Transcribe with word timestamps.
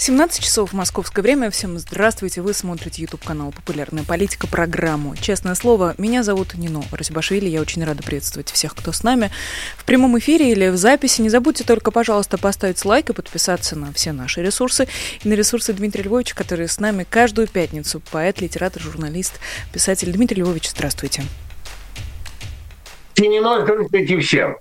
17 0.00 0.42
часов 0.42 0.72
московское 0.72 1.22
время. 1.22 1.50
Всем 1.50 1.78
здравствуйте. 1.78 2.40
Вы 2.40 2.54
смотрите 2.54 3.02
YouTube 3.02 3.22
канал 3.22 3.52
«Популярная 3.52 4.02
политика», 4.02 4.46
программу 4.46 5.14
«Честное 5.14 5.54
слово». 5.54 5.94
Меня 5.98 6.22
зовут 6.22 6.54
Нино 6.54 6.82
Расибашвили. 6.90 7.50
Я 7.50 7.60
очень 7.60 7.84
рада 7.84 8.02
приветствовать 8.02 8.50
всех, 8.50 8.74
кто 8.74 8.92
с 8.92 9.02
нами 9.02 9.30
в 9.76 9.84
прямом 9.84 10.18
эфире 10.18 10.52
или 10.52 10.68
в 10.68 10.78
записи. 10.78 11.20
Не 11.20 11.28
забудьте 11.28 11.64
только, 11.64 11.90
пожалуйста, 11.90 12.38
поставить 12.38 12.82
лайк 12.86 13.10
и 13.10 13.12
подписаться 13.12 13.76
на 13.76 13.92
все 13.92 14.12
наши 14.12 14.42
ресурсы 14.42 14.88
и 15.22 15.28
на 15.28 15.34
ресурсы 15.34 15.74
Дмитрия 15.74 16.04
Львовича, 16.04 16.34
который 16.34 16.66
с 16.66 16.80
нами 16.80 17.04
каждую 17.06 17.46
пятницу. 17.46 18.00
Поэт, 18.10 18.40
литератор, 18.40 18.80
журналист, 18.80 19.38
писатель 19.70 20.10
Дмитрий 20.12 20.40
Львович. 20.40 20.70
Здравствуйте. 20.70 21.24
Нино, 23.18 23.60
здравствуйте 23.64 24.18
всем. 24.20 24.56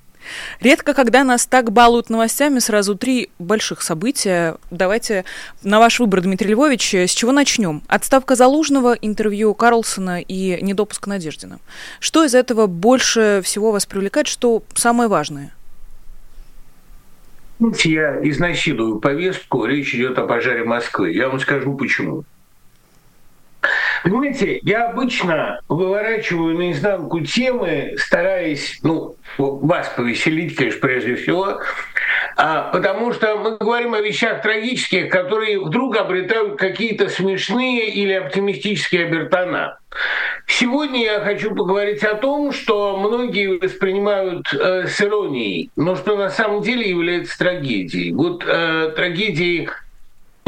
Редко, 0.62 0.94
когда 0.94 1.24
нас 1.24 1.46
так 1.46 1.72
балуют 1.72 2.10
новостями, 2.10 2.60
сразу 2.60 2.96
три 2.96 3.30
больших 3.40 3.82
события. 3.82 4.58
Давайте 4.72 5.26
на 5.64 5.80
ваш 5.80 6.00
выбор, 6.00 6.22
Дмитрий 6.22 6.50
Львович, 6.50 6.96
с 6.96 7.12
чего 7.12 7.32
начнем? 7.32 7.82
Отставка 7.88 8.36
Залужного, 8.36 8.94
интервью 8.94 9.54
Карлсона 9.54 10.22
и 10.22 10.62
недопуск 10.62 11.08
Надеждина. 11.08 11.60
Что 12.00 12.24
из 12.24 12.36
этого 12.36 12.68
больше 12.68 13.42
всего 13.44 13.72
вас 13.72 13.86
привлекает, 13.86 14.28
что 14.28 14.64
самое 14.74 15.10
важное? 15.10 15.54
Я 17.84 18.20
изнасилую 18.24 19.00
повестку, 19.00 19.66
речь 19.66 19.94
идет 19.94 20.18
о 20.18 20.26
пожаре 20.26 20.64
Москвы. 20.64 21.12
Я 21.12 21.28
вам 21.28 21.40
скажу 21.40 21.76
почему. 21.76 22.24
Понимаете, 24.04 24.60
я 24.64 24.90
обычно 24.90 25.60
выворачиваю 25.68 26.58
наизнанку 26.58 27.22
темы, 27.22 27.96
стараясь, 27.98 28.80
ну, 28.84 29.16
вас 29.38 29.90
повеселить, 29.96 30.56
конечно, 30.56 30.80
прежде 30.82 31.16
всего, 31.16 31.60
а, 32.36 32.72
потому 32.72 33.12
что 33.14 33.36
мы 33.38 33.58
говорим 33.58 33.94
о 33.94 34.02
вещах 34.02 34.42
трагических, 34.42 35.10
которые 35.10 35.60
вдруг 35.60 35.98
обретают 35.98 36.58
какие-то 36.58 37.10
смешные 37.10 37.90
или 37.90 38.14
оптимистические 38.14 39.08
обертона. 39.08 39.78
Сегодня 40.48 41.04
я 41.04 41.20
хочу 41.20 41.54
поговорить 41.54 42.04
о 42.04 42.16
том, 42.16 42.52
что 42.54 42.98
многие 42.98 43.60
воспринимают 43.60 44.54
э, 44.54 44.88
с 44.88 45.02
иронией, 45.02 45.70
но 45.76 45.96
что 45.96 46.16
на 46.16 46.30
самом 46.30 46.62
деле 46.62 46.90
является 46.90 47.38
трагедией. 47.38 48.14
Вот 48.14 48.44
э, 48.46 48.94
трагедией 48.96 49.70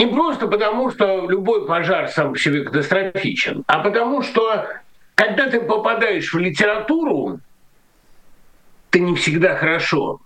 не 0.01 0.07
просто 0.07 0.47
потому, 0.47 0.89
что 0.89 1.29
любой 1.29 1.67
пожар 1.67 2.07
сам 2.09 2.33
по 2.33 2.39
себе 2.39 2.63
катастрофичен, 2.63 3.63
а 3.67 3.79
потому 3.79 4.23
что 4.23 4.67
когда 5.13 5.47
ты 5.47 5.61
попадаешь 5.61 6.33
в 6.33 6.39
литературу, 6.39 7.39
это 8.89 8.99
не 8.99 9.15
всегда 9.15 9.55
хорошо. 9.55 10.19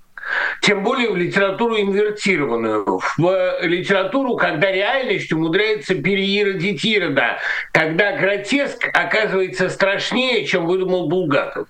Тем 0.62 0.82
более 0.82 1.12
в 1.12 1.18
литературу 1.18 1.78
инвертированную, 1.78 3.02
в 3.18 3.58
литературу, 3.64 4.38
когда 4.38 4.72
реальность 4.72 5.32
умудряется 5.34 5.94
переиродить 5.96 6.84
Ирода, 6.86 7.38
когда 7.74 8.18
гротеск 8.18 8.90
оказывается 8.94 9.70
страшнее, 9.70 10.46
чем 10.46 10.66
выдумал 10.66 11.10
Булгаков. 11.10 11.68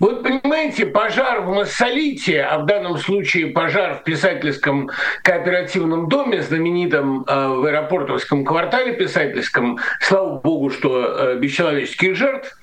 Вот 0.00 0.22
понимаете, 0.22 0.86
пожар 0.86 1.42
в 1.42 1.48
Массолите, 1.48 2.42
а 2.42 2.58
в 2.58 2.66
данном 2.66 2.98
случае 2.98 3.48
пожар 3.48 3.96
в 3.96 4.04
писательском 4.04 4.90
кооперативном 5.22 6.08
доме, 6.08 6.42
знаменитом 6.42 7.24
э, 7.26 7.48
в 7.48 7.64
аэропортовском 7.64 8.44
квартале 8.44 8.94
писательском, 8.94 9.78
слава 10.00 10.38
богу, 10.40 10.70
что 10.70 11.04
э, 11.04 11.38
бесчеловеческих 11.38 12.16
жертв, 12.16 12.58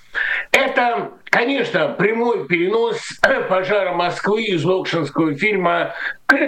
это, 0.51 1.11
конечно, 1.25 1.89
прямой 1.89 2.47
перенос 2.47 3.19
пожара 3.47 3.93
Москвы 3.93 4.43
из 4.43 4.63
локшинского 4.63 5.35
фильма. 5.35 5.93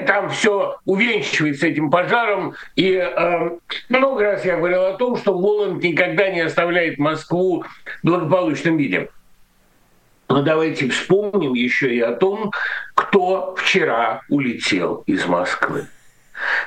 Там 0.07 0.29
все 0.29 0.77
увенчивается 0.85 1.67
этим 1.67 1.91
пожаром. 1.91 2.55
И 2.75 2.93
э, 2.93 3.49
много 3.89 4.23
раз 4.23 4.45
я 4.45 4.57
говорил 4.57 4.85
о 4.85 4.93
том, 4.93 5.15
что 5.15 5.37
Воланд 5.37 5.83
никогда 5.83 6.29
не 6.29 6.41
оставляет 6.41 6.97
Москву 6.97 7.63
в 8.01 8.05
благополучном 8.05 8.77
виде. 8.77 9.09
Но 10.31 10.41
давайте 10.41 10.87
вспомним 10.87 11.53
еще 11.53 11.93
и 11.93 11.99
о 11.99 12.13
том, 12.13 12.53
кто 12.95 13.53
вчера 13.55 14.21
улетел 14.29 15.03
из 15.05 15.25
Москвы. 15.25 15.87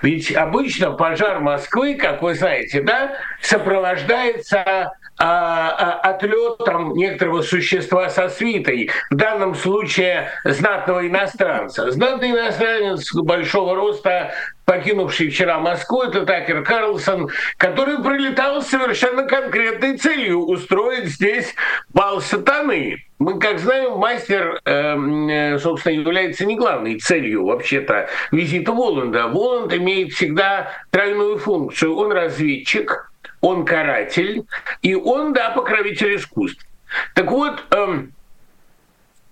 Ведь 0.02 0.34
обычно 0.34 0.90
пожар 0.92 1.40
Москвы, 1.40 1.94
как 1.94 2.20
вы 2.22 2.34
знаете, 2.34 2.82
да, 2.82 3.16
сопровождается 3.40 4.92
отлетом 5.16 6.94
некоторого 6.94 7.42
существа 7.42 8.08
со 8.08 8.28
свитой, 8.28 8.90
в 9.10 9.14
данном 9.14 9.54
случае 9.54 10.30
знатного 10.44 11.06
иностранца. 11.06 11.90
Знатный 11.92 12.30
иностранец 12.30 13.14
большого 13.14 13.76
роста 13.76 14.32
покинувший 14.64 15.30
вчера 15.30 15.58
Москву, 15.58 16.02
это 16.02 16.24
Такер 16.24 16.62
Карлсон, 16.64 17.28
который 17.58 18.02
прилетал 18.02 18.62
с 18.62 18.68
совершенно 18.68 19.24
конкретной 19.24 19.96
целью 19.96 20.40
устроить 20.40 21.06
здесь 21.06 21.54
бал 21.92 22.20
сатаны. 22.20 23.04
Мы, 23.18 23.38
как 23.38 23.58
знаем, 23.58 23.98
мастер, 23.98 24.60
эм, 24.64 25.28
э, 25.28 25.58
собственно, 25.58 25.94
является 25.94 26.44
не 26.44 26.56
главной 26.56 26.98
целью 26.98 27.44
вообще-то 27.46 28.08
визита 28.32 28.72
Воланда. 28.72 29.28
Воланд 29.28 29.72
имеет 29.72 30.12
всегда 30.12 30.70
тройную 30.90 31.38
функцию. 31.38 31.96
Он 31.96 32.12
разведчик, 32.12 33.12
он 33.44 33.64
каратель, 33.66 34.44
и 34.80 34.94
он, 34.94 35.34
да, 35.34 35.50
покровитель 35.50 36.16
искусств. 36.16 36.66
Так 37.14 37.30
вот, 37.30 37.62
эм, 37.72 38.12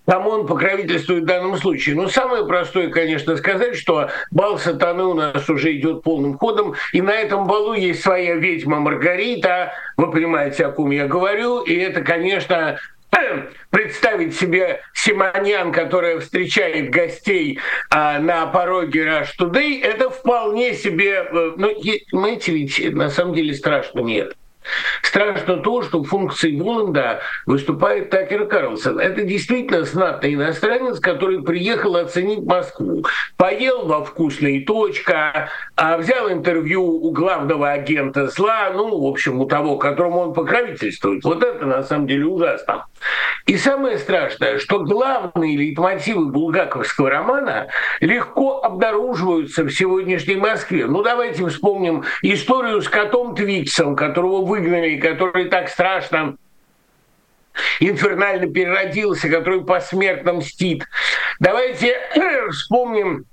кому 0.06 0.30
он 0.30 0.46
покровительствует 0.46 1.22
в 1.22 1.26
данном 1.26 1.56
случае. 1.56 1.94
Но 1.94 2.08
самое 2.08 2.46
простое, 2.46 2.90
конечно, 2.90 3.36
сказать, 3.38 3.76
что 3.76 4.10
бал 4.30 4.58
сатаны 4.58 5.04
у 5.04 5.14
нас 5.14 5.48
уже 5.48 5.74
идет 5.74 6.02
полным 6.02 6.36
ходом, 6.36 6.74
и 6.92 7.00
на 7.00 7.12
этом 7.12 7.46
балу 7.46 7.72
есть 7.72 8.02
своя 8.02 8.34
ведьма 8.34 8.80
Маргарита, 8.80 9.72
вы 9.96 10.10
понимаете, 10.10 10.66
о 10.66 10.72
ком 10.72 10.90
я 10.90 11.06
говорю, 11.06 11.62
и 11.62 11.74
это, 11.74 12.02
конечно, 12.02 12.78
представить 13.70 14.38
себе 14.38 14.80
Симонян, 14.94 15.72
которая 15.72 16.20
встречает 16.20 16.90
гостей 16.90 17.58
а, 17.90 18.18
на 18.18 18.46
пороге 18.46 19.04
Rush 19.04 19.30
Today, 19.38 19.82
это 19.82 20.10
вполне 20.10 20.74
себе, 20.74 21.26
э, 21.30 21.52
ну, 21.56 21.74
понимаете, 22.10 22.52
ведь 22.52 22.92
на 22.94 23.08
самом 23.10 23.34
деле 23.34 23.54
страшно 23.54 24.00
нет. 24.00 24.36
Страшно 25.02 25.56
то, 25.56 25.82
что 25.82 26.04
функции 26.04 26.56
Воланда 26.56 27.20
выступает 27.46 28.10
Такер 28.10 28.46
Карлсон. 28.46 29.00
Это 29.00 29.22
действительно 29.22 29.84
знатный 29.84 30.34
иностранец, 30.34 31.00
который 31.00 31.42
приехал 31.42 31.96
оценить 31.96 32.44
Москву. 32.44 33.04
Поел 33.36 33.86
во 33.86 34.04
вкусной 34.04 34.60
точка, 34.60 35.50
а 35.74 35.98
взял 35.98 36.30
интервью 36.30 36.84
у 36.84 37.10
главного 37.10 37.72
агента 37.72 38.28
зла, 38.28 38.70
ну, 38.72 39.00
в 39.00 39.06
общем, 39.06 39.40
у 39.40 39.46
того, 39.46 39.76
которому 39.78 40.18
он 40.18 40.32
покровительствует. 40.32 41.24
Вот 41.24 41.42
это 41.42 41.66
на 41.66 41.82
самом 41.82 42.06
деле 42.06 42.26
ужасно. 42.26 42.86
И 43.46 43.56
самое 43.56 43.98
страшное, 43.98 44.58
что 44.58 44.80
главные 44.80 45.56
лейтмотивы 45.56 46.26
булгаковского 46.26 47.10
романа 47.10 47.68
легко 48.00 48.62
обнаруживаются 48.62 49.64
в 49.64 49.70
сегодняшней 49.70 50.36
Москве. 50.36 50.86
Ну, 50.86 51.02
давайте 51.02 51.46
вспомним 51.48 52.04
историю 52.22 52.80
с 52.80 52.88
котом 52.88 53.34
Твиксом, 53.34 53.96
которого 53.96 54.44
выгнали, 54.44 54.96
который 54.96 55.46
так 55.46 55.68
страшно 55.68 56.36
инфернально 57.80 58.46
переродился, 58.46 59.28
который 59.28 59.64
посмертно 59.64 60.34
мстит. 60.34 60.84
Давайте 61.40 61.96
вспомним 62.50 63.26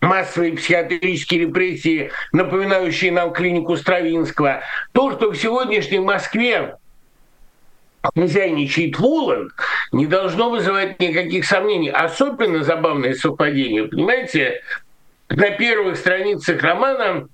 массовые 0.00 0.52
психиатрические 0.52 1.46
репрессии, 1.46 2.10
напоминающие 2.32 3.10
нам 3.10 3.32
клинику 3.32 3.76
Стравинского. 3.76 4.62
То, 4.92 5.12
что 5.12 5.30
в 5.30 5.36
сегодняшней 5.36 5.98
Москве 5.98 6.76
хозяйничает 8.02 8.98
Волан, 8.98 9.50
не 9.92 10.06
должно 10.06 10.50
вызывать 10.50 11.00
никаких 11.00 11.44
сомнений. 11.44 11.90
Особенно 11.90 12.62
забавное 12.62 13.14
совпадение, 13.14 13.84
понимаете, 13.84 14.62
на 15.28 15.50
первых 15.50 15.96
страницах 15.96 16.62
романа 16.62 17.28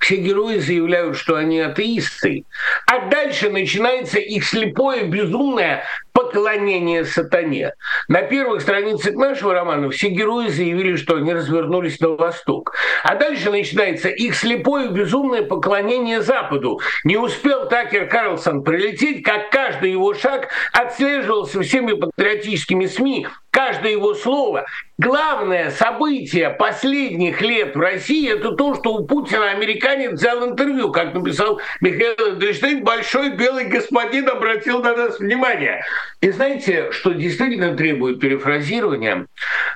все 0.00 0.16
герои 0.16 0.58
заявляют, 0.58 1.16
что 1.16 1.36
они 1.36 1.60
атеисты. 1.60 2.44
А 2.86 3.08
дальше 3.08 3.50
начинается 3.50 4.18
их 4.18 4.44
слепое, 4.44 5.04
безумное 5.04 5.84
поклонение 6.16 7.04
сатане. 7.04 7.74
На 8.08 8.22
первых 8.22 8.62
страницах 8.62 9.14
нашего 9.16 9.52
романа 9.52 9.90
все 9.90 10.08
герои 10.08 10.48
заявили, 10.48 10.96
что 10.96 11.16
они 11.16 11.34
развернулись 11.34 12.00
на 12.00 12.08
восток. 12.08 12.72
А 13.04 13.16
дальше 13.16 13.50
начинается 13.50 14.08
их 14.08 14.34
слепое, 14.34 14.88
безумное 14.88 15.42
поклонение 15.42 16.22
Западу. 16.22 16.80
Не 17.04 17.18
успел 17.18 17.68
Такер 17.68 18.08
Карлсон 18.08 18.64
прилететь, 18.64 19.22
как 19.22 19.50
каждый 19.50 19.92
его 19.92 20.14
шаг 20.14 20.48
отслеживался 20.72 21.60
всеми 21.60 21.92
патриотическими 21.92 22.86
СМИ, 22.86 23.26
каждое 23.50 23.92
его 23.92 24.14
слово. 24.14 24.64
Главное 24.98 25.70
событие 25.70 26.48
последних 26.50 27.42
лет 27.42 27.74
в 27.76 27.80
России– 27.80 28.32
это 28.32 28.52
то, 28.52 28.74
что 28.74 28.94
у 28.94 29.06
Путина 29.06 29.50
американец 29.50 30.12
взял 30.12 30.42
интервью. 30.46 30.90
Как 30.90 31.12
написал 31.12 31.60
Михаил 31.82 32.36
Эдельштейн, 32.36 32.82
большой 32.82 33.30
белый 33.30 33.66
господин 33.66 34.28
обратил 34.30 34.82
на 34.82 34.96
нас 34.96 35.18
внимание. 35.18 35.82
И 36.20 36.30
знаете, 36.30 36.90
что 36.92 37.12
действительно 37.12 37.76
требует 37.76 38.20
перефразирования? 38.20 39.26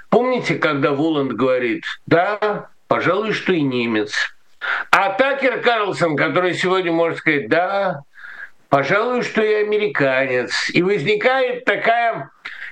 Помните, 0.09 0.56
когда 0.56 0.93
Воланд 0.93 1.32
говорит, 1.32 1.85
да, 2.06 2.69
пожалуй, 2.88 3.32
что 3.32 3.53
и 3.53 3.61
немец. 3.61 4.15
А 4.91 5.12
Такер 5.12 5.61
Карлсон, 5.61 6.17
который 6.17 6.55
сегодня 6.55 6.93
может 6.93 7.19
сказать, 7.19 7.49
да, 7.49 8.03
пожалуй, 8.69 9.23
что 9.23 9.43
и 9.43 9.55
американец. 9.55 10.71
И 10.71 10.82
возникает 10.82 11.65
такая 11.65 12.31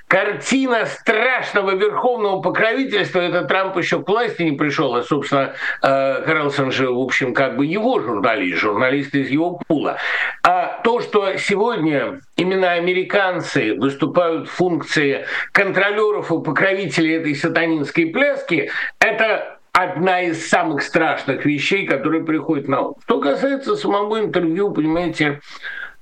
картина 0.08 0.86
страшного 0.86 1.74
верховного 1.74 2.40
покровительства, 2.40 3.20
это 3.20 3.44
Трамп 3.44 3.76
еще 3.76 4.02
к 4.02 4.08
власти 4.08 4.42
не 4.42 4.52
пришел, 4.52 4.94
а, 4.94 5.02
собственно, 5.02 5.54
э, 5.82 6.22
Карлсон 6.24 6.72
же, 6.72 6.90
в 6.90 6.98
общем, 6.98 7.34
как 7.34 7.56
бы 7.56 7.66
его 7.66 8.00
журналист, 8.00 8.58
журналист 8.58 9.14
из 9.14 9.28
его 9.28 9.60
пула. 9.68 9.98
А 10.42 10.80
то, 10.82 11.00
что 11.00 11.36
сегодня 11.36 12.20
именно 12.36 12.72
американцы 12.72 13.74
выступают 13.74 14.48
в 14.48 14.52
функции 14.52 15.26
контролеров 15.52 16.32
и 16.32 16.42
покровителей 16.42 17.16
этой 17.16 17.34
сатанинской 17.34 18.06
пляски, 18.06 18.70
это 18.98 19.58
одна 19.72 20.22
из 20.22 20.48
самых 20.48 20.82
страшных 20.82 21.44
вещей, 21.44 21.86
которые 21.86 22.24
приходят 22.24 22.66
на 22.66 22.80
ум. 22.80 22.94
Что 23.04 23.20
касается 23.20 23.76
самого 23.76 24.18
интервью, 24.18 24.72
понимаете, 24.72 25.40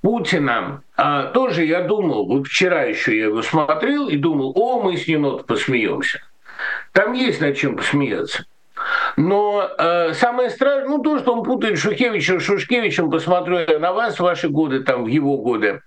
Путина, 0.03 0.83
а, 0.97 1.25
тоже 1.25 1.65
я 1.65 1.83
думал, 1.83 2.27
вот 2.27 2.47
вчера 2.47 2.85
еще 2.85 3.17
я 3.17 3.25
его 3.27 3.43
смотрел 3.43 4.09
и 4.09 4.17
думал, 4.17 4.53
о, 4.55 4.83
мы 4.83 4.97
с 4.97 5.07
Нино 5.07 5.39
посмеемся. 5.39 6.21
Там 6.93 7.13
есть 7.13 7.41
над 7.41 7.57
чем 7.57 7.77
посмеяться. 7.77 8.47
Но 9.17 9.69
э, 9.79 10.13
самое 10.13 10.51
страшное, 10.51 10.89
ну 10.89 10.99
то, 10.99 11.19
что 11.19 11.33
он 11.33 11.43
путает 11.43 11.79
Шухевича 11.79 12.39
с 12.39 12.43
Шушкевичем, 12.43 13.11
посмотрю 13.11 13.59
я 13.59 13.79
на 13.79 13.93
вас, 13.93 14.21
ваши 14.21 14.49
годы, 14.49 14.81
там, 14.81 15.05
в 15.05 15.07
его 15.07 15.39
годы, 15.39 15.81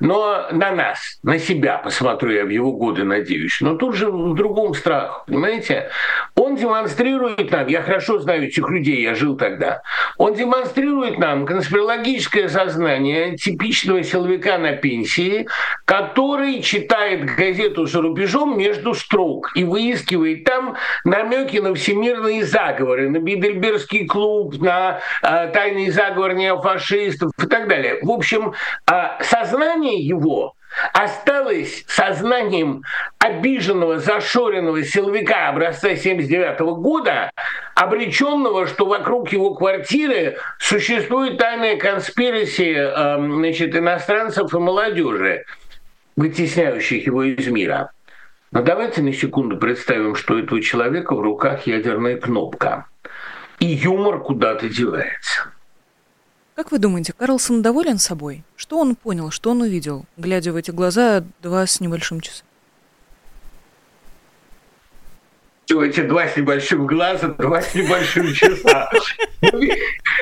но 0.00 0.46
на 0.52 0.70
нас, 0.70 1.18
на 1.22 1.38
себя 1.38 1.78
посмотрю 1.78 2.30
я 2.30 2.44
в 2.44 2.48
его 2.48 2.72
годы, 2.72 3.02
надеюсь. 3.02 3.58
Но 3.60 3.74
тут 3.74 3.96
же 3.96 4.10
в 4.10 4.34
другом 4.34 4.74
страх, 4.74 5.24
понимаете? 5.26 5.90
Он 6.36 6.54
демонстрирует 6.54 7.50
нам, 7.50 7.66
я 7.66 7.82
хорошо 7.82 8.20
знаю 8.20 8.46
этих 8.46 8.68
людей, 8.70 9.02
я 9.02 9.14
жил 9.14 9.36
тогда, 9.36 9.82
он 10.16 10.34
демонстрирует 10.34 11.18
нам 11.18 11.44
конспирологическое 11.44 12.48
сознание 12.48 13.36
типичного 13.36 14.04
силовика 14.04 14.58
на 14.58 14.72
пенсии, 14.72 15.48
который 15.84 16.62
читает 16.62 17.24
газету 17.24 17.86
за 17.86 18.00
рубежом 18.00 18.56
между 18.56 18.94
строк 18.94 19.50
и 19.56 19.64
выискивает 19.64 20.44
там 20.44 20.76
намеки 21.04 21.56
на 21.56 21.74
всемирные 21.74 22.44
заговоры, 22.44 22.75
на 22.80 23.18
Бидельбергский 23.18 24.06
клуб, 24.06 24.60
на 24.60 25.00
э, 25.22 25.48
тайный 25.52 25.90
заговор 25.90 26.34
неофашистов 26.34 27.32
и 27.42 27.46
так 27.46 27.68
далее. 27.68 27.98
В 28.02 28.10
общем, 28.10 28.54
э, 28.90 28.92
сознание 29.22 29.98
его 29.98 30.54
осталось 30.92 31.84
сознанием 31.88 32.82
обиженного, 33.18 33.98
зашоренного 33.98 34.82
силовика 34.84 35.48
образца 35.48 35.96
79 35.96 36.60
года, 36.78 37.30
обреченного, 37.74 38.66
что 38.66 38.86
вокруг 38.86 39.32
его 39.32 39.54
квартиры 39.54 40.36
существует 40.58 41.38
тайная 41.38 41.76
конспирация 41.76 42.90
э, 42.90 43.16
значит, 43.18 43.74
иностранцев 43.74 44.52
и 44.52 44.58
молодежи, 44.58 45.44
вытесняющих 46.16 47.06
его 47.06 47.22
из 47.22 47.46
мира. 47.48 47.90
Но 48.52 48.62
давайте 48.62 49.02
на 49.02 49.12
секунду 49.12 49.56
представим, 49.56 50.14
что 50.14 50.34
у 50.34 50.38
этого 50.38 50.60
человека 50.62 51.14
в 51.14 51.20
руках 51.20 51.66
ядерная 51.66 52.16
кнопка. 52.16 52.86
И 53.58 53.66
юмор 53.66 54.22
куда-то 54.22 54.68
девается. 54.68 55.50
Как 56.54 56.72
вы 56.72 56.78
думаете, 56.78 57.12
Карлсон 57.12 57.60
доволен 57.60 57.98
собой? 57.98 58.42
Что 58.56 58.78
он 58.78 58.94
понял, 58.94 59.30
что 59.30 59.50
он 59.50 59.62
увидел, 59.62 60.06
глядя 60.16 60.52
в 60.52 60.56
эти 60.56 60.70
глаза 60.70 61.24
два 61.42 61.66
с 61.66 61.80
небольшим 61.80 62.20
часа? 62.20 62.44
Эти 65.68 66.00
два 66.00 66.28
с 66.28 66.36
небольшим 66.36 66.86
глаза, 66.86 67.28
два 67.28 67.60
с 67.60 67.74
небольшим 67.74 68.32
часа. 68.32 68.90
Ну, 69.42 69.60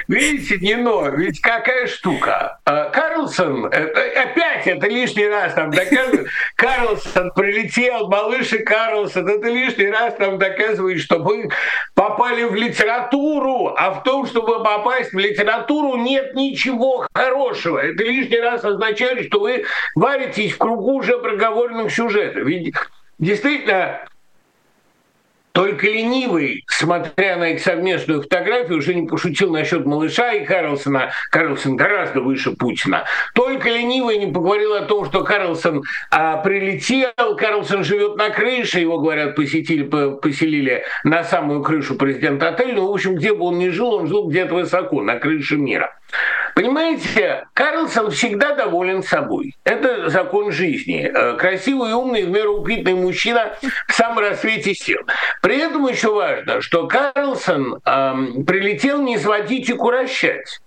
видите, 0.09 0.59
не 0.59 0.75
но, 0.77 1.09
ведь 1.09 1.41
какая 1.41 1.87
штука. 1.87 2.59
А, 2.65 2.91
Карлсон, 2.91 3.67
опять 3.67 4.67
это 4.67 4.89
лишний 4.89 5.29
раз 5.29 5.55
нам 5.57 5.71
доказывает, 5.71 6.29
Карлсон 6.57 7.31
прилетел, 7.33 8.09
малыш 8.09 8.53
и 8.53 8.59
Карлсон, 8.59 9.29
это 9.29 9.49
лишний 9.49 9.91
раз 9.91 10.19
нам 10.19 10.39
доказывает, 10.39 11.01
что 11.01 11.19
мы 11.19 11.51
попали 11.95 12.45
в 12.45 12.55
литературу, 12.55 13.75
а 13.77 13.91
в 13.93 14.03
том, 14.03 14.27
чтобы 14.27 14.63
попасть 14.63 15.13
в 15.13 15.19
литературу, 15.19 15.97
нет 15.97 16.35
ничего 16.35 17.07
хорошего. 17.15 17.79
Это 17.79 18.03
лишний 18.03 18.41
раз 18.41 18.65
означает, 18.65 19.27
что 19.27 19.41
вы 19.41 19.65
варитесь 19.95 20.53
в 20.53 20.59
кругу 20.59 20.95
уже 20.95 21.19
проговоренных 21.19 21.93
сюжетов. 21.93 22.45
Ведь 22.45 22.75
действительно, 23.19 24.01
только 25.55 25.87
ленивый, 25.87 26.65
смотря 26.67 27.37
на 27.37 27.51
их 27.51 27.61
совместную 27.61 28.23
фотографию, 28.23 28.79
уже 28.79 28.93
не 28.93 29.07
пошутил 29.07 29.53
насчет 29.53 29.87
малыша 29.87 30.33
и 30.33 30.45
Карлсона. 30.45 31.13
Карлсон 31.31 31.77
гораздо 31.77 32.21
выше 32.21 32.57
Путина. 32.57 33.05
Только 33.37 33.69
ленивый 33.69 34.19
не 34.19 34.33
поговорил 34.33 34.75
о 34.75 34.83
том, 34.83 35.07
что 35.07 35.23
Карлсон 35.23 35.85
а, 36.11 36.39
прилетел, 36.39 37.37
Карлсон 37.39 37.85
живет 37.85 38.17
на 38.17 38.31
крыше, 38.31 38.81
его, 38.81 38.99
говорят, 38.99 39.37
посетили, 39.37 39.85
поселили 39.85 40.83
на 41.05 41.23
самую 41.23 41.63
крышу 41.63 41.95
президента 41.95 42.49
отеля. 42.49 42.75
Ну, 42.75 42.89
в 42.89 42.93
общем, 42.93 43.15
где 43.15 43.33
бы 43.33 43.45
он 43.45 43.59
ни 43.61 43.69
жил, 43.69 43.95
он 43.95 44.09
жил 44.09 44.29
где-то 44.29 44.55
высоко, 44.55 45.03
на 45.03 45.21
крыше 45.21 45.57
мира. 45.57 45.97
Понимаете, 46.55 47.47
Карлсон 47.53 48.11
всегда 48.11 48.55
доволен 48.55 49.03
собой. 49.03 49.57
Это 49.65 50.09
закон 50.09 50.53
жизни. 50.53 51.11
Э, 51.13 51.37
красивый, 51.37 51.93
умный, 51.93 52.25
в 52.25 52.31
меру 52.31 52.59
упитанный 52.61 52.95
мужчина 52.95 53.57
в 53.89 53.93
самом 53.93 54.21
рассвете 54.21 54.75
сил. 54.75 55.01
При 55.43 55.59
этом 55.59 55.87
еще 55.87 56.15
важно, 56.15 56.61
что 56.61 56.87
Карлсон 56.87 57.81
эм, 57.85 58.45
прилетел 58.47 59.03
не 59.03 59.19
сводить 59.19 59.69
и 59.69 59.75
курощать. 59.75 60.61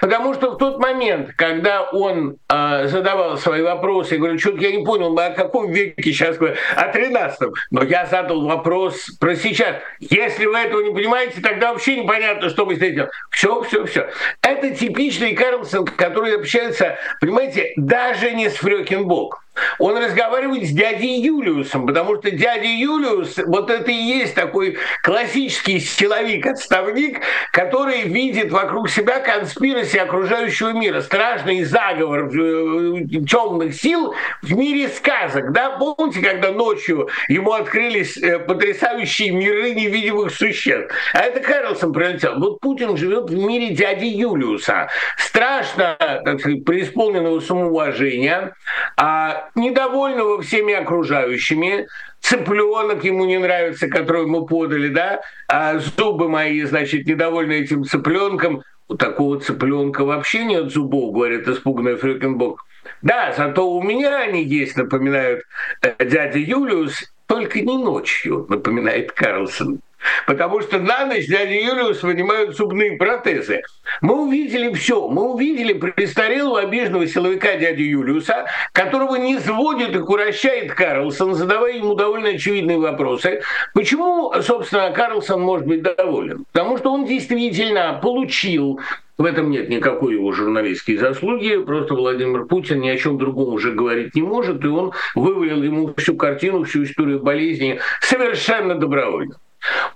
Потому 0.00 0.34
что 0.34 0.52
в 0.52 0.58
тот 0.58 0.78
момент, 0.78 1.32
когда 1.36 1.82
он 1.82 2.36
э, 2.48 2.86
задавал 2.88 3.36
свои 3.36 3.62
вопросы, 3.62 4.14
я 4.14 4.18
говорю, 4.18 4.38
что-то 4.38 4.58
я 4.58 4.70
не 4.70 4.84
понял, 4.84 5.12
мы 5.12 5.26
о 5.26 5.30
каком 5.30 5.70
веке 5.70 6.12
сейчас 6.12 6.36
говорим, 6.36 6.56
о 6.76 6.88
13 6.88 7.40
но 7.70 7.82
я 7.82 8.06
задал 8.06 8.46
вопрос 8.46 9.10
про 9.18 9.34
сейчас. 9.34 9.76
Если 9.98 10.46
вы 10.46 10.56
этого 10.58 10.82
не 10.82 10.94
понимаете, 10.94 11.40
тогда 11.40 11.72
вообще 11.72 12.00
непонятно, 12.02 12.48
что 12.48 12.64
вы 12.64 12.76
здесь 12.76 12.94
делаете. 12.94 13.12
Все, 13.30 13.62
все, 13.62 13.84
все. 13.86 14.10
Это 14.42 14.70
типичный 14.70 15.34
Карлсон, 15.34 15.84
который 15.84 16.36
общается, 16.36 16.98
понимаете, 17.20 17.72
даже 17.76 18.32
не 18.32 18.48
с 18.50 18.56
Фрёкинбок. 18.56 19.45
Он 19.78 19.96
разговаривает 19.96 20.64
с 20.64 20.70
дядей 20.70 21.20
Юлиусом, 21.20 21.86
потому 21.86 22.16
что 22.16 22.30
дядя 22.30 22.66
Юлиус, 22.66 23.38
вот 23.46 23.70
это 23.70 23.90
и 23.90 23.94
есть 23.94 24.34
такой 24.34 24.78
классический 25.02 25.80
силовик-отставник, 25.80 27.20
который 27.52 28.02
видит 28.02 28.50
вокруг 28.50 28.88
себя 28.88 29.20
конспирации 29.20 29.98
окружающего 29.98 30.70
мира, 30.70 31.00
страшный 31.00 31.64
заговор 31.64 32.26
э, 32.26 33.04
темных 33.28 33.74
сил 33.74 34.14
в 34.42 34.54
мире 34.54 34.88
сказок. 34.88 35.52
Да? 35.52 35.70
Помните, 35.70 36.20
когда 36.20 36.52
ночью 36.52 37.08
ему 37.28 37.52
открылись 37.52 38.16
э, 38.16 38.38
потрясающие 38.38 39.30
миры 39.30 39.74
невидимых 39.74 40.34
существ? 40.34 40.94
А 41.12 41.20
это 41.20 41.40
Карлсон 41.40 41.92
прилетел. 41.92 42.38
Вот 42.38 42.60
Путин 42.60 42.96
живет 42.96 43.30
в 43.30 43.36
мире 43.36 43.74
дяди 43.74 44.06
Юлиуса. 44.06 44.88
Страшно, 45.16 45.96
так 45.98 46.40
сказать, 46.40 46.64
преисполненного 46.64 47.40
самоуважения, 47.40 48.54
а 48.96 49.45
недовольного 49.54 50.42
всеми 50.42 50.74
окружающими, 50.74 51.86
цыпленок 52.20 53.04
ему 53.04 53.24
не 53.24 53.38
нравится, 53.38 53.88
который 53.88 54.26
мы 54.26 54.46
подали, 54.46 54.88
да, 54.88 55.20
а 55.48 55.78
зубы 55.78 56.28
мои, 56.28 56.62
значит, 56.62 57.06
недовольны 57.06 57.52
этим 57.52 57.84
цыпленком. 57.84 58.62
У 58.88 58.94
такого 58.94 59.40
цыпленка 59.40 60.04
вообще 60.04 60.44
нет 60.44 60.70
зубов, 60.70 61.12
говорит 61.12 61.48
испуганный 61.48 61.96
Фрюкенбок. 61.96 62.64
Да, 63.02 63.34
зато 63.36 63.68
у 63.68 63.82
меня 63.82 64.18
они 64.20 64.44
есть, 64.44 64.76
напоминают 64.76 65.42
э, 65.82 66.04
дядя 66.04 66.38
Юлиус, 66.38 67.12
только 67.26 67.60
не 67.60 67.76
ночью, 67.76 68.46
напоминает 68.48 69.10
Карлсон 69.12 69.80
потому 70.26 70.60
что 70.60 70.78
на 70.78 71.06
ночь 71.06 71.26
дядя 71.26 71.52
Юлиус 71.52 72.02
вынимают 72.02 72.56
зубные 72.56 72.96
протезы. 72.96 73.62
Мы 74.00 74.26
увидели 74.26 74.72
все. 74.74 75.08
Мы 75.08 75.32
увидели 75.32 75.72
престарелого 75.72 76.60
обиженного 76.60 77.06
силовика 77.06 77.56
дяди 77.56 77.82
Юлиуса, 77.82 78.46
которого 78.72 79.16
не 79.16 79.38
сводит 79.38 79.94
и 79.94 80.00
курощает 80.00 80.72
Карлсон, 80.72 81.34
задавая 81.34 81.74
ему 81.74 81.94
довольно 81.94 82.30
очевидные 82.30 82.78
вопросы. 82.78 83.42
Почему, 83.74 84.32
собственно, 84.42 84.90
Карлсон 84.90 85.40
может 85.40 85.66
быть 85.66 85.82
доволен? 85.82 86.44
Потому 86.52 86.78
что 86.78 86.92
он 86.92 87.04
действительно 87.06 87.98
получил 88.02 88.80
В 89.18 89.24
этом 89.24 89.50
нет 89.50 89.70
никакой 89.70 90.12
его 90.14 90.30
журналистской 90.32 90.98
заслуги, 90.98 91.56
просто 91.64 91.94
Владимир 91.94 92.44
Путин 92.44 92.80
ни 92.80 92.88
о 92.88 92.98
чем 92.98 93.16
другом 93.16 93.54
уже 93.54 93.72
говорить 93.72 94.14
не 94.14 94.20
может, 94.20 94.62
и 94.62 94.68
он 94.68 94.92
вывалил 95.14 95.62
ему 95.62 95.94
всю 95.96 96.16
картину, 96.16 96.64
всю 96.64 96.84
историю 96.84 97.20
болезни 97.20 97.80
совершенно 98.02 98.74
добровольно. 98.74 99.36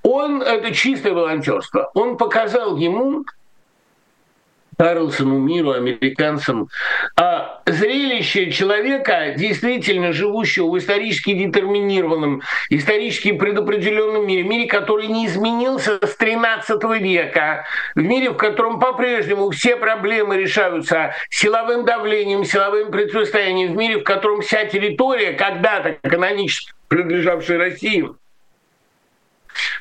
Он, 0.02 0.42
это 0.42 0.74
чистое 0.74 1.12
волонтерство, 1.12 1.90
он 1.94 2.16
показал 2.16 2.76
ему, 2.76 3.24
Карлсону, 4.80 5.38
миру, 5.38 5.72
американцам, 5.72 6.68
а 7.14 7.60
зрелище 7.66 8.50
человека, 8.50 9.34
действительно 9.36 10.14
живущего 10.14 10.70
в 10.70 10.78
исторически 10.78 11.34
детерминированном, 11.34 12.40
исторически 12.70 13.32
предопределенном 13.32 14.26
мире, 14.26 14.42
мире, 14.42 14.66
который 14.66 15.08
не 15.08 15.26
изменился 15.26 15.98
с 16.02 16.16
13 16.16 16.82
века, 16.98 17.66
в 17.94 18.00
мире, 18.00 18.30
в 18.30 18.38
котором 18.38 18.80
по-прежнему 18.80 19.50
все 19.50 19.76
проблемы 19.76 20.38
решаются 20.38 21.14
силовым 21.28 21.84
давлением, 21.84 22.46
силовым 22.46 22.90
противостоянием, 22.90 23.74
в 23.74 23.76
мире, 23.76 23.98
в 23.98 24.04
котором 24.04 24.40
вся 24.40 24.64
территория, 24.64 25.34
когда-то 25.34 25.98
канонически 26.08 26.72
принадлежавшая 26.88 27.58
России, 27.58 28.08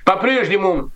по-прежнему 0.06 0.92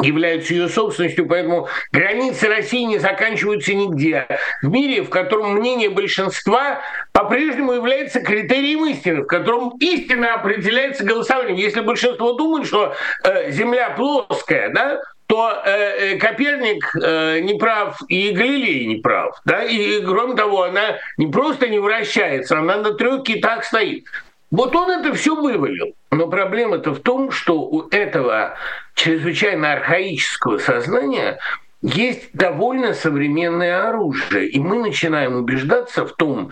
являются 0.00 0.54
ее 0.54 0.68
собственностью, 0.68 1.26
поэтому 1.26 1.68
границы 1.92 2.48
России 2.48 2.84
не 2.84 2.98
заканчиваются 2.98 3.74
нигде. 3.74 4.26
В 4.62 4.68
мире, 4.68 5.02
в 5.02 5.10
котором 5.10 5.54
мнение 5.54 5.90
большинства 5.90 6.80
по-прежнему 7.12 7.72
является 7.72 8.20
критерием 8.20 8.86
истины, 8.86 9.22
в 9.22 9.26
котором 9.26 9.76
истина 9.80 10.34
определяется 10.34 11.04
голосованием. 11.04 11.56
Если 11.56 11.80
большинство 11.80 12.34
думает, 12.34 12.66
что 12.66 12.94
э, 13.24 13.50
Земля 13.50 13.90
плоская, 13.90 14.70
да, 14.70 15.00
то 15.26 15.62
э, 15.64 16.14
э 16.14 16.16
Коперник 16.16 16.90
э, 16.94 17.40
не 17.40 17.54
прав 17.54 17.98
и 18.08 18.30
Галилей 18.30 18.86
не 18.86 18.96
прав. 18.96 19.38
Да? 19.44 19.64
И, 19.64 20.00
кроме 20.02 20.36
того, 20.36 20.62
она 20.62 20.96
не 21.16 21.26
просто 21.26 21.68
не 21.68 21.78
вращается, 21.78 22.58
она 22.58 22.76
на 22.76 22.94
трех 22.94 23.24
китах 23.24 23.64
стоит. 23.64 24.06
Вот 24.50 24.74
он 24.74 24.90
это 24.90 25.12
все 25.14 25.34
вывалил. 25.34 25.94
Но 26.10 26.26
проблема-то 26.28 26.94
в 26.94 27.00
том, 27.00 27.30
что 27.30 27.60
у 27.60 27.88
этого 27.90 28.56
чрезвычайно 28.94 29.72
архаического 29.74 30.58
сознания 30.58 31.38
есть 31.82 32.30
довольно 32.32 32.94
современное 32.94 33.88
оружие. 33.88 34.48
И 34.48 34.58
мы 34.58 34.78
начинаем 34.78 35.36
убеждаться 35.36 36.06
в 36.06 36.12
том, 36.14 36.50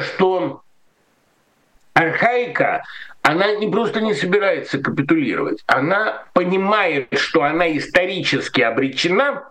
что 0.00 0.62
архаика, 1.92 2.84
она 3.22 3.52
не 3.56 3.68
просто 3.68 4.00
не 4.00 4.14
собирается 4.14 4.78
капитулировать, 4.78 5.62
она 5.66 6.24
понимает, 6.32 7.08
что 7.18 7.42
она 7.42 7.76
исторически 7.76 8.62
обречена, 8.62 9.44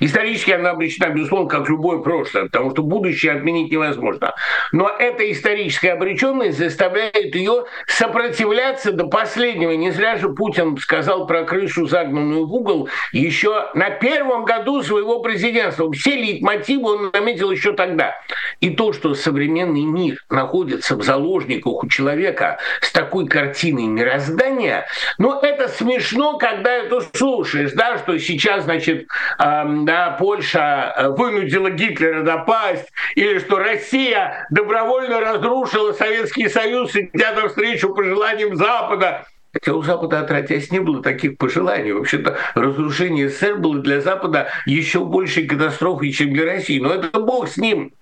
Исторически 0.00 0.50
она 0.50 0.70
обречена, 0.70 1.10
безусловно, 1.10 1.48
как 1.48 1.68
любое 1.68 1.98
прошлое, 1.98 2.44
потому 2.44 2.72
что 2.72 2.82
будущее 2.82 3.32
отменить 3.32 3.72
невозможно. 3.72 4.34
Но 4.70 4.88
эта 4.88 5.30
историческая 5.30 5.92
обреченность 5.92 6.58
заставляет 6.58 7.34
ее 7.34 7.64
сопротивляться 7.86 8.92
до 8.92 9.06
последнего. 9.06 9.72
Не 9.72 9.90
зря 9.90 10.16
же 10.16 10.28
Путин 10.30 10.76
сказал 10.76 11.26
про 11.26 11.44
крышу, 11.44 11.86
загнанную 11.86 12.46
в 12.46 12.54
угол, 12.54 12.88
еще 13.12 13.70
на 13.74 13.90
первом 13.90 14.44
году 14.44 14.82
своего 14.82 15.20
президентства. 15.20 15.90
Все 15.92 16.16
лейтмотивы 16.16 16.90
он 16.90 17.10
наметил 17.12 17.50
еще 17.50 17.72
тогда. 17.72 18.14
И 18.60 18.70
то, 18.70 18.92
что 18.92 19.14
современный 19.14 19.84
мир 19.84 20.18
находится 20.28 20.96
в 20.96 21.02
заложниках 21.02 21.82
у 21.82 21.88
человека 21.88 22.58
с 22.80 22.92
такой 22.92 23.26
картиной 23.26 23.86
мироздания, 23.86 24.86
ну, 25.18 25.40
это 25.40 25.68
смешно, 25.68 26.38
когда 26.38 26.70
это 26.72 27.00
слушаешь, 27.14 27.72
да, 27.72 27.98
что 27.98 28.18
сейчас, 28.18 28.64
значит, 28.64 29.06
а, 29.38 29.61
да, 29.64 30.16
Польша 30.18 30.92
э, 30.96 31.08
вынудила 31.08 31.70
Гитлера 31.70 32.22
напасть, 32.22 32.90
или 33.14 33.38
что 33.38 33.58
Россия 33.58 34.46
добровольно 34.50 35.20
разрушила 35.20 35.92
Советский 35.92 36.48
Союз, 36.48 36.94
идя 36.94 37.32
навстречу 37.32 37.94
пожеланиям 37.94 38.56
Запада. 38.56 39.26
Хотя 39.52 39.74
у 39.74 39.82
Запада, 39.82 40.20
отродясь, 40.20 40.70
не 40.70 40.80
было 40.80 41.02
таких 41.02 41.36
пожеланий. 41.36 41.92
Вообще-то 41.92 42.38
разрушение 42.54 43.28
СССР 43.28 43.56
было 43.56 43.78
для 43.80 44.00
Запада 44.00 44.48
еще 44.64 45.00
большей 45.00 45.46
катастрофой, 45.46 46.10
чем 46.12 46.32
для 46.32 46.46
России. 46.46 46.80
Но 46.80 46.94
это 46.94 47.20
бог 47.20 47.48
с 47.48 47.58
ним. 47.58 47.92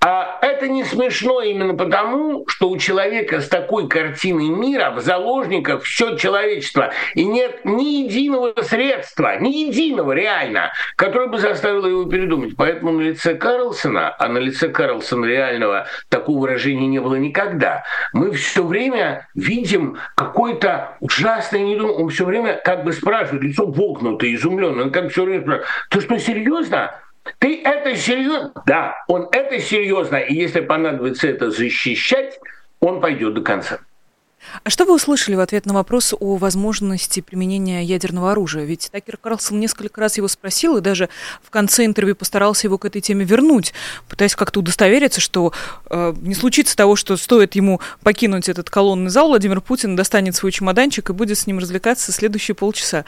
А 0.00 0.38
это 0.40 0.68
не 0.68 0.84
смешно 0.84 1.40
именно 1.40 1.74
потому, 1.74 2.44
что 2.46 2.68
у 2.68 2.78
человека 2.78 3.40
с 3.40 3.48
такой 3.48 3.88
картиной 3.88 4.48
мира 4.48 4.90
в 4.90 5.00
заложниках 5.00 5.82
все 5.82 6.16
человечество. 6.16 6.92
И 7.14 7.24
нет 7.24 7.64
ни 7.64 8.04
единого 8.04 8.54
средства, 8.62 9.36
ни 9.38 9.66
единого 9.66 10.12
реально, 10.12 10.72
которое 10.96 11.28
бы 11.28 11.38
заставило 11.38 11.86
его 11.86 12.04
передумать. 12.04 12.54
Поэтому 12.56 12.92
на 12.92 13.00
лице 13.00 13.34
Карлсона, 13.34 14.14
а 14.16 14.28
на 14.28 14.38
лице 14.38 14.68
Карлсона 14.68 15.24
реального 15.24 15.86
такого 16.08 16.40
выражения 16.40 16.86
не 16.86 17.00
было 17.00 17.16
никогда, 17.16 17.84
мы 18.12 18.30
все 18.32 18.64
время 18.64 19.28
видим 19.34 19.98
какой-то 20.14 20.83
ужасное 21.00 21.60
недоумение. 21.60 22.04
Он 22.04 22.08
все 22.08 22.24
время 22.24 22.60
как 22.64 22.84
бы 22.84 22.92
спрашивает, 22.92 23.42
лицо 23.42 23.66
вогнутое, 23.66 24.34
изумленное. 24.34 24.84
Он 24.84 24.92
как 24.92 25.10
все 25.10 25.24
время 25.24 25.42
спрашивает, 25.42 25.68
ты 25.90 26.00
что, 26.00 26.18
серьезно? 26.18 26.94
Ты 27.38 27.62
это 27.62 27.96
серьезно? 27.96 28.52
Да, 28.66 28.96
он 29.08 29.28
это 29.32 29.58
серьезно. 29.58 30.16
И 30.16 30.34
если 30.34 30.60
понадобится 30.60 31.28
это 31.28 31.50
защищать, 31.50 32.38
он 32.80 33.00
пойдет 33.00 33.34
до 33.34 33.42
конца. 33.42 33.78
А 34.62 34.70
что 34.70 34.84
вы 34.84 34.94
услышали 34.94 35.34
в 35.34 35.40
ответ 35.40 35.66
на 35.66 35.74
вопрос 35.74 36.14
о 36.18 36.36
возможности 36.36 37.20
применения 37.20 37.82
ядерного 37.82 38.32
оружия? 38.32 38.64
Ведь 38.64 38.88
Такер 38.92 39.16
Карлсон 39.16 39.60
несколько 39.60 40.00
раз 40.00 40.16
его 40.16 40.28
спросил 40.28 40.76
и 40.76 40.80
даже 40.80 41.08
в 41.42 41.50
конце 41.50 41.84
интервью 41.84 42.14
постарался 42.14 42.66
его 42.66 42.78
к 42.78 42.84
этой 42.84 43.00
теме 43.00 43.24
вернуть, 43.24 43.72
пытаясь 44.08 44.36
как-то 44.36 44.60
удостовериться, 44.60 45.20
что 45.20 45.52
э, 45.90 46.14
не 46.20 46.34
случится 46.34 46.76
того, 46.76 46.96
что 46.96 47.16
стоит 47.16 47.54
ему 47.54 47.80
покинуть 48.02 48.48
этот 48.48 48.70
колонный 48.70 49.10
зал, 49.10 49.28
Владимир 49.28 49.60
Путин 49.60 49.96
достанет 49.96 50.36
свой 50.36 50.52
чемоданчик 50.52 51.10
и 51.10 51.12
будет 51.12 51.38
с 51.38 51.46
ним 51.46 51.58
развлекаться 51.58 52.12
следующие 52.12 52.54
полчаса. 52.54 53.04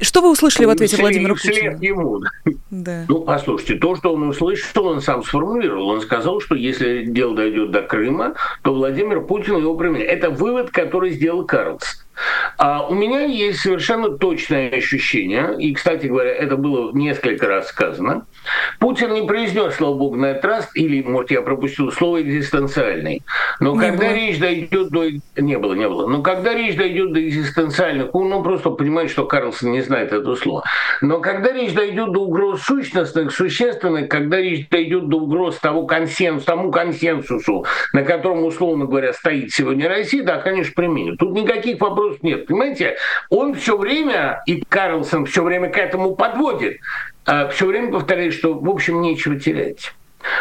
Что 0.00 0.22
вы 0.22 0.30
услышали 0.30 0.64
в 0.66 0.70
ответе 0.70 0.96
Владимира 0.96 1.34
Путина? 1.34 1.76
ему. 1.80 2.20
Да. 2.70 3.04
Ну, 3.08 3.20
послушайте, 3.20 3.74
то, 3.76 3.96
что 3.96 4.14
он 4.14 4.28
услышал, 4.28 4.86
он 4.86 5.00
сам 5.02 5.22
сформулировал. 5.22 5.88
Он 5.88 6.00
сказал, 6.00 6.40
что 6.40 6.54
если 6.54 7.04
дело 7.04 7.34
дойдет 7.34 7.70
до 7.70 7.82
Крыма, 7.82 8.34
то 8.62 8.74
Владимир 8.74 9.20
Путин 9.20 9.58
его 9.58 9.76
применит. 9.76 10.08
Это 10.08 10.30
вывод, 10.30 10.70
который 10.70 11.10
сделал 11.10 11.44
Карлсон. 11.44 11.99
А 12.62 12.86
у 12.86 12.94
меня 12.94 13.22
есть 13.22 13.60
совершенно 13.60 14.10
точное 14.10 14.68
ощущение, 14.68 15.56
и, 15.58 15.72
кстати 15.72 16.08
говоря, 16.08 16.30
это 16.30 16.58
было 16.58 16.92
несколько 16.92 17.48
раз 17.48 17.68
сказано, 17.68 18.26
Путин 18.78 19.14
не 19.14 19.26
произнес, 19.26 19.76
слава 19.76 19.94
богу, 19.94 20.16
на 20.16 20.26
этот 20.26 20.44
раз, 20.44 20.70
или, 20.74 21.02
может, 21.02 21.30
я 21.30 21.40
пропустил 21.40 21.90
слово 21.90 22.20
экзистенциальный. 22.20 23.22
Но 23.60 23.74
не 23.74 23.80
когда 23.80 24.08
было. 24.08 24.14
речь 24.14 24.38
дойдет 24.38 24.90
до... 24.90 25.06
Не 25.36 25.58
было, 25.58 25.72
не 25.72 25.88
было. 25.88 26.06
Но 26.06 26.22
когда 26.22 26.54
речь 26.54 26.76
дойдет 26.76 27.12
до 27.14 27.26
экзистенциальных, 27.26 28.14
он 28.14 28.28
ну, 28.28 28.42
просто 28.42 28.70
понимает, 28.70 29.10
что 29.10 29.24
Карлсон 29.24 29.72
не 29.72 29.80
знает 29.80 30.12
это 30.12 30.34
слово. 30.36 30.64
Но 31.00 31.20
когда 31.20 31.52
речь 31.52 31.72
дойдет 31.72 32.12
до 32.12 32.20
угроз 32.20 32.62
сущностных, 32.62 33.32
существенных, 33.32 34.08
когда 34.08 34.36
речь 34.36 34.68
дойдет 34.68 35.08
до 35.08 35.18
угроз 35.18 35.56
того 35.56 35.86
консенсусу, 35.86 36.46
тому 36.46 36.70
консенсусу, 36.70 37.64
на 37.94 38.02
котором, 38.02 38.44
условно 38.44 38.84
говоря, 38.84 39.14
стоит 39.14 39.50
сегодня 39.50 39.88
Россия, 39.88 40.22
да, 40.22 40.38
конечно, 40.38 40.72
применит. 40.74 41.18
Тут 41.18 41.32
никаких 41.32 41.80
вопросов 41.80 42.22
нет. 42.22 42.49
Понимаете, 42.50 42.96
он 43.28 43.54
все 43.54 43.76
время, 43.76 44.42
и 44.44 44.60
Карлсон 44.68 45.24
все 45.24 45.44
время 45.44 45.70
к 45.70 45.78
этому 45.78 46.16
подводит, 46.16 46.80
а, 47.24 47.46
все 47.46 47.66
время 47.66 47.92
повторяет, 47.92 48.34
что, 48.34 48.54
в 48.54 48.68
общем, 48.68 49.00
нечего 49.02 49.38
терять. 49.38 49.92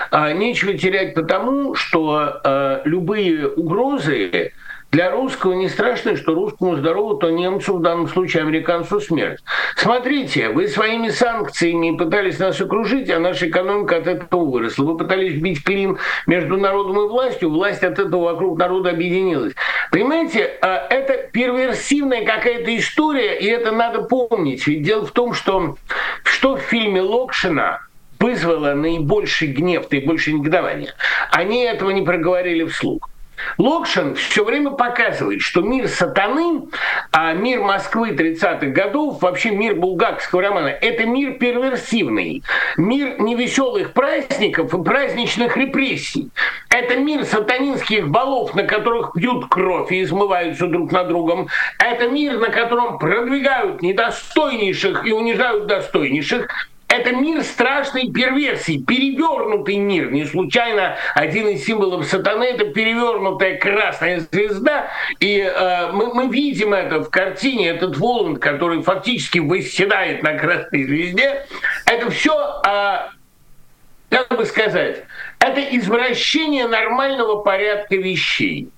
А, 0.09 0.33
нечего 0.33 0.73
терять 0.73 1.13
потому, 1.13 1.75
что 1.75 2.41
а, 2.43 2.81
любые 2.83 3.47
угрозы 3.47 4.53
для 4.91 5.11
русского 5.11 5.53
не 5.53 5.69
страшно, 5.69 6.17
что 6.17 6.33
русскому 6.33 6.75
здорову, 6.75 7.15
то 7.15 7.29
немцу, 7.29 7.77
в 7.77 7.81
данном 7.81 8.07
случае 8.07 8.41
американцу 8.41 8.99
смерть. 8.99 9.39
Смотрите, 9.75 10.49
вы 10.49 10.67
своими 10.67 11.09
санкциями 11.09 11.95
пытались 11.95 12.39
нас 12.39 12.59
окружить, 12.59 13.09
а 13.11 13.19
наша 13.19 13.49
экономика 13.49 13.97
от 13.97 14.07
этого 14.07 14.45
выросла. 14.45 14.85
Вы 14.85 14.97
пытались 14.97 15.39
бить 15.39 15.63
клин 15.63 15.99
между 16.25 16.57
народом 16.57 16.99
и 16.99 17.07
властью, 17.07 17.51
власть 17.51 17.83
от 17.83 17.99
этого 17.99 18.23
вокруг 18.33 18.57
народа 18.57 18.89
объединилась. 18.89 19.53
Понимаете, 19.91 20.39
это 20.39 21.29
перверсивная 21.31 22.25
какая-то 22.25 22.75
история, 22.75 23.37
и 23.39 23.45
это 23.45 23.71
надо 23.71 24.01
помнить. 24.01 24.65
Ведь 24.65 24.81
дело 24.81 25.05
в 25.05 25.11
том, 25.11 25.33
что 25.33 25.77
что 26.23 26.55
в 26.55 26.61
фильме 26.61 27.01
Локшина 27.01 27.81
вызвало 28.19 28.73
наибольший 28.73 29.49
гнев, 29.49 29.89
наибольшее 29.91 30.37
негодование, 30.37 30.93
они 31.31 31.63
этого 31.63 31.91
не 31.91 32.01
проговорили 32.01 32.65
вслух. 32.65 33.09
Локшин 33.57 34.15
все 34.15 34.43
время 34.43 34.71
показывает, 34.71 35.41
что 35.41 35.61
мир 35.61 35.87
сатаны, 35.87 36.67
а 37.11 37.33
мир 37.33 37.61
Москвы 37.61 38.11
30-х 38.11 38.67
годов, 38.67 39.21
вообще 39.21 39.51
мир 39.51 39.75
булгакского 39.75 40.41
романа, 40.41 40.67
это 40.67 41.05
мир 41.05 41.33
перверсивный, 41.33 42.43
мир 42.77 43.19
невеселых 43.21 43.93
праздников 43.93 44.73
и 44.73 44.83
праздничных 44.83 45.57
репрессий. 45.57 46.29
Это 46.69 46.97
мир 46.97 47.25
сатанинских 47.25 48.09
балов, 48.09 48.55
на 48.55 48.63
которых 48.63 49.13
пьют 49.13 49.47
кровь 49.49 49.91
и 49.91 50.03
измываются 50.03 50.67
друг 50.67 50.91
на 50.91 51.03
другом. 51.03 51.47
Это 51.79 52.07
мир, 52.07 52.37
на 52.37 52.49
котором 52.49 52.99
продвигают 52.99 53.81
недостойнейших 53.81 55.05
и 55.05 55.11
унижают 55.11 55.67
достойнейших. 55.67 56.47
Это 56.89 57.11
мир 57.11 57.43
страшной 57.43 58.11
перверсии, 58.11 58.79
перевернутый 58.79 59.77
мир. 59.77 60.11
Не 60.11 60.25
случайно 60.25 60.97
один 61.13 61.47
из 61.47 61.63
символов 61.63 62.07
сатаны– 62.07 62.43
это 62.45 62.65
перевернутая 62.65 63.59
красная 63.59 64.21
звезда. 64.31 64.87
И 65.19 65.39
э, 65.39 65.91
мы, 65.91 66.11
мы 66.15 66.27
видим 66.33 66.73
это 66.73 67.01
в 67.01 67.11
картине, 67.11 67.69
этот 67.69 67.95
Воланд, 67.97 68.39
который 68.39 68.81
фактически 68.81 69.37
восседает 69.37 70.23
на 70.23 70.33
красной 70.33 70.83
звезде. 70.85 71.45
Это 71.85 72.09
все, 72.09 72.59
э, 72.65 72.97
как 74.09 74.35
бы 74.35 74.45
сказать, 74.45 75.03
это 75.37 75.61
извращение 75.61 76.67
нормального 76.67 77.43
порядка 77.43 77.97
вещей. 77.97 78.71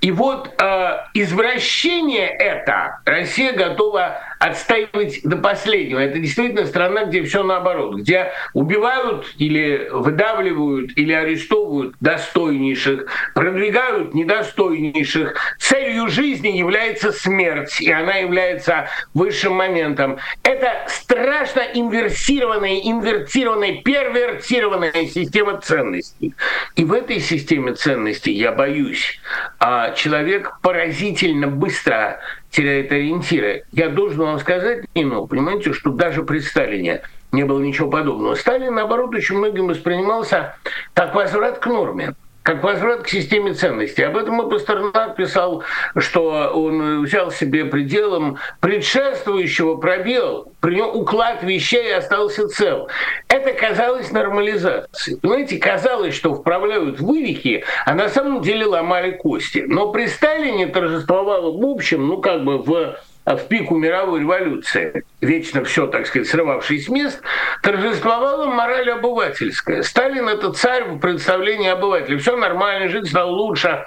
И 0.00 0.10
вот 0.10 0.54
э, 0.60 0.98
извращение 1.14 2.28
это 2.28 3.00
Россия 3.04 3.52
готова 3.52 4.20
отстаивать 4.42 5.20
до 5.22 5.36
последнего. 5.36 6.00
Это 6.00 6.18
действительно 6.18 6.66
страна, 6.66 7.04
где 7.04 7.22
все 7.22 7.44
наоборот, 7.44 7.94
где 7.94 8.32
убивают 8.54 9.32
или 9.38 9.88
выдавливают 9.92 10.98
или 10.98 11.12
арестовывают 11.12 11.94
достойнейших, 12.00 13.06
продвигают 13.34 14.14
недостойнейших. 14.14 15.36
Целью 15.60 16.08
жизни 16.08 16.48
является 16.48 17.12
смерть, 17.12 17.80
и 17.80 17.92
она 17.92 18.14
является 18.14 18.88
высшим 19.14 19.54
моментом. 19.54 20.18
Это 20.42 20.86
страшно 20.88 21.60
инверсированная, 21.60 22.80
инвертированная, 22.80 23.82
первертированная 23.82 25.06
система 25.06 25.60
ценностей. 25.60 26.34
И 26.74 26.84
в 26.84 26.92
этой 26.92 27.20
системе 27.20 27.74
ценностей, 27.74 28.32
я 28.32 28.50
боюсь, 28.50 29.20
а, 29.60 29.92
человек 29.92 30.58
поразительно 30.62 31.46
быстро 31.46 32.18
теряет 32.52 32.92
ориентиры. 32.92 33.64
Я 33.72 33.88
должен 33.88 34.20
вам 34.20 34.38
сказать, 34.38 34.84
ну, 34.94 35.26
понимаете, 35.26 35.72
что 35.72 35.90
даже 35.90 36.22
при 36.22 36.38
Сталине 36.38 37.02
не 37.32 37.44
было 37.44 37.58
ничего 37.58 37.90
подобного. 37.90 38.34
Сталин, 38.34 38.74
наоборот, 38.74 39.14
очень 39.14 39.38
многим 39.38 39.66
воспринимался 39.66 40.54
как 40.94 41.14
возврат 41.14 41.58
к 41.58 41.66
норме 41.66 42.14
как 42.42 42.62
возврат 42.62 43.02
к 43.02 43.08
системе 43.08 43.54
ценностей. 43.54 44.02
Об 44.02 44.16
этом 44.16 44.40
и 44.42 44.50
Пастернак 44.50 45.16
писал, 45.16 45.62
что 45.96 46.50
он 46.54 47.04
взял 47.04 47.30
себе 47.30 47.64
пределом 47.64 48.38
предшествующего 48.60 49.76
пробел, 49.76 50.52
при 50.60 50.76
нем 50.76 50.90
уклад 50.94 51.42
вещей 51.42 51.94
остался 51.94 52.48
цел. 52.48 52.88
Это 53.28 53.52
казалось 53.52 54.10
нормализацией. 54.10 55.18
Понимаете, 55.20 55.58
казалось, 55.58 56.14
что 56.14 56.34
вправляют 56.34 57.00
вывихи, 57.00 57.64
а 57.86 57.94
на 57.94 58.08
самом 58.08 58.42
деле 58.42 58.66
ломали 58.66 59.12
кости. 59.12 59.64
Но 59.66 59.92
при 59.92 60.06
Сталине 60.06 60.66
торжествовало 60.66 61.52
в 61.52 61.64
общем, 61.64 62.06
ну 62.06 62.18
как 62.20 62.44
бы 62.44 62.58
в 62.58 62.96
в 63.24 63.38
пику 63.48 63.76
мировой 63.76 64.20
революции, 64.20 65.04
вечно 65.20 65.64
все, 65.64 65.86
так 65.86 66.06
сказать, 66.06 66.28
срывавшись 66.28 66.86
с 66.86 66.88
мест, 66.88 67.20
торжествовала 67.62 68.46
мораль 68.46 68.90
обывательская. 68.90 69.82
Сталин– 69.82 70.28
это 70.30 70.52
царь 70.52 70.84
в 70.84 70.98
представлении 70.98 71.68
обывателя. 71.68 72.18
Все 72.18 72.36
нормально, 72.36 72.88
жить 72.88 73.08
стало 73.08 73.30
лучше, 73.30 73.86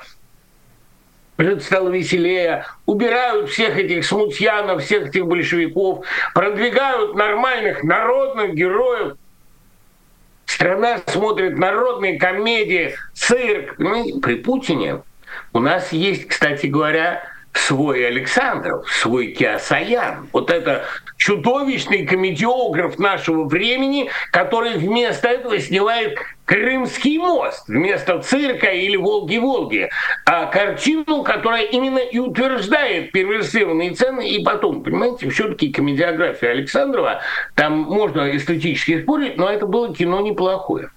жить 1.37 1.63
стало 1.63 1.89
веселее, 1.89 2.65
убирают 2.85 3.49
всех 3.49 3.77
этих 3.77 4.05
смутьянов, 4.05 4.83
всех 4.83 5.09
этих 5.09 5.25
большевиков, 5.25 6.05
продвигают 6.33 7.15
нормальных 7.15 7.83
народных 7.83 8.53
героев. 8.53 9.17
Страна 10.45 11.01
смотрит 11.07 11.57
народные 11.57 12.17
комедии, 12.17 12.95
цирк. 13.13 13.75
Ну, 13.79 14.21
при 14.21 14.35
Путине 14.35 15.01
у 15.51 15.59
нас 15.59 15.91
есть, 15.91 16.27
кстати 16.27 16.67
говоря, 16.67 17.23
свой 17.55 18.05
Александров, 18.05 18.89
свой 18.91 19.27
Киасаян. 19.27 20.27
Вот 20.33 20.51
это 20.51 20.85
чудовищный 21.17 22.05
комедиограф 22.05 22.99
нашего 22.99 23.45
времени, 23.45 24.09
который 24.31 24.77
вместо 24.77 25.29
этого 25.29 25.57
снимает 25.59 26.19
Крымский 26.45 27.17
мост 27.17 27.67
вместо 27.67 28.21
цирка 28.21 28.67
или 28.67 28.97
Волги-Волги, 28.97 29.89
а 30.25 30.45
картину, 30.45 31.23
которая 31.23 31.63
именно 31.63 31.97
и 31.97 32.19
утверждает 32.19 33.11
перверсивные 33.11 33.95
цены, 33.95 34.29
и 34.29 34.43
потом, 34.43 34.83
понимаете, 34.83 35.29
все-таки 35.29 35.71
комедиография 35.71 36.51
Александрова, 36.51 37.21
там 37.55 37.79
можно 37.79 38.35
эстетически 38.35 39.01
спорить, 39.01 39.37
но 39.37 39.49
это 39.49 39.65
было 39.65 39.95
кино 39.95 40.21
неплохое. 40.21 40.89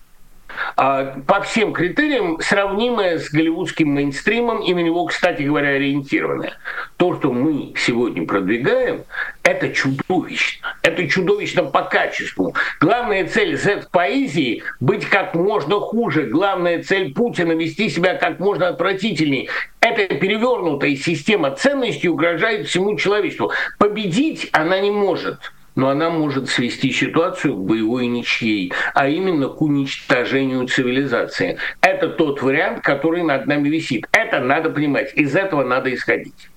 А, 0.77 1.17
по 1.27 1.41
всем 1.41 1.73
критериям 1.73 2.41
сравнимое 2.41 3.19
с 3.19 3.31
голливудским 3.31 3.89
мейнстримом 3.89 4.63
и 4.63 4.75
на 4.75 4.81
него, 4.81 5.07
кстати 5.07 5.43
говоря, 5.43 5.71
ориентированное. 5.71 6.55
То, 6.97 7.17
что 7.17 7.33
мы 7.33 7.73
сегодня 7.77 8.27
продвигаем, 8.27 9.05
это 9.43 9.71
чудовищно. 9.71 10.77
Это 10.83 11.09
чудовищно 11.09 11.65
по 11.65 11.83
качеству. 11.83 12.55
Главная 12.81 13.27
цель 13.27 13.57
Z-поэзии– 13.57 14.63
быть 14.81 15.07
как 15.07 15.35
можно 15.35 15.81
хуже. 15.81 16.25
Главная 16.25 16.83
цель 16.83 17.13
Путина– 17.13 17.53
вести 17.55 17.89
себя 17.89 18.15
как 18.15 18.39
можно 18.39 18.69
отвратительней. 18.69 19.49
Эта 19.81 20.15
перевернутая 20.15 20.97
система 20.97 21.53
ценностей 21.53 22.09
угрожает 22.09 22.67
всему 22.67 22.97
человечеству. 22.97 23.53
Победить 23.79 24.49
она 24.53 24.81
не 24.81 24.91
может– 24.91 25.39
но 25.79 25.91
она 25.91 26.11
может 26.11 26.49
свести 26.49 26.91
ситуацию 26.91 27.55
к 27.55 27.61
боевой 27.61 28.09
ничьей, 28.09 28.73
а 28.95 29.09
именно 29.09 29.47
к 29.49 29.63
уничтожению 29.63 30.67
цивилизации. 30.67 31.57
Это 31.81 32.09
тот 32.09 32.43
вариант, 32.43 32.83
который 32.83 33.23
над 33.23 33.47
нами 33.47 33.69
висит. 33.69 34.09
Это 34.11 34.41
надо 34.41 34.71
понимать. 34.71 35.15
Из 35.15 35.37
этого 35.37 35.63
надо 35.63 35.95
исходить. 35.95 36.51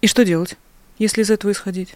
И 0.00 0.06
что 0.06 0.24
делать, 0.24 0.56
если 0.96 1.20
из 1.20 1.30
этого 1.30 1.52
исходить? 1.52 1.94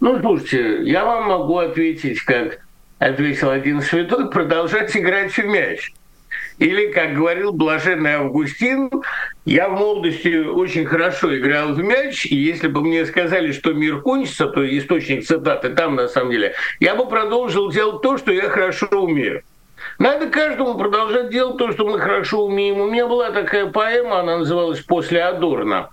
Ну, 0.00 0.20
слушайте, 0.20 0.82
я 0.82 1.06
вам 1.06 1.28
могу 1.28 1.56
ответить, 1.56 2.20
как 2.20 2.60
ответил 2.98 3.48
один 3.48 3.80
святой, 3.80 4.30
продолжать 4.30 4.94
играть 4.94 5.32
в 5.32 5.42
мяч. 5.42 5.90
Или, 6.58 6.92
как 6.92 7.14
говорил 7.14 7.52
блаженный 7.52 8.14
Августин, 8.14 8.90
я 9.44 9.68
в 9.68 9.72
молодости 9.72 10.44
очень 10.44 10.84
хорошо 10.84 11.36
играл 11.36 11.74
в 11.74 11.78
мяч, 11.82 12.26
и 12.26 12.36
если 12.36 12.68
бы 12.68 12.82
мне 12.82 13.06
сказали, 13.06 13.52
что 13.52 13.72
мир 13.72 14.00
кончится, 14.02 14.46
то 14.46 14.64
источник 14.78 15.24
цитаты 15.24 15.70
там 15.70 15.96
на 15.96 16.08
самом 16.08 16.30
деле, 16.32 16.54
я 16.78 16.94
бы 16.94 17.08
продолжил 17.08 17.70
делать 17.70 18.02
то, 18.02 18.18
что 18.18 18.32
я 18.32 18.48
хорошо 18.48 18.86
умею. 18.90 19.42
Надо 19.98 20.28
каждому 20.28 20.76
продолжать 20.76 21.30
делать 21.30 21.56
то, 21.56 21.72
что 21.72 21.86
мы 21.86 21.98
хорошо 21.98 22.44
умеем. 22.44 22.80
У 22.80 22.90
меня 22.90 23.06
была 23.06 23.30
такая 23.30 23.66
поэма, 23.66 24.20
она 24.20 24.38
называлась 24.38 24.80
«После 24.80 25.22
Адорна». 25.22 25.90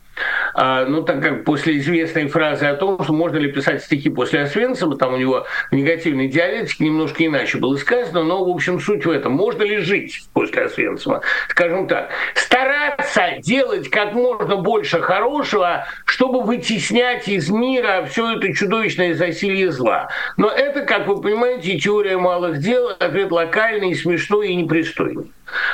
А, 0.60 0.86
ну, 0.86 1.04
так 1.04 1.22
как 1.22 1.44
после 1.44 1.78
известной 1.78 2.28
фразы 2.30 2.66
о 2.66 2.76
том, 2.76 3.04
что 3.04 3.14
можно 3.14 3.38
ли 3.38 3.52
писать 3.52 3.84
стихи 3.84 4.10
после 4.10 4.42
Освенцима, 4.42 4.98
там 4.98 5.14
у 5.14 5.18
него 5.18 5.46
в 5.70 5.76
негативной 5.76 6.30
диалектике 6.30 6.86
немножко 6.86 7.24
иначе 7.24 7.60
было 7.60 7.78
сказано, 7.78 8.24
но, 8.24 8.44
в 8.44 8.50
общем, 8.50 8.80
суть 8.80 9.06
в 9.06 9.12
этом. 9.12 9.34
Можно 9.34 9.62
ли 9.62 9.78
жить 9.78 10.24
после 10.34 10.64
Освенцима? 10.64 11.22
Скажем 11.48 11.88
так, 11.88 12.10
стараться 12.34 13.34
делать 13.38 13.88
как 13.92 14.14
можно 14.14 14.56
больше 14.56 15.00
хорошего, 15.00 15.86
чтобы 16.06 16.42
вытеснять 16.42 17.28
из 17.28 17.52
мира 17.52 18.08
все 18.10 18.36
это 18.36 18.52
чудовищное 18.52 19.14
засилье 19.14 19.72
зла. 19.72 20.10
Но 20.38 20.50
это, 20.50 20.82
как 20.82 21.06
вы 21.06 21.22
понимаете, 21.22 21.78
теория 21.78 22.18
малых 22.18 22.58
дел, 22.58 22.96
ответ 22.98 23.32
локальный, 23.32 23.94
смешной 23.94 24.48
и 24.48 24.56
непристойный. 24.56 25.32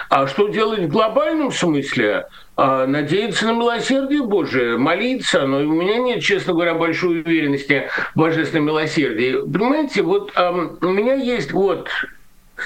А 0.09 0.27
что 0.27 0.49
делать 0.49 0.81
в 0.81 0.87
глобальном 0.89 1.53
смысле? 1.53 2.25
А, 2.55 2.85
надеяться 2.85 3.47
на 3.47 3.53
милосердие 3.53 4.21
Божие, 4.21 4.77
молиться, 4.77 5.47
но 5.47 5.57
у 5.57 5.73
меня 5.73 5.97
нет, 5.97 6.21
честно 6.21 6.53
говоря, 6.53 6.75
большой 6.75 7.21
уверенности 7.21 7.89
в 8.13 8.19
божественном 8.19 8.67
милосердии. 8.67 9.37
Понимаете, 9.51 10.03
вот 10.03 10.31
эм, 10.35 10.77
у 10.81 10.87
меня 10.89 11.15
есть 11.15 11.51
вот, 11.51 11.89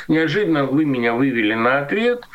неожиданно 0.10 0.66
вы 0.66 0.84
меня 0.84 1.14
вывели 1.14 1.54
на 1.54 1.80
ответ, 1.80 2.26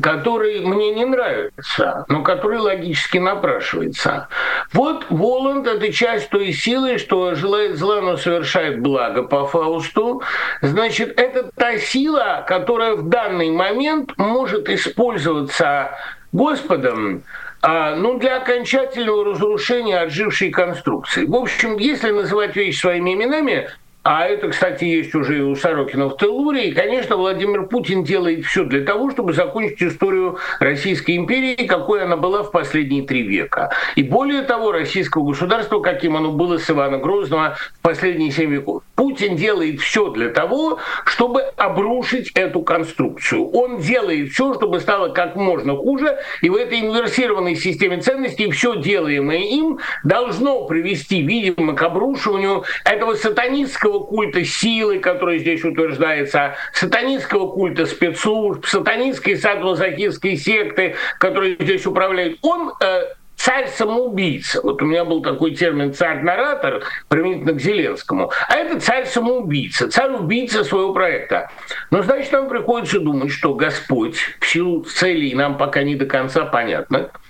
который 0.00 0.60
мне 0.60 0.94
не 0.94 1.04
нравится, 1.06 2.04
но 2.08 2.22
который 2.22 2.58
логически 2.58 3.18
напрашивается. 3.18 4.28
Вот 4.72 5.06
Воланд– 5.08 5.66
это 5.66 5.92
часть 5.92 6.28
той 6.30 6.52
силы, 6.52 6.98
что 6.98 7.34
желает 7.34 7.78
зла, 7.78 8.00
но 8.00 8.16
совершает 8.16 8.80
благо 8.80 9.24
по 9.24 9.46
Фаусту. 9.46 10.22
Значит, 10.62 11.18
это 11.18 11.50
та 11.56 11.78
сила, 11.78 12.44
которая 12.46 12.94
в 12.94 13.08
данный 13.08 13.50
момент 13.50 14.12
может 14.18 14.68
использоваться 14.68 15.96
Господом, 16.32 17.22
а, 17.62 17.96
ну, 17.96 18.18
для 18.18 18.36
окончательного 18.36 19.24
разрушения 19.24 19.98
отжившей 19.98 20.50
конструкции. 20.50 21.24
В 21.24 21.34
общем, 21.34 21.78
если 21.78 22.10
называть 22.10 22.54
вещи 22.54 22.78
своими 22.78 23.14
именами, 23.14 23.68
а 24.08 24.24
это, 24.24 24.50
кстати, 24.50 24.84
есть 24.84 25.16
уже 25.16 25.38
и 25.38 25.40
у 25.40 25.56
Сорокина 25.56 26.08
в 26.08 26.16
Телуре. 26.16 26.68
И, 26.68 26.72
конечно, 26.72 27.16
Владимир 27.16 27.66
Путин 27.66 28.04
делает 28.04 28.44
все 28.44 28.62
для 28.62 28.84
того, 28.84 29.10
чтобы 29.10 29.32
закончить 29.32 29.82
историю 29.82 30.38
Российской 30.60 31.16
империи, 31.16 31.66
какой 31.66 32.04
она 32.04 32.16
была 32.16 32.44
в 32.44 32.52
последние 32.52 33.02
три 33.02 33.22
века. 33.22 33.70
И 33.96 34.04
более 34.04 34.42
того, 34.42 34.70
российского 34.70 35.26
государства, 35.26 35.80
каким 35.80 36.16
оно 36.16 36.30
было 36.30 36.58
с 36.58 36.70
Ивана 36.70 36.98
Грозного 36.98 37.56
в 37.80 37.82
последние 37.82 38.30
семь 38.30 38.52
веков. 38.52 38.84
Путин 38.96 39.36
делает 39.36 39.80
все 39.80 40.08
для 40.10 40.30
того, 40.30 40.78
чтобы 41.04 41.42
обрушить 41.56 42.32
эту 42.34 42.62
конструкцию. 42.62 43.48
Он 43.50 43.78
делает 43.78 44.32
все, 44.32 44.54
чтобы 44.54 44.80
стало 44.80 45.10
как 45.10 45.36
можно 45.36 45.76
хуже, 45.76 46.18
и 46.40 46.48
в 46.48 46.56
этой 46.56 46.80
инверсированной 46.80 47.56
системе 47.56 48.00
ценностей 48.00 48.50
все 48.50 48.76
делаемое 48.76 49.38
им 49.38 49.78
должно 50.02 50.64
привести, 50.64 51.22
видимо, 51.22 51.74
к 51.74 51.82
обрушиванию 51.82 52.64
этого 52.84 53.14
сатанистского 53.14 54.00
культа 54.00 54.44
силы, 54.44 54.98
который 54.98 55.38
здесь 55.38 55.62
утверждается, 55.64 56.56
сатанистского 56.72 57.48
культа 57.48 57.86
спецслужб, 57.86 58.66
сатанистской 58.66 59.36
садмазохистской 59.36 60.36
секты, 60.36 60.94
которые 61.18 61.56
здесь 61.60 61.86
управляют. 61.86 62.38
Он 62.42 62.72
э, 62.80 63.02
царь-самоубийца. 63.46 64.60
Вот 64.60 64.82
у 64.82 64.84
меня 64.84 65.04
был 65.04 65.22
такой 65.22 65.54
термин 65.54 65.94
«царь-наратор», 65.94 66.82
применительно 67.08 67.52
к 67.52 67.60
Зеленскому. 67.60 68.32
А 68.48 68.56
это 68.56 68.80
царь-самоубийца, 68.80 69.88
царь-убийца 69.88 70.64
своего 70.64 70.92
проекта. 70.92 71.48
Но, 71.92 72.02
значит, 72.02 72.32
нам 72.32 72.48
приходится 72.48 72.98
думать, 72.98 73.30
что 73.30 73.54
Господь 73.54 74.16
в 74.40 74.46
силу 74.46 74.82
целей 74.82 75.32
нам 75.34 75.56
пока 75.58 75.84
не 75.84 75.94
до 75.94 76.06
конца 76.06 76.44
понятно– 76.44 77.10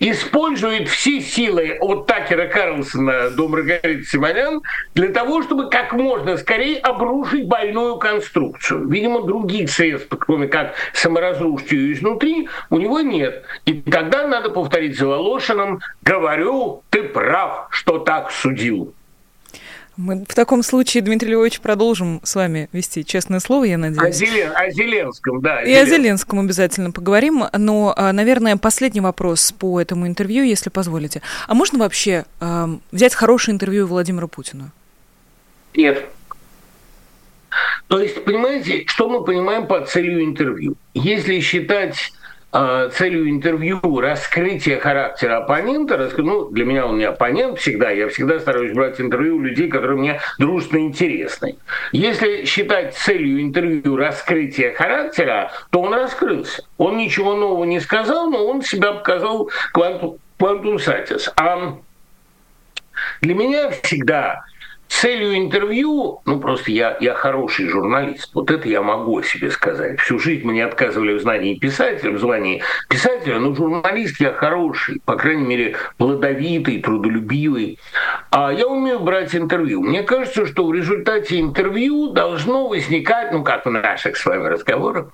использует 0.00 0.88
все 0.88 1.20
силы 1.20 1.78
от 1.80 2.06
Такера 2.06 2.46
Карлсона 2.46 3.30
до 3.30 3.48
Маргариты 3.48 4.04
Симонян 4.04 4.62
для 4.94 5.08
того, 5.08 5.42
чтобы 5.42 5.70
как 5.70 5.92
можно 5.92 6.36
скорее 6.36 6.78
обрушить 6.78 7.46
больную 7.46 7.96
конструкцию. 7.96 8.88
Видимо, 8.88 9.22
других 9.22 9.70
средств, 9.70 10.14
кроме 10.18 10.48
как 10.48 10.74
саморазрушить 10.92 11.72
ее 11.72 11.92
изнутри, 11.92 12.48
у 12.70 12.78
него 12.78 13.00
нет. 13.00 13.44
И 13.64 13.74
тогда 13.74 14.26
надо 14.26 14.50
повторить 14.50 14.98
за 14.98 15.06
Волошиным 15.06 15.80
«Говорю, 16.02 16.82
ты 16.90 17.02
прав, 17.02 17.68
что 17.70 17.98
так 17.98 18.30
судил». 18.30 18.94
Мы 19.96 20.24
в 20.26 20.34
таком 20.34 20.62
случае, 20.62 21.02
Дмитрий 21.02 21.32
Львович, 21.32 21.60
продолжим 21.60 22.20
с 22.22 22.34
вами 22.34 22.68
вести 22.72 23.04
честное 23.04 23.40
слово, 23.40 23.64
я 23.64 23.76
надеюсь. 23.76 24.16
О, 24.16 24.26
Зелен... 24.26 24.52
о 24.54 24.70
Зеленском, 24.70 25.40
да. 25.42 25.60
И 25.60 25.66
Зеленском. 25.66 25.82
о 25.82 25.90
Зеленском 25.90 26.40
обязательно 26.40 26.90
поговорим. 26.92 27.44
Но, 27.52 27.92
а, 27.96 28.12
наверное, 28.12 28.56
последний 28.56 29.00
вопрос 29.02 29.52
по 29.52 29.80
этому 29.80 30.06
интервью, 30.06 30.44
если 30.44 30.70
позволите. 30.70 31.20
А 31.46 31.54
можно 31.54 31.78
вообще 31.78 32.24
э, 32.40 32.68
взять 32.90 33.14
хорошее 33.14 33.54
интервью 33.54 33.86
Владимира 33.86 34.28
Путина? 34.28 34.72
Нет. 35.74 36.06
То 37.88 38.00
есть, 38.00 38.24
понимаете, 38.24 38.84
что 38.86 39.10
мы 39.10 39.22
понимаем 39.22 39.66
под 39.66 39.90
целью 39.90 40.24
интервью? 40.24 40.76
Если 40.94 41.40
считать 41.40 42.12
целью 42.52 43.30
интервью 43.30 43.80
раскрытие 44.00 44.78
характера 44.78 45.38
оппонента, 45.38 46.10
ну, 46.18 46.50
для 46.50 46.66
меня 46.66 46.86
он 46.86 46.98
не 46.98 47.04
оппонент 47.04 47.58
всегда, 47.58 47.90
я 47.90 48.08
всегда 48.08 48.38
стараюсь 48.40 48.72
брать 48.72 49.00
интервью 49.00 49.36
у 49.36 49.40
людей, 49.40 49.68
которые 49.68 49.98
мне 49.98 50.20
дружно 50.38 50.78
интересны. 50.78 51.56
Если 51.92 52.44
считать 52.44 52.94
целью 52.94 53.40
интервью 53.40 53.96
раскрытие 53.96 54.72
характера, 54.74 55.50
то 55.70 55.80
он 55.80 55.94
раскрылся. 55.94 56.62
Он 56.76 56.98
ничего 56.98 57.34
нового 57.34 57.64
не 57.64 57.80
сказал, 57.80 58.30
но 58.30 58.46
он 58.46 58.60
себя 58.60 58.92
показал 58.92 59.50
квантум 59.72 60.78
сатис. 60.78 61.32
А 61.36 61.78
для 63.22 63.34
меня 63.34 63.70
всегда 63.70 64.44
целью 64.92 65.36
интервью, 65.36 66.20
ну 66.24 66.38
просто 66.38 66.70
я, 66.70 66.96
я 67.00 67.14
хороший 67.14 67.68
журналист, 67.68 68.30
вот 68.34 68.50
это 68.50 68.68
я 68.68 68.82
могу 68.82 69.22
себе 69.22 69.50
сказать. 69.50 70.00
Всю 70.00 70.18
жизнь 70.18 70.46
мне 70.46 70.64
отказывали 70.64 71.14
в 71.14 71.20
знании 71.20 71.54
писателя, 71.54 72.12
в 72.12 72.18
звании 72.18 72.62
писателя, 72.88 73.38
но 73.38 73.54
журналист 73.54 74.20
я 74.20 74.32
хороший, 74.32 75.00
по 75.04 75.16
крайней 75.16 75.46
мере, 75.46 75.76
плодовитый, 75.96 76.80
трудолюбивый. 76.80 77.78
А 78.34 78.50
я 78.50 78.66
умею 78.66 78.98
брать 78.98 79.36
интервью. 79.36 79.82
Мне 79.82 80.02
кажется, 80.02 80.46
что 80.46 80.64
в 80.64 80.72
результате 80.72 81.38
интервью 81.38 82.08
должно 82.08 82.66
возникать, 82.66 83.30
ну 83.30 83.44
как 83.44 83.66
в 83.66 83.70
наших 83.70 84.16
с 84.16 84.24
вами 84.24 84.46
разговорах, 84.46 85.08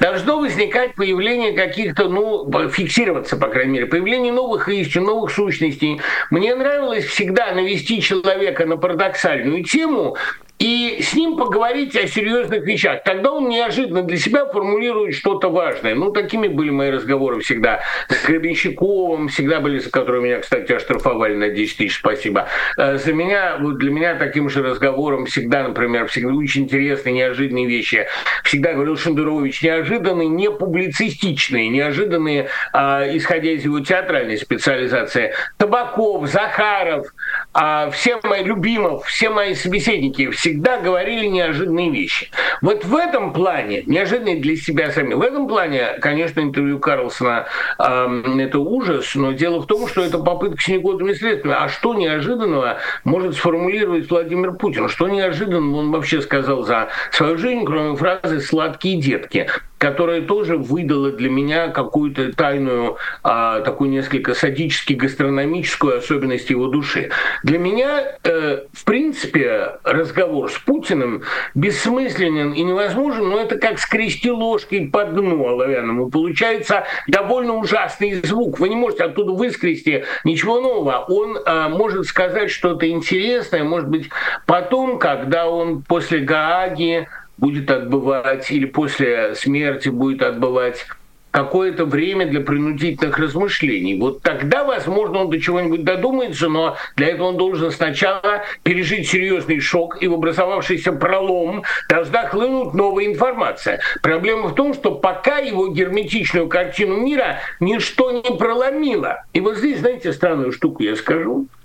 должно 0.00 0.38
возникать 0.40 0.94
появление 0.94 1.52
каких-то, 1.52 2.08
ну, 2.08 2.50
фиксироваться, 2.70 3.36
по 3.36 3.48
крайней 3.48 3.72
мере, 3.72 3.86
появление 3.86 4.32
новых 4.32 4.70
истин, 4.70 5.04
новых 5.04 5.30
сущностей. 5.32 6.00
Мне 6.30 6.54
нравилось 6.54 7.04
всегда 7.04 7.52
навести 7.52 8.00
человека 8.00 8.64
на 8.64 8.78
парадокс 8.78 9.02
парадоксальную 9.02 9.64
тему 9.64 10.16
и 10.62 11.02
с 11.02 11.14
ним 11.14 11.36
поговорить 11.36 11.96
о 11.96 12.06
серьезных 12.06 12.62
вещах. 12.62 13.02
Тогда 13.02 13.32
он 13.32 13.48
неожиданно 13.48 14.04
для 14.04 14.16
себя 14.16 14.46
формулирует 14.46 15.16
что-то 15.16 15.50
важное. 15.50 15.96
Ну, 15.96 16.12
такими 16.12 16.46
были 16.46 16.70
мои 16.70 16.90
разговоры 16.90 17.40
всегда 17.40 17.80
с 18.08 18.24
Гребенщиковым, 18.24 19.26
всегда 19.26 19.58
были, 19.58 19.80
за 19.80 19.90
которые 19.90 20.22
меня, 20.22 20.38
кстати, 20.38 20.70
оштрафовали 20.70 21.34
на 21.34 21.48
10 21.48 21.76
тысяч, 21.76 21.98
спасибо. 21.98 22.46
Э, 22.76 22.96
за 22.96 23.12
меня, 23.12 23.56
вот 23.58 23.78
для 23.78 23.90
меня 23.90 24.14
таким 24.14 24.48
же 24.48 24.62
разговором 24.62 25.26
всегда, 25.26 25.64
например, 25.64 26.06
всегда 26.06 26.32
очень 26.32 26.62
интересные, 26.62 27.12
неожиданные 27.12 27.66
вещи. 27.66 28.06
Всегда 28.44 28.74
говорил 28.74 28.96
Шендерович, 28.96 29.62
неожиданные, 29.64 30.28
не 30.28 30.48
публицистичные, 30.48 31.70
неожиданные, 31.70 32.50
а, 32.72 33.04
исходя 33.12 33.50
из 33.50 33.64
его 33.64 33.80
театральной 33.80 34.38
специализации. 34.38 35.32
Табаков, 35.56 36.28
Захаров, 36.28 37.08
а, 37.52 37.90
все 37.90 38.20
мои 38.22 38.44
любимых, 38.44 39.06
все 39.06 39.28
мои 39.28 39.54
собеседники 39.54 40.30
всегда 40.30 40.51
говорили 40.58 41.26
неожиданные 41.26 41.90
вещи. 41.90 42.30
Вот 42.60 42.84
в 42.84 42.94
этом 42.96 43.32
плане, 43.32 43.82
неожиданные 43.86 44.40
для 44.40 44.56
себя 44.56 44.90
сами, 44.90 45.14
в 45.14 45.22
этом 45.22 45.48
плане, 45.48 45.98
конечно, 46.00 46.40
интервью 46.40 46.78
Карлсона 46.78 47.46
э, 47.78 48.22
это 48.38 48.58
ужас, 48.58 49.14
но 49.14 49.32
дело 49.32 49.60
в 49.60 49.66
том, 49.66 49.86
что 49.88 50.02
это 50.02 50.18
попытка 50.18 50.60
с 50.62 50.68
негодными 50.68 51.12
следствиями. 51.12 51.56
А 51.58 51.68
что 51.68 51.94
неожиданного 51.94 52.78
может 53.04 53.34
сформулировать 53.34 54.08
Владимир 54.10 54.52
Путин? 54.52 54.88
Что 54.88 55.08
неожиданного 55.08 55.80
он 55.80 55.90
вообще 55.90 56.20
сказал 56.20 56.62
за 56.62 56.88
свою 57.10 57.36
жизнь, 57.38 57.64
кроме 57.64 57.96
фразы 57.96 58.40
«сладкие 58.40 59.00
детки»? 59.00 59.48
Которая 59.82 60.22
тоже 60.22 60.56
выдала 60.56 61.10
для 61.10 61.28
меня 61.28 61.66
какую-то 61.66 62.32
тайную, 62.32 62.98
а, 63.24 63.62
такую 63.62 63.90
несколько 63.90 64.32
садически 64.32 64.92
гастрономическую 64.92 65.98
особенность 65.98 66.50
его 66.50 66.68
души. 66.68 67.10
Для 67.42 67.58
меня, 67.58 68.04
э, 68.22 68.60
в 68.72 68.84
принципе, 68.84 69.80
разговор 69.82 70.52
с 70.52 70.58
Путиным 70.58 71.24
бессмысленен 71.56 72.52
и 72.52 72.62
невозможен, 72.62 73.28
но 73.28 73.40
это 73.40 73.58
как 73.58 73.80
скрести 73.80 74.30
ложкой 74.30 74.86
по 74.86 75.04
дну 75.04 75.44
оловянному. 75.48 76.10
Получается 76.10 76.84
довольно 77.08 77.54
ужасный 77.54 78.22
звук. 78.22 78.60
Вы 78.60 78.68
не 78.68 78.76
можете 78.76 79.02
оттуда 79.02 79.32
выскрести 79.32 80.04
ничего 80.22 80.60
нового. 80.60 81.06
Он 81.08 81.36
э, 81.36 81.68
может 81.70 82.06
сказать 82.06 82.52
что-то 82.52 82.88
интересное, 82.88 83.64
может 83.64 83.88
быть, 83.88 84.10
потом, 84.46 85.00
когда 85.00 85.48
он 85.48 85.82
после 85.82 86.20
Гааги 86.20 87.08
будет 87.38 87.70
отбывать 87.70 88.50
или 88.50 88.66
после 88.66 89.34
смерти 89.34 89.88
будет 89.88 90.22
отбывать 90.22 90.86
какое-то 91.32 91.86
время 91.86 92.26
для 92.26 92.40
принудительных 92.40 93.18
размышлений. 93.18 93.98
Вот 93.98 94.22
тогда, 94.22 94.64
возможно, 94.64 95.20
он 95.20 95.30
до 95.30 95.40
чего-нибудь 95.40 95.82
додумается, 95.82 96.48
но 96.48 96.76
для 96.94 97.08
этого 97.08 97.28
он 97.28 97.36
должен 97.38 97.72
сначала 97.72 98.42
пережить 98.62 99.08
серьезный 99.08 99.58
шок, 99.58 100.00
и 100.02 100.06
в 100.06 100.14
образовавшийся 100.14 100.92
пролом 100.92 101.64
должна 101.88 102.28
хлынуть 102.28 102.74
новая 102.74 103.06
информация. 103.06 103.80
Проблема 104.02 104.48
в 104.48 104.54
том, 104.54 104.74
что 104.74 104.94
пока 104.94 105.38
его 105.38 105.68
герметичную 105.68 106.48
картину 106.48 106.98
мира 106.98 107.38
ничто 107.60 108.10
не 108.12 108.36
проломило. 108.36 109.24
И 109.32 109.40
вот 109.40 109.56
здесь, 109.56 109.80
знаете, 109.80 110.12
странную 110.12 110.52
штуку 110.52 110.82
я 110.82 110.94
скажу– 110.94 111.48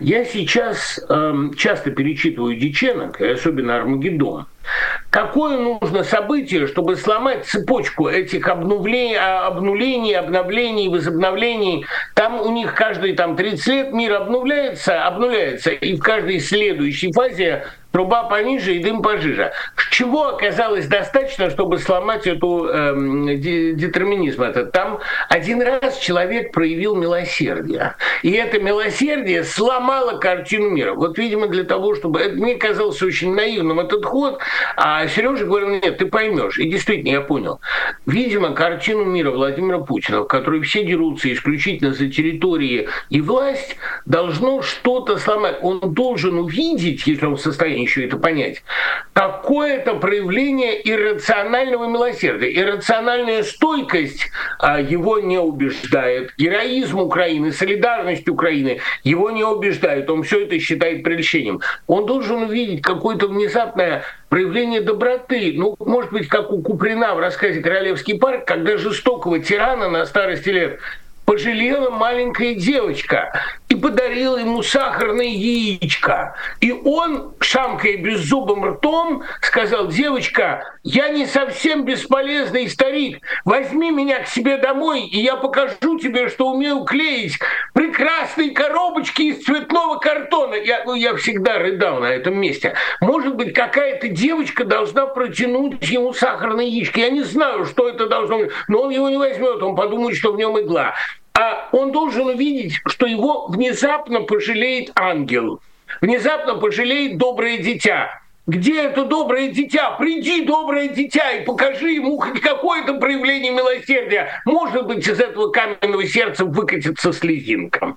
я 0.00 0.24
сейчас 0.24 1.00
эм, 1.08 1.54
часто 1.54 1.90
перечитываю 1.90 2.56
Диченок, 2.56 3.20
особенно 3.20 3.76
Армагеддон. 3.76 4.46
Какое 5.10 5.58
нужно 5.58 6.04
событие, 6.04 6.66
чтобы 6.66 6.96
сломать 6.96 7.44
цепочку 7.44 8.08
этих 8.08 8.46
обновлений, 8.48 9.16
а, 9.16 9.46
обнулений, 9.46 10.14
обновлений, 10.14 10.88
возобновлений? 10.88 11.84
Там 12.14 12.40
у 12.40 12.52
них 12.52 12.74
каждые 12.74 13.14
там, 13.14 13.36
30 13.36 13.66
лет 13.66 13.92
мир 13.92 14.14
обновляется, 14.14 15.04
обнуляется, 15.04 15.70
и 15.70 15.96
в 15.96 16.00
каждой 16.00 16.38
следующей 16.40 17.12
фазе 17.12 17.64
труба 17.92 18.24
пониже 18.24 18.74
и 18.74 18.82
дым 18.82 19.02
пожиже. 19.02 19.52
Чего 19.90 20.28
оказалось 20.28 20.86
достаточно, 20.86 21.50
чтобы 21.50 21.78
сломать 21.78 22.26
эту 22.26 22.66
эм, 22.66 23.26
детерминизм 23.40 24.42
этот? 24.42 24.72
Там 24.72 25.00
один 25.28 25.60
раз 25.62 25.98
человек 25.98 26.52
проявил 26.52 26.94
милосердие. 26.94 27.94
И 28.22 28.30
это 28.30 28.58
милосердие 28.60 29.44
сломало 29.44 30.18
картину 30.18 30.70
мира. 30.70 30.94
Вот, 30.94 31.18
видимо, 31.18 31.48
для 31.48 31.64
того, 31.64 31.94
чтобы... 31.94 32.20
Это 32.20 32.34
мне 32.34 32.54
казался 32.54 33.06
очень 33.06 33.34
наивным 33.34 33.80
этот 33.80 34.04
ход, 34.04 34.38
а 34.76 35.06
Сережа 35.08 35.44
говорил, 35.44 35.68
нет, 35.68 35.98
ты 35.98 36.06
поймешь. 36.06 36.58
И 36.58 36.70
действительно, 36.70 37.10
я 37.10 37.20
понял. 37.20 37.60
Видимо, 38.06 38.52
картину 38.54 39.04
мира 39.04 39.30
Владимира 39.30 39.78
Путина, 39.78 40.20
в 40.20 40.26
которой 40.26 40.62
все 40.62 40.84
дерутся 40.84 41.32
исключительно 41.32 41.92
за 41.92 42.08
территории 42.08 42.88
и 43.08 43.20
власть, 43.20 43.76
должно 44.06 44.62
что-то 44.62 45.18
сломать. 45.18 45.58
Он 45.62 45.80
должен 45.80 46.38
увидеть, 46.38 47.06
если 47.06 47.26
он 47.26 47.36
в 47.36 47.40
состоянии 47.40 47.79
еще 47.82 48.06
это 48.06 48.16
понять, 48.16 48.62
как 49.12 49.40
какое-то 49.40 49.94
проявление 49.94 50.80
иррационального 50.88 51.86
милосердия. 51.86 52.52
Иррациональная 52.54 53.42
стойкость 53.42 54.28
а, 54.58 54.80
его 54.80 55.18
не 55.18 55.38
убеждает. 55.38 56.32
Героизм 56.38 57.00
Украины, 57.00 57.52
солидарность 57.52 58.28
Украины 58.28 58.78
его 59.02 59.30
не 59.30 59.44
убеждает. 59.44 60.08
Он 60.10 60.22
все 60.22 60.44
это 60.44 60.58
считает 60.58 61.02
прельщением. 61.02 61.60
Он 61.86 62.06
должен 62.06 62.44
увидеть 62.44 62.82
какое-то 62.82 63.28
внезапное 63.28 64.04
проявление 64.28 64.80
доброты. 64.80 65.52
Ну, 65.56 65.74
может 65.80 66.12
быть, 66.12 66.28
как 66.28 66.52
у 66.52 66.62
Куприна 66.62 67.14
в 67.14 67.18
рассказе 67.18 67.60
«Королевский 67.60 68.18
парк», 68.18 68.44
когда 68.46 68.76
жестокого 68.76 69.40
тирана 69.40 69.88
на 69.88 70.06
старости 70.06 70.50
лет 70.50 70.78
пожалела 71.24 71.90
маленькая 71.90 72.54
девочка 72.54 73.32
и 73.70 73.76
подарила 73.76 74.36
ему 74.36 74.62
сахарное 74.62 75.26
яичко. 75.26 76.34
И 76.60 76.72
он, 76.72 77.34
шамкая 77.38 77.96
беззубым 77.96 78.64
ртом, 78.64 79.22
сказал, 79.40 79.86
девочка, 79.86 80.64
я 80.82 81.08
не 81.08 81.24
совсем 81.24 81.84
бесполезный 81.84 82.68
старик, 82.68 83.24
возьми 83.44 83.92
меня 83.92 84.24
к 84.24 84.26
себе 84.26 84.56
домой, 84.56 85.02
и 85.02 85.20
я 85.20 85.36
покажу 85.36 85.98
тебе, 86.00 86.28
что 86.28 86.50
умею 86.50 86.82
клеить 86.82 87.38
прекрасные 87.72 88.50
коробочки 88.50 89.22
из 89.22 89.44
цветного 89.44 89.98
картона. 89.98 90.56
Я, 90.56 90.82
ну, 90.84 90.94
я 90.94 91.14
всегда 91.14 91.58
рыдал 91.58 92.00
на 92.00 92.06
этом 92.06 92.36
месте. 92.36 92.74
Может 93.00 93.36
быть, 93.36 93.54
какая-то 93.54 94.08
девочка 94.08 94.64
должна 94.64 95.06
протянуть 95.06 95.88
ему 95.88 96.12
сахарное 96.12 96.64
яичко. 96.64 96.98
Я 96.98 97.10
не 97.10 97.22
знаю, 97.22 97.66
что 97.66 97.88
это 97.88 98.08
должно 98.08 98.38
быть, 98.38 98.50
но 98.66 98.82
он 98.82 98.90
его 98.90 99.08
не 99.08 99.16
возьмет, 99.16 99.62
он 99.62 99.76
подумает, 99.76 100.16
что 100.16 100.32
в 100.32 100.36
нем 100.36 100.58
игла 100.58 100.94
а 101.34 101.68
он 101.72 101.92
должен 101.92 102.26
увидеть, 102.28 102.74
что 102.86 103.06
его 103.06 103.46
внезапно 103.46 104.22
пожалеет 104.22 104.92
ангел, 104.94 105.60
внезапно 106.00 106.54
пожалеет 106.56 107.18
доброе 107.18 107.58
дитя. 107.58 108.20
Где 108.46 108.82
это 108.82 109.04
доброе 109.04 109.48
дитя? 109.48 109.92
Приди, 109.92 110.44
доброе 110.44 110.88
дитя, 110.88 111.30
и 111.32 111.44
покажи 111.44 111.92
ему 111.92 112.18
хоть 112.18 112.40
какое-то 112.40 112.94
проявление 112.94 113.52
милосердия. 113.52 114.42
Может 114.44 114.86
быть, 114.86 115.06
из 115.06 115.20
этого 115.20 115.50
каменного 115.50 116.04
сердца 116.06 116.44
выкатится 116.44 117.12
слезинка. 117.12 117.96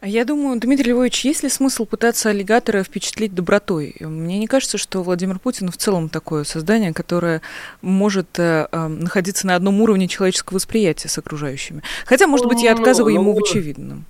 А 0.00 0.08
я 0.08 0.24
думаю, 0.24 0.58
Дмитрий 0.58 0.92
Львович, 0.92 1.26
есть 1.26 1.42
ли 1.42 1.50
смысл 1.50 1.84
пытаться 1.84 2.30
аллигатора 2.30 2.82
впечатлить 2.82 3.34
добротой? 3.34 3.94
Мне 4.00 4.38
не 4.38 4.46
кажется, 4.46 4.78
что 4.78 5.02
Владимир 5.02 5.38
Путин 5.38 5.70
в 5.70 5.76
целом 5.76 6.08
такое 6.08 6.44
создание, 6.44 6.94
которое 6.94 7.42
может 7.82 8.38
э, 8.38 8.66
э, 8.72 8.86
находиться 8.86 9.46
на 9.46 9.56
одном 9.56 9.82
уровне 9.82 10.08
человеческого 10.08 10.54
восприятия 10.54 11.08
с 11.08 11.18
окружающими. 11.18 11.82
Хотя, 12.06 12.26
может 12.26 12.46
быть, 12.46 12.62
я 12.62 12.74
ну, 12.74 12.78
отказываю 12.78 13.14
ну, 13.14 13.20
ему 13.20 13.34
в 13.34 13.42
очевидном. 13.42 14.06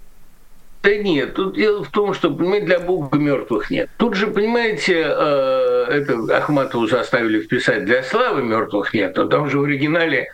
Да 0.85 0.97
нет, 0.97 1.35
тут 1.35 1.57
дело 1.57 1.83
в 1.83 1.91
том, 1.91 2.15
что, 2.15 2.33
понимаете, 2.33 2.67
для 2.67 2.79
Бога 2.79 3.19
мертвых 3.19 3.69
нет. 3.71 3.91
Тут 3.97 4.15
же, 4.15 4.29
понимаете, 4.29 4.95
э, 4.95 5.87
это 5.89 6.37
Ахматову 6.37 6.87
заставили 6.87 7.41
вписать 7.41 7.85
для 7.85 8.05
славы 8.05 8.45
мертвых 8.45 8.95
нет, 8.95 9.17
но 9.17 9.27
там 9.27 9.51
же 9.51 9.59
в 9.59 9.65
оригинале 9.65 10.29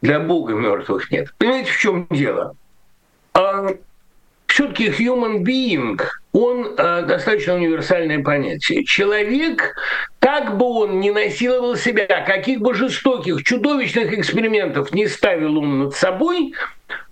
для 0.00 0.18
Бога 0.18 0.54
мертвых 0.54 1.10
нет. 1.10 1.28
Понимаете, 1.36 1.72
в 1.72 1.78
чем 1.78 2.06
дело? 2.10 2.56
Все-таки 4.58 4.88
human 4.88 5.44
being, 5.44 6.00
он 6.32 6.74
э, 6.76 7.02
достаточно 7.06 7.54
универсальное 7.54 8.24
понятие. 8.24 8.84
Человек, 8.84 9.76
как 10.18 10.58
бы 10.58 10.64
он 10.64 10.98
ни 10.98 11.10
насиловал 11.10 11.76
себя, 11.76 12.24
каких 12.26 12.60
бы 12.60 12.74
жестоких, 12.74 13.44
чудовищных 13.44 14.12
экспериментов 14.12 14.92
не 14.92 15.06
ставил 15.06 15.58
он 15.58 15.78
над 15.78 15.94
собой, 15.94 16.54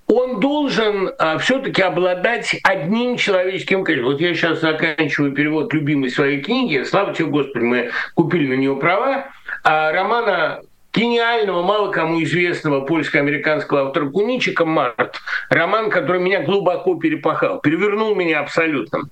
он 0.08 0.40
должен 0.40 1.12
а, 1.20 1.38
все-таки 1.38 1.82
обладать 1.82 2.56
одним 2.64 3.16
человеческим 3.16 3.84
качеством. 3.84 4.14
Вот 4.14 4.20
я 4.20 4.34
сейчас 4.34 4.60
заканчиваю 4.60 5.30
перевод 5.30 5.72
любимой 5.72 6.10
своей 6.10 6.40
книги. 6.40 6.82
Слава 6.82 7.14
тебе, 7.14 7.26
Господи, 7.26 7.62
мы 7.62 7.90
купили 8.16 8.48
на 8.48 8.54
нее 8.54 8.74
права. 8.74 9.28
А, 9.62 9.92
романа 9.92 10.62
гениального, 10.96 11.62
мало 11.62 11.92
кому 11.92 12.22
известного 12.22 12.80
польско-американского 12.80 13.88
автора 13.88 14.08
Куничика 14.08 14.64
«Март», 14.64 15.20
роман, 15.50 15.90
который 15.90 16.20
меня 16.20 16.42
глубоко 16.42 16.94
перепахал, 16.96 17.60
перевернул 17.60 18.14
меня 18.14 18.40
абсолютно. 18.40 19.02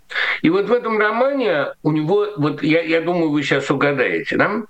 И 0.42 0.51
вот 0.51 0.66
в 0.66 0.73
этом 0.73 0.99
романе 0.99 1.66
у 1.83 1.92
него, 1.92 2.29
вот 2.37 2.62
я, 2.62 2.81
я 2.81 3.01
думаю, 3.03 3.31
вы 3.31 3.42
сейчас 3.42 3.70
угадаете, 3.70 4.37
да? 4.37 4.62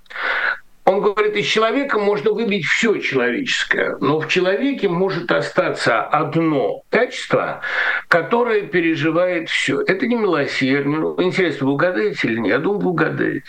Он 0.85 1.01
говорит, 1.01 1.35
из 1.35 1.47
человека 1.47 1.97
можно 1.97 2.31
выбить 2.31 2.65
все 2.65 2.99
человеческое, 2.99 3.97
но 4.01 4.19
в 4.19 4.27
человеке 4.27 4.87
может 4.87 5.31
остаться 5.31 6.03
одно 6.03 6.83
качество, 6.91 7.61
которое 8.07 8.61
переживает 8.61 9.49
все. 9.49 9.81
Это 9.81 10.05
не 10.05 10.15
милосердие. 10.15 11.15
Интересно, 11.17 11.65
вы 11.65 11.73
угадаете 11.73 12.27
или 12.27 12.37
нет? 12.37 12.49
Я 12.49 12.59
думаю, 12.59 12.81
вы 12.81 12.89
угадаете. 12.91 13.47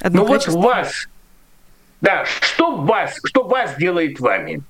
Одно 0.00 0.22
ну 0.22 0.32
качество. 0.32 0.52
вот 0.52 0.64
вас, 0.64 1.08
да, 2.00 2.24
что 2.24 2.76
вас, 2.76 3.18
что 3.24 3.44
вас 3.44 3.76
делает 3.76 4.20
вами? 4.20 4.62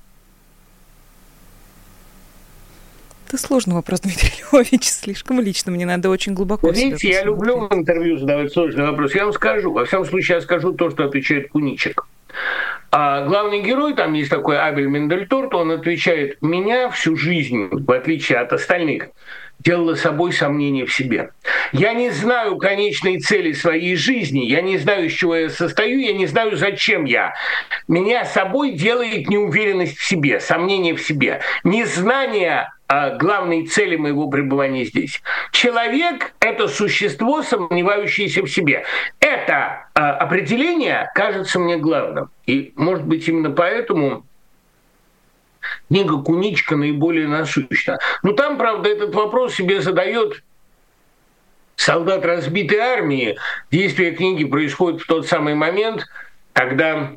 Это 3.27 3.37
сложный 3.37 3.75
вопрос, 3.75 3.99
Дмитрий 4.01 4.31
Львович, 4.51 4.85
слишком 4.85 5.39
лично, 5.39 5.71
мне 5.71 5.85
надо 5.85 6.09
очень 6.09 6.33
глубоко 6.33 6.71
Видите, 6.71 7.09
я 7.09 7.23
люблю 7.23 7.67
в 7.67 7.73
интервью 7.73 8.17
задавать 8.17 8.51
сложный 8.51 8.85
вопрос. 8.85 9.13
Я 9.13 9.25
вам 9.25 9.33
скажу, 9.33 9.71
во 9.71 9.85
всяком 9.85 10.05
случае, 10.05 10.35
я 10.35 10.41
скажу 10.41 10.73
то, 10.73 10.89
что 10.89 11.05
отвечает 11.05 11.49
Куничек. 11.49 12.07
А 12.91 13.25
главный 13.25 13.61
герой, 13.61 13.93
там 13.93 14.13
есть 14.13 14.31
такой 14.31 14.59
Абель 14.59 14.87
Мендельторт, 14.87 15.53
он 15.53 15.71
отвечает, 15.71 16.41
меня 16.41 16.89
всю 16.89 17.15
жизнь, 17.15 17.69
в 17.71 17.91
отличие 17.91 18.39
от 18.39 18.51
остальных, 18.51 19.09
делала 19.59 19.95
собой 19.95 20.31
сомнение 20.33 20.85
в 20.85 20.93
себе. 20.93 21.31
Я 21.71 21.93
не 21.93 22.09
знаю 22.09 22.57
конечной 22.57 23.19
цели 23.19 23.51
своей 23.51 23.95
жизни, 23.95 24.45
я 24.45 24.61
не 24.61 24.77
знаю, 24.77 25.05
из 25.05 25.13
чего 25.13 25.35
я 25.35 25.49
состою, 25.49 25.99
я 25.99 26.13
не 26.13 26.25
знаю, 26.25 26.55
зачем 26.55 27.05
я. 27.05 27.33
Меня 27.87 28.25
собой 28.25 28.71
делает 28.71 29.29
неуверенность 29.29 29.97
в 29.97 30.05
себе, 30.05 30.39
сомнение 30.39 30.95
в 30.95 31.01
себе, 31.01 31.41
незнание 31.63 32.69
а, 32.87 33.11
главной 33.11 33.67
цели 33.67 33.97
моего 33.97 34.29
пребывания 34.29 34.83
здесь. 34.83 35.21
Человек– 35.51 36.33
это 36.39 36.67
существо, 36.67 37.43
сомневающееся 37.43 38.41
в 38.41 38.47
себе. 38.47 38.83
Это 39.19 39.87
а, 39.93 40.13
определение 40.13 41.11
кажется 41.13 41.59
мне 41.59 41.77
главным. 41.77 42.31
И, 42.47 42.73
может 42.75 43.05
быть, 43.05 43.27
именно 43.27 43.51
поэтому 43.51 44.25
книга 45.87 46.17
Куничка 46.21 46.75
наиболее 46.75 47.27
насущна. 47.27 47.99
Но 48.23 48.33
там, 48.33 48.57
правда, 48.57 48.89
этот 48.89 49.13
вопрос 49.15 49.55
себе 49.55 49.81
задает 49.81 50.43
солдат 51.75 52.25
разбитой 52.25 52.79
армии. 52.79 53.37
Действие 53.71 54.11
книги 54.11 54.43
происходит 54.43 55.01
в 55.01 55.07
тот 55.07 55.27
самый 55.27 55.55
момент, 55.55 56.05
когда 56.53 57.13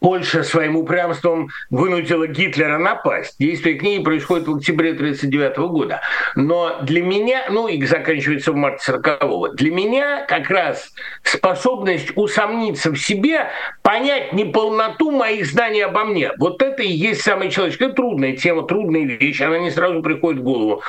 Польша 0.00 0.42
своим 0.42 0.76
упрямством 0.76 1.48
вынудила 1.70 2.26
Гитлера 2.26 2.78
напасть. 2.78 3.36
Действие 3.38 3.76
книги 3.76 4.02
происходит 4.02 4.46
в 4.46 4.56
октябре 4.56 4.92
1939 4.92 5.58
года. 5.70 6.00
Но 6.36 6.78
для 6.82 7.02
меня, 7.02 7.46
ну 7.50 7.68
и 7.68 7.84
заканчивается 7.84 8.52
в 8.52 8.56
марте 8.56 8.92
40-го, 8.92 9.48
для 9.48 9.70
меня 9.72 10.24
как 10.26 10.50
раз 10.50 10.92
способность 11.22 12.12
усомниться 12.16 12.90
в 12.90 12.96
себе, 12.96 13.48
понять 13.82 14.32
неполноту 14.32 15.10
моих 15.10 15.46
знаний 15.46 15.80
обо 15.80 16.04
мне, 16.04 16.30
вот 16.38 16.62
это 16.62 16.82
и 16.82 16.90
есть 16.90 17.22
самый 17.22 17.50
человеческий. 17.50 17.86
Это 17.86 17.94
трудная 17.94 18.36
тема, 18.36 18.66
трудная 18.66 19.04
вещь, 19.04 19.40
она 19.40 19.58
не 19.58 19.70
сразу 19.70 20.02
приходит 20.02 20.40
в 20.40 20.44
голову. 20.44 20.82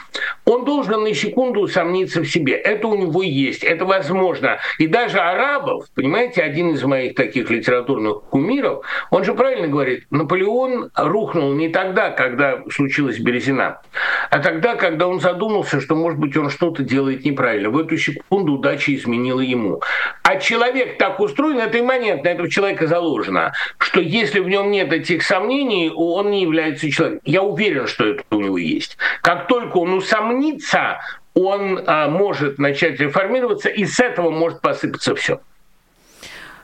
Он 0.45 0.65
должен 0.65 1.03
на 1.03 1.13
секунду 1.13 1.61
усомниться 1.61 2.21
в 2.21 2.25
себе. 2.25 2.53
Это 2.53 2.87
у 2.87 2.95
него 2.95 3.23
есть, 3.23 3.63
это 3.63 3.85
возможно. 3.85 4.59
И 4.77 4.87
даже 4.87 5.19
арабов, 5.19 5.85
понимаете, 5.95 6.41
один 6.41 6.71
из 6.71 6.83
моих 6.83 7.15
таких 7.15 7.49
литературных 7.49 8.23
кумиров, 8.29 8.85
он 9.09 9.23
же 9.23 9.33
правильно 9.33 9.67
говорит, 9.67 10.05
Наполеон 10.09 10.91
рухнул 10.95 11.53
не 11.53 11.69
тогда, 11.69 12.09
когда 12.11 12.61
случилась 12.71 13.19
Березина, 13.19 13.81
а 14.29 14.39
тогда, 14.39 14.75
когда 14.75 15.07
он 15.07 15.19
задумался, 15.19 15.81
что, 15.81 15.95
может 15.95 16.19
быть, 16.19 16.35
он 16.37 16.49
что-то 16.49 16.83
делает 16.83 17.25
неправильно. 17.25 17.69
В 17.69 17.77
эту 17.77 17.97
секунду 17.97 18.53
удача 18.53 18.93
изменила 18.93 19.41
ему. 19.41 19.81
А 20.23 20.37
человек 20.37 20.97
так 20.97 21.19
устроен, 21.19 21.59
это 21.59 21.79
имманентно, 21.79 22.27
это 22.29 22.43
у 22.43 22.47
человека 22.47 22.87
заложено, 22.87 23.53
что 23.77 24.01
если 24.01 24.39
в 24.39 24.47
нем 24.47 24.71
нет 24.71 24.91
этих 24.93 25.23
сомнений, 25.23 25.91
он 25.93 26.31
не 26.31 26.41
является 26.41 26.89
человеком. 26.89 27.21
Я 27.25 27.41
уверен, 27.41 27.87
что 27.87 28.05
это 28.05 28.23
у 28.31 28.41
него 28.41 28.57
есть. 28.57 28.97
Как 29.21 29.47
только 29.47 29.77
он 29.77 29.93
усомнится, 29.93 30.99
он 31.33 31.79
а, 31.85 32.07
может 32.09 32.57
начать 32.57 32.99
реформироваться, 32.99 33.69
и 33.69 33.85
с 33.85 33.99
этого 33.99 34.29
может 34.29 34.61
посыпаться 34.61 35.15
все. 35.15 35.39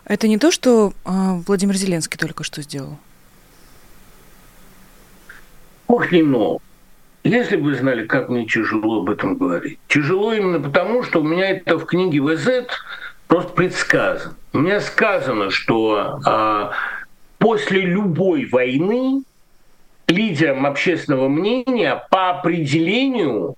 Это 0.06 0.28
не 0.28 0.38
то, 0.38 0.52
что 0.52 0.94
э, 1.04 1.10
Владимир 1.48 1.76
Зеленский 1.76 2.18
только 2.18 2.44
что 2.44 2.62
сделал? 2.62 2.98
Ох, 5.88 6.12
не 6.12 6.22
но. 6.22 6.60
Если 7.24 7.56
бы 7.56 7.64
вы 7.64 7.76
знали, 7.76 8.06
как 8.06 8.30
мне 8.30 8.46
тяжело 8.46 9.02
об 9.02 9.10
этом 9.10 9.36
говорить. 9.36 9.80
Тяжело 9.88 10.32
именно 10.34 10.60
потому, 10.60 11.02
что 11.02 11.22
у 11.22 11.24
меня 11.24 11.50
это 11.50 11.80
в 11.80 11.86
книге 11.86 12.22
ВЗ 12.22 12.68
просто 13.28 13.52
предсказано. 13.54 14.36
Меня 14.54 14.80
сказано, 14.80 15.50
что 15.50 16.20
э, 16.24 16.72
после 17.40 17.82
любой 17.82 18.46
войны 18.46 19.24
лидером 20.08 20.68
общественного 20.68 21.28
мнения 21.28 22.06
по 22.12 22.30
определению 22.30 23.56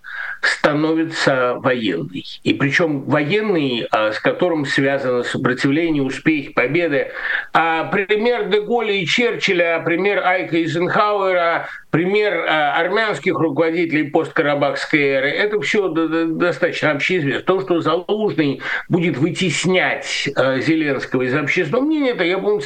становится 0.48 1.56
военный. 1.60 2.26
И 2.44 2.54
причем 2.54 3.04
военный, 3.04 3.88
с 3.92 4.20
которым 4.20 4.66
связано 4.66 5.24
сопротивление, 5.24 6.04
успех, 6.04 6.54
победы. 6.54 7.12
А 7.54 7.86
пример 7.86 8.50
Деголя 8.50 8.94
и 8.94 9.06
Черчилля, 9.06 9.82
пример 9.86 10.26
Айка 10.26 10.58
Эйзенхауэра, 10.58 11.68
пример 11.98 12.46
а, 12.48 12.76
армянских 12.80 13.40
руководителей 13.40 14.04
посткарабахской 14.04 15.02
эры, 15.02 15.30
это 15.30 15.60
все 15.62 15.88
достаточно 15.88 16.92
общеизвестно. 16.92 17.42
То, 17.42 17.62
что 17.62 17.82
Залужный 17.82 18.62
будет 18.88 19.18
вытеснять 19.18 20.30
а, 20.36 20.60
Зеленского 20.60 21.24
из 21.24 21.34
общественного 21.34 21.84
мнения, 21.84 22.12
это 22.12 22.24
я, 22.24 22.38
помню, 22.38 22.62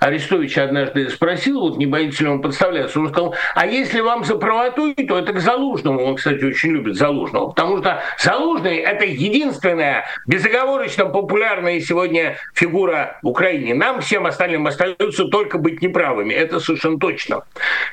Арестович 0.00 0.58
однажды 0.58 1.08
спросил, 1.10 1.60
вот 1.60 1.78
не 1.78 1.86
боится 1.86 2.24
ли 2.24 2.30
он 2.30 2.42
подставляться, 2.42 3.00
он 3.00 3.08
сказал, 3.08 3.34
а 3.54 3.66
если 3.66 4.00
вам 4.00 4.24
за 4.24 4.36
правоту, 4.36 4.94
то 4.94 5.18
это 5.18 5.32
к 5.32 5.40
Залужному. 5.40 6.04
Он, 6.04 6.16
кстати, 6.16 6.44
очень 6.44 6.70
любит 6.70 6.96
Залужного, 6.96 7.25
потому 7.32 7.78
что 7.78 8.02
Залужный– 8.18 8.76
это 8.78 9.04
единственная 9.04 10.04
безоговорочно 10.26 11.06
популярная 11.06 11.80
сегодня 11.80 12.36
фигура 12.54 13.18
в 13.22 13.28
Украине. 13.28 13.74
Нам, 13.74 14.00
всем 14.00 14.26
остальным, 14.26 14.66
остается 14.66 15.24
только 15.26 15.58
быть 15.58 15.82
неправыми. 15.82 16.32
Это 16.32 16.60
совершенно 16.60 16.98
точно. 16.98 17.44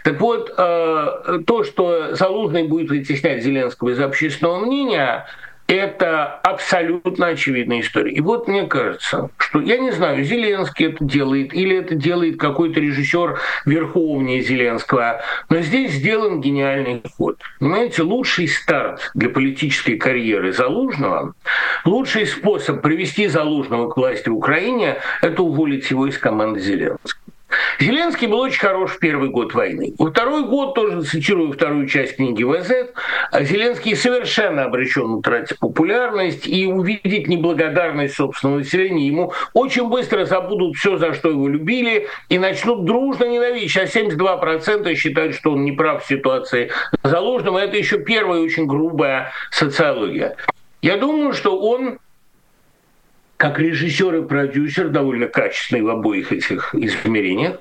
Так 0.03 0.19
вот, 0.19 0.53
э, 0.57 1.39
то, 1.45 1.63
что 1.63 2.15
Залужный 2.15 2.63
будет 2.63 2.89
вытеснять 2.89 3.43
Зеленского 3.43 3.89
из 3.89 3.99
общественного 3.99 4.59
мнения– 4.59 5.25
это 5.67 6.25
абсолютно 6.25 7.27
очевидная 7.27 7.81
история. 7.81 8.13
И 8.13 8.21
вот 8.21 8.47
мне 8.47 8.65
кажется, 8.67 9.29
что, 9.37 9.61
я 9.61 9.77
не 9.77 9.91
знаю, 9.91 10.23
Зеленский 10.23 10.87
это 10.87 11.03
делает, 11.03 11.53
или 11.53 11.77
это 11.77 11.95
делает 11.95 12.37
какой-то 12.39 12.79
режиссер 12.79 13.39
верховнее 13.65 14.41
Зеленского, 14.41 15.21
но 15.49 15.61
здесь 15.61 15.91
сделан 15.91 16.41
гениальный 16.41 17.01
ход. 17.17 17.39
Понимаете, 17.59 18.03
лучший 18.03 18.47
старт 18.47 19.11
для 19.13 19.29
политической 19.29 19.97
карьеры 19.97 20.53
Залужного, 20.53 21.33
лучший 21.85 22.25
способ 22.25 22.81
привести 22.81 23.27
Залужного 23.27 23.89
к 23.89 23.97
власти 23.97 24.29
в 24.29 24.35
Украине– 24.35 24.97
это 25.21 25.43
уволить 25.43 25.89
его 25.89 26.07
из 26.07 26.17
команды 26.17 26.59
Зеленского. 26.59 27.22
Зеленский 27.79 28.27
был 28.27 28.39
очень 28.39 28.59
хорош 28.59 28.91
в 28.91 28.99
первый 28.99 29.29
год 29.29 29.53
войны. 29.53 29.93
Во 29.97 30.11
второй 30.11 30.45
год, 30.45 30.75
тоже 30.75 31.03
цитирую 31.03 31.51
вторую 31.51 31.87
часть 31.87 32.15
книги 32.17 32.43
ВЗ, 32.43 32.89
Зеленский 33.41 33.95
совершенно 33.95 34.65
обречен 34.65 35.11
утратить 35.11 35.59
популярность 35.59 36.47
и 36.47 36.65
увидеть 36.65 37.27
неблагодарность 37.27 38.15
собственного 38.15 38.59
населения. 38.59 39.07
Ему 39.07 39.33
очень 39.53 39.89
быстро 39.89 40.25
забудут 40.25 40.75
все, 40.75 40.97
за 40.97 41.13
что 41.13 41.29
его 41.29 41.47
любили, 41.47 42.07
и 42.29 42.37
начнут 42.37 42.85
дружно 42.85 43.25
ненавидеть. 43.25 43.71
Сейчас 43.71 43.95
72% 43.95 44.95
считают, 44.95 45.35
что 45.35 45.53
он 45.53 45.63
не 45.63 45.71
прав 45.71 46.03
в 46.03 46.07
ситуации 46.07 46.71
заложенного. 47.03 47.59
Это 47.59 47.77
еще 47.77 47.97
первая 47.99 48.41
очень 48.41 48.65
грубая 48.65 49.31
социология. 49.51 50.35
Я 50.81 50.97
думаю, 50.97 51.33
что 51.33 51.59
он 51.59 51.97
как 53.37 53.59
режиссер 53.59 54.15
и 54.15 54.27
продюсер 54.27 54.89
довольно 54.89 55.27
качественный 55.27 55.81
в 55.81 55.89
обоих 55.89 56.31
этих 56.31 56.73
измерениях, 56.75 57.59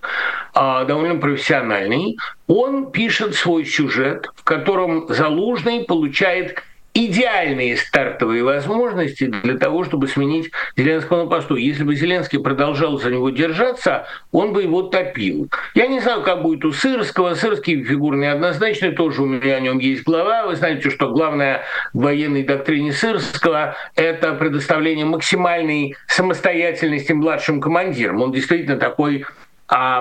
а, 0.54 0.84
довольно 0.84 1.16
профессиональный. 1.16 2.16
Он 2.46 2.92
пишет 2.92 3.34
свой 3.34 3.64
сюжет, 3.64 4.28
в 4.36 4.44
котором 4.44 5.06
Залужный 5.08 5.84
получает 5.84 6.62
идеальные 6.94 7.76
стартовые 7.76 8.44
возможности 8.44 9.24
для 9.24 9.56
того, 9.56 9.84
чтобы 9.84 10.08
сменить 10.08 10.50
Зеленского 10.76 11.24
на 11.24 11.30
посту. 11.30 11.56
Если 11.56 11.84
бы 11.84 11.94
Зеленский 11.94 12.38
продолжал 12.38 12.98
за 12.98 13.10
него 13.10 13.30
держаться, 13.30 14.06
он 14.30 14.52
бы 14.52 14.62
его 14.62 14.82
топил. 14.82 15.48
Я 15.74 15.86
не 15.86 16.00
знаю, 16.00 16.22
как 16.22 16.42
будет 16.42 16.64
у 16.64 16.72
Сырского. 16.72 17.34
Сырский 17.34 17.82
фигура 17.82 18.16
неоднозначный, 18.16 18.92
тоже 18.92 19.22
у 19.22 19.26
меня 19.26 19.56
о 19.56 19.60
нем 19.60 19.78
есть 19.78 20.04
глава. 20.04 20.46
Вы 20.46 20.56
знаете, 20.56 20.90
что 20.90 21.10
главное 21.10 21.62
в 21.92 22.02
военной 22.02 22.42
доктрине 22.42 22.92
Сырского– 22.92 23.76
это 23.96 24.34
предоставление 24.34 25.06
максимальной 25.06 25.96
самостоятельности 26.08 27.12
младшим 27.12 27.60
командирам. 27.60 28.20
Он 28.20 28.32
действительно 28.32 28.76
такой 28.76 29.24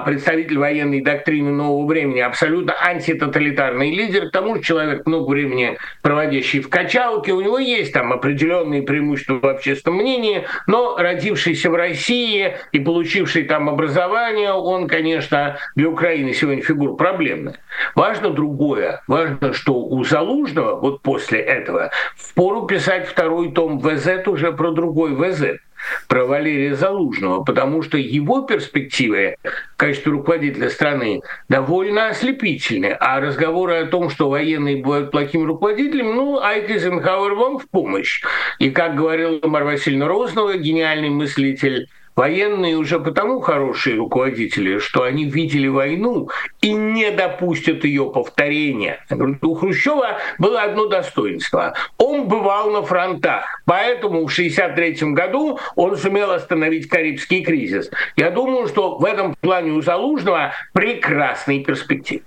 представитель 0.06 0.58
военной 0.58 1.02
доктрины 1.02 1.52
нового 1.52 1.88
времени, 1.88 2.20
абсолютно 2.20 2.76
антитоталитарный 2.82 3.96
лидер, 3.96 4.30
к 4.30 4.32
тому 4.32 4.56
же 4.56 4.62
человек 4.62 5.06
много 5.06 5.30
времени 5.30 5.78
проводящий 6.02 6.60
в 6.60 6.70
качалке, 6.70 7.32
у 7.32 7.42
него 7.42 7.58
есть 7.58 7.94
там 7.94 8.12
определенные 8.12 8.82
преимущества 8.82 9.40
в 9.42 9.46
общественном 9.46 10.00
мнении, 10.00 10.46
но 10.68 10.98
родившийся 10.98 11.70
в 11.70 11.76
России 11.76 12.56
и 12.72 12.80
получивший 12.80 13.44
там 13.44 13.70
образование, 13.70 14.52
он, 14.52 14.88
конечно, 14.88 15.58
для 15.76 15.90
Украины 15.90 16.34
сегодня 16.34 16.62
фигура 16.62 16.94
проблемная. 16.94 17.56
Важно 17.96 18.32
другое. 18.32 19.02
Важно, 19.08 19.54
что 19.54 19.76
у 19.76 20.04
Залужного 20.04 20.80
вот 20.80 21.02
после 21.02 21.40
этого 21.40 21.92
впору 22.16 22.66
писать 22.66 23.08
второй 23.08 23.52
том 23.52 23.80
ВЗ 23.80 24.28
уже 24.28 24.52
про 24.52 24.72
другой 24.72 25.16
ВЗ 25.16 25.60
про 26.08 26.26
Валерия 26.26 26.76
Залужного, 26.76 27.44
потому 27.44 27.82
что 27.82 27.98
его 27.98 28.42
перспективы 28.42 29.36
в 29.44 29.78
качестве 29.78 30.12
руководителя 30.12 30.70
страны 30.70 31.22
довольно 31.50 32.10
ослепительны. 32.10 32.96
А 33.00 33.20
разговоры 33.20 33.76
о 33.76 33.86
том, 33.86 34.10
что 34.10 34.30
военные 34.30 34.78
бывают 34.78 35.12
плохим 35.12 35.46
руководителем, 35.46 36.16
ну, 36.16 36.40
Айк 36.40 36.70
Эйзенхауэр 36.70 37.34
вам 37.34 37.60
в 37.60 37.70
помощь. 37.70 38.22
И, 38.60 38.70
как 38.70 38.96
говорил 38.96 39.40
Марья 39.44 39.66
Васильевна 39.66 40.08
Рознова, 40.08 40.58
гениальный 40.58 41.10
мыслитель 41.10 41.88
Военные 42.16 42.76
уже 42.76 43.00
потому 43.00 43.40
хорошие 43.40 43.96
руководители, 43.96 44.80
что 44.80 45.04
они 45.04 45.26
видели 45.26 45.68
войну 45.68 46.30
и 46.62 46.74
не 46.74 47.10
допустят 47.12 47.86
ее 47.86 48.12
повторения. 48.12 49.04
У 49.42 49.56
Хрущева 49.56 50.18
было 50.38 50.62
одно 50.64 50.88
достоинство. 50.88 51.74
Он 51.98 52.28
бывал 52.28 52.72
на 52.72 52.84
фронтах, 52.84 53.46
поэтому 53.66 54.28
в 54.28 54.32
1963 54.32 55.12
году 55.14 55.58
он 55.76 55.96
сумел 55.96 56.32
остановить 56.32 56.90
Карибский 56.90 57.44
кризис. 57.44 57.90
Я 58.18 58.30
думаю, 58.30 58.68
что 58.68 58.98
в 58.98 59.06
этом 59.06 59.36
плане 59.40 59.72
у 59.72 59.82
Залужного 59.82 60.52
прекрасные 60.74 61.64
перспективы. 61.64 62.24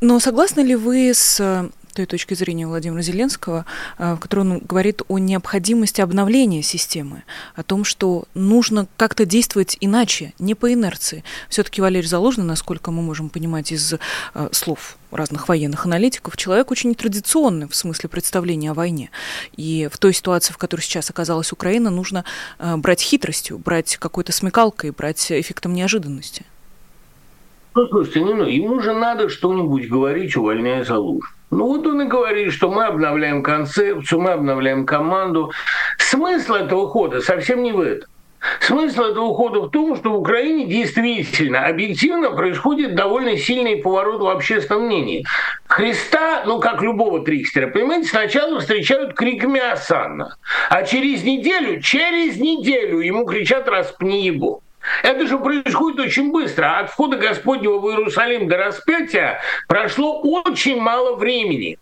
Но 0.00 0.18
согласны 0.18 0.60
ли 0.60 0.74
вы 0.74 1.12
с 1.14 1.70
той 1.94 2.06
точки 2.06 2.34
зрения 2.34 2.66
Владимира 2.66 3.02
Зеленского, 3.02 3.64
э, 3.98 4.14
в 4.14 4.18
которой 4.18 4.40
он 4.40 4.58
говорит 4.58 5.02
о 5.08 5.18
необходимости 5.18 6.00
обновления 6.00 6.62
системы, 6.62 7.22
о 7.54 7.62
том, 7.62 7.84
что 7.84 8.24
нужно 8.34 8.86
как-то 8.96 9.24
действовать 9.24 9.76
иначе, 9.80 10.32
не 10.38 10.54
по 10.54 10.72
инерции. 10.72 11.24
Все-таки 11.48 11.80
Валерий 11.80 12.08
Залужный, 12.08 12.44
насколько 12.44 12.90
мы 12.90 13.02
можем 13.02 13.30
понимать 13.30 13.72
из 13.72 13.94
э, 13.94 13.98
слов 14.52 14.98
разных 15.10 15.48
военных 15.48 15.86
аналитиков, 15.86 16.36
человек 16.36 16.70
очень 16.70 16.90
нетрадиционный 16.90 17.68
в 17.68 17.74
смысле 17.74 18.08
представления 18.08 18.72
о 18.72 18.74
войне. 18.74 19.10
И 19.56 19.88
в 19.90 19.98
той 19.98 20.12
ситуации, 20.12 20.52
в 20.52 20.58
которой 20.58 20.80
сейчас 20.80 21.10
оказалась 21.10 21.52
Украина, 21.52 21.90
нужно 21.90 22.24
э, 22.58 22.76
брать 22.76 23.00
хитростью, 23.00 23.58
брать 23.58 23.96
какой-то 23.96 24.32
смекалкой, 24.32 24.90
брать 24.90 25.30
эффектом 25.30 25.72
неожиданности. 25.74 26.44
Ну, 27.76 27.88
слушайте, 27.88 28.20
ну, 28.20 28.34
ну, 28.34 28.44
ему 28.44 28.80
же 28.80 28.92
надо 28.92 29.28
что-нибудь 29.28 29.88
говорить, 29.88 30.36
увольняя 30.36 30.84
Залужного. 30.84 31.32
Ну 31.50 31.66
вот 31.66 31.86
он 31.86 32.02
и 32.02 32.06
говорит, 32.06 32.52
что 32.52 32.68
мы 32.68 32.84
обновляем 32.84 33.42
концепцию, 33.42 34.20
мы 34.20 34.30
обновляем 34.30 34.86
команду. 34.86 35.52
Смысл 35.98 36.54
этого 36.54 36.88
хода 36.88 37.20
совсем 37.20 37.62
не 37.62 37.72
в 37.72 37.80
этом. 37.80 38.08
Смысл 38.60 39.02
этого 39.02 39.24
ухода 39.24 39.60
в 39.60 39.70
том, 39.70 39.96
что 39.96 40.10
в 40.10 40.20
Украине 40.20 40.66
действительно, 40.66 41.66
объективно 41.66 42.30
происходит 42.30 42.94
довольно 42.94 43.36
сильный 43.36 43.76
поворот 43.76 44.20
в 44.20 44.28
общественном 44.28 44.86
мнении. 44.86 45.24
Христа, 45.66 46.42
ну 46.44 46.60
как 46.60 46.82
любого 46.82 47.24
трикстера, 47.24 47.68
понимаете, 47.68 48.08
сначала 48.08 48.60
встречают 48.60 49.14
криками 49.14 49.60
Асанна, 49.60 50.36
а 50.68 50.82
через 50.82 51.22
неделю, 51.22 51.80
через 51.80 52.36
неделю 52.36 52.98
ему 52.98 53.24
кричат 53.24 53.68
«распни 53.68 54.24
его». 54.24 54.63
Это 55.02 55.26
же 55.26 55.38
происходит 55.38 56.00
очень 56.00 56.32
быстро. 56.32 56.78
От 56.78 56.90
входа 56.90 57.16
Господнего 57.16 57.78
в 57.78 57.88
Иерусалим 57.90 58.48
до 58.48 58.56
распятия 58.56 59.40
прошло 59.68 60.20
очень 60.20 60.80
мало 60.80 61.16
времени. 61.16 61.78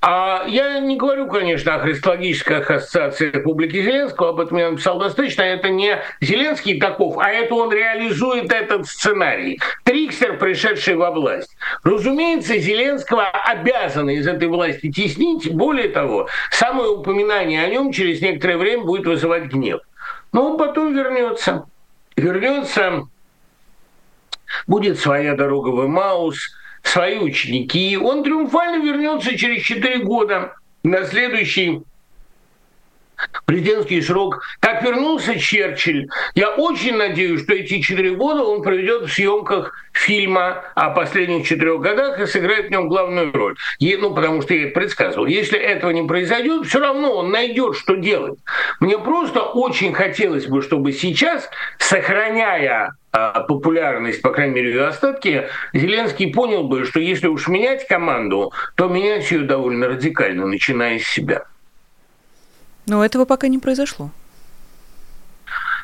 А 0.00 0.44
я 0.48 0.80
не 0.80 0.96
говорю, 0.96 1.28
конечно, 1.28 1.74
о 1.74 1.78
христологической 1.78 2.58
ассоциации 2.58 3.30
Республики 3.30 3.82
Зеленского, 3.82 4.30
об 4.30 4.40
этом 4.40 4.58
я 4.58 4.70
написал 4.70 4.98
достаточно, 4.98 5.42
это 5.42 5.70
не 5.70 5.98
Зеленский 6.20 6.78
таков, 6.78 7.18
а 7.18 7.30
это 7.30 7.54
он 7.54 7.72
реализует 7.72 8.52
этот 8.52 8.86
сценарий. 8.86 9.60
Трикстер, 9.84 10.38
пришедший 10.38 10.96
во 10.96 11.10
власть. 11.10 11.56
Разумеется, 11.84 12.58
Зеленского 12.58 13.28
обязаны 13.28 14.16
из 14.16 14.26
этой 14.26 14.48
власти 14.48 14.90
теснить, 14.90 15.52
более 15.52 15.88
того, 15.88 16.28
самое 16.50 16.90
упоминание 16.90 17.64
о 17.64 17.68
нем 17.68 17.92
через 17.92 18.20
некоторое 18.20 18.56
время 18.56 18.84
будет 18.84 19.06
вызывать 19.06 19.44
гнев. 19.44 19.80
Но 20.32 20.50
он 20.50 20.58
потом 20.58 20.94
вернется 20.94 21.66
вернется, 22.16 23.06
будет 24.66 24.98
своя 24.98 25.34
дорога 25.34 25.68
в 25.68 25.88
Маус, 25.88 26.38
свои 26.82 27.18
ученики. 27.18 27.96
Он 27.96 28.22
триумфально 28.22 28.84
вернется 28.84 29.36
через 29.36 29.62
4 29.62 30.04
года 30.04 30.54
на 30.82 31.04
следующий 31.06 31.82
президентский 33.44 34.00
срок. 34.02 34.42
Как 34.60 34.82
вернулся 34.82 35.38
Черчилль, 35.38 36.08
я 36.34 36.50
очень 36.50 36.96
надеюсь, 36.96 37.42
что 37.42 37.54
эти 37.54 37.80
четыре 37.80 38.12
года 38.12 38.42
он 38.42 38.62
проведет 38.62 39.04
в 39.04 39.12
съемках 39.12 39.72
фильма 39.92 40.64
о 40.74 40.90
последних 40.90 41.46
четырех 41.46 41.80
годах 41.80 42.20
и 42.20 42.26
сыграет 42.26 42.66
в 42.66 42.70
нем 42.70 42.88
главную 42.88 43.32
роль. 43.32 43.56
И, 43.78 43.96
ну, 43.96 44.14
потому 44.14 44.42
что 44.42 44.54
я 44.54 44.68
предсказывал. 44.68 45.26
Если 45.26 45.58
этого 45.58 45.90
не 45.90 46.02
произойдет, 46.02 46.66
все 46.66 46.80
равно 46.80 47.12
он 47.12 47.30
найдет, 47.30 47.76
что 47.76 47.94
делать. 47.94 48.38
Мне 48.80 48.98
просто 48.98 49.40
очень 49.42 49.92
хотелось 49.92 50.46
бы, 50.46 50.62
чтобы 50.62 50.92
сейчас, 50.92 51.48
сохраняя 51.78 52.96
а, 53.12 53.40
популярность, 53.40 54.22
по 54.22 54.30
крайней 54.30 54.54
мере, 54.54 54.70
ее 54.70 54.86
остатки, 54.86 55.48
Зеленский 55.74 56.32
понял 56.32 56.64
бы, 56.64 56.86
что 56.86 56.98
если 56.98 57.26
уж 57.26 57.46
менять 57.46 57.86
команду, 57.86 58.52
то 58.74 58.88
менять 58.88 59.30
ее 59.30 59.40
довольно 59.40 59.88
радикально, 59.88 60.46
начиная 60.46 60.98
с 60.98 61.04
себя. 61.04 61.44
Но 62.86 63.04
этого 63.04 63.24
пока 63.24 63.48
не 63.48 63.58
произошло. 63.58 64.10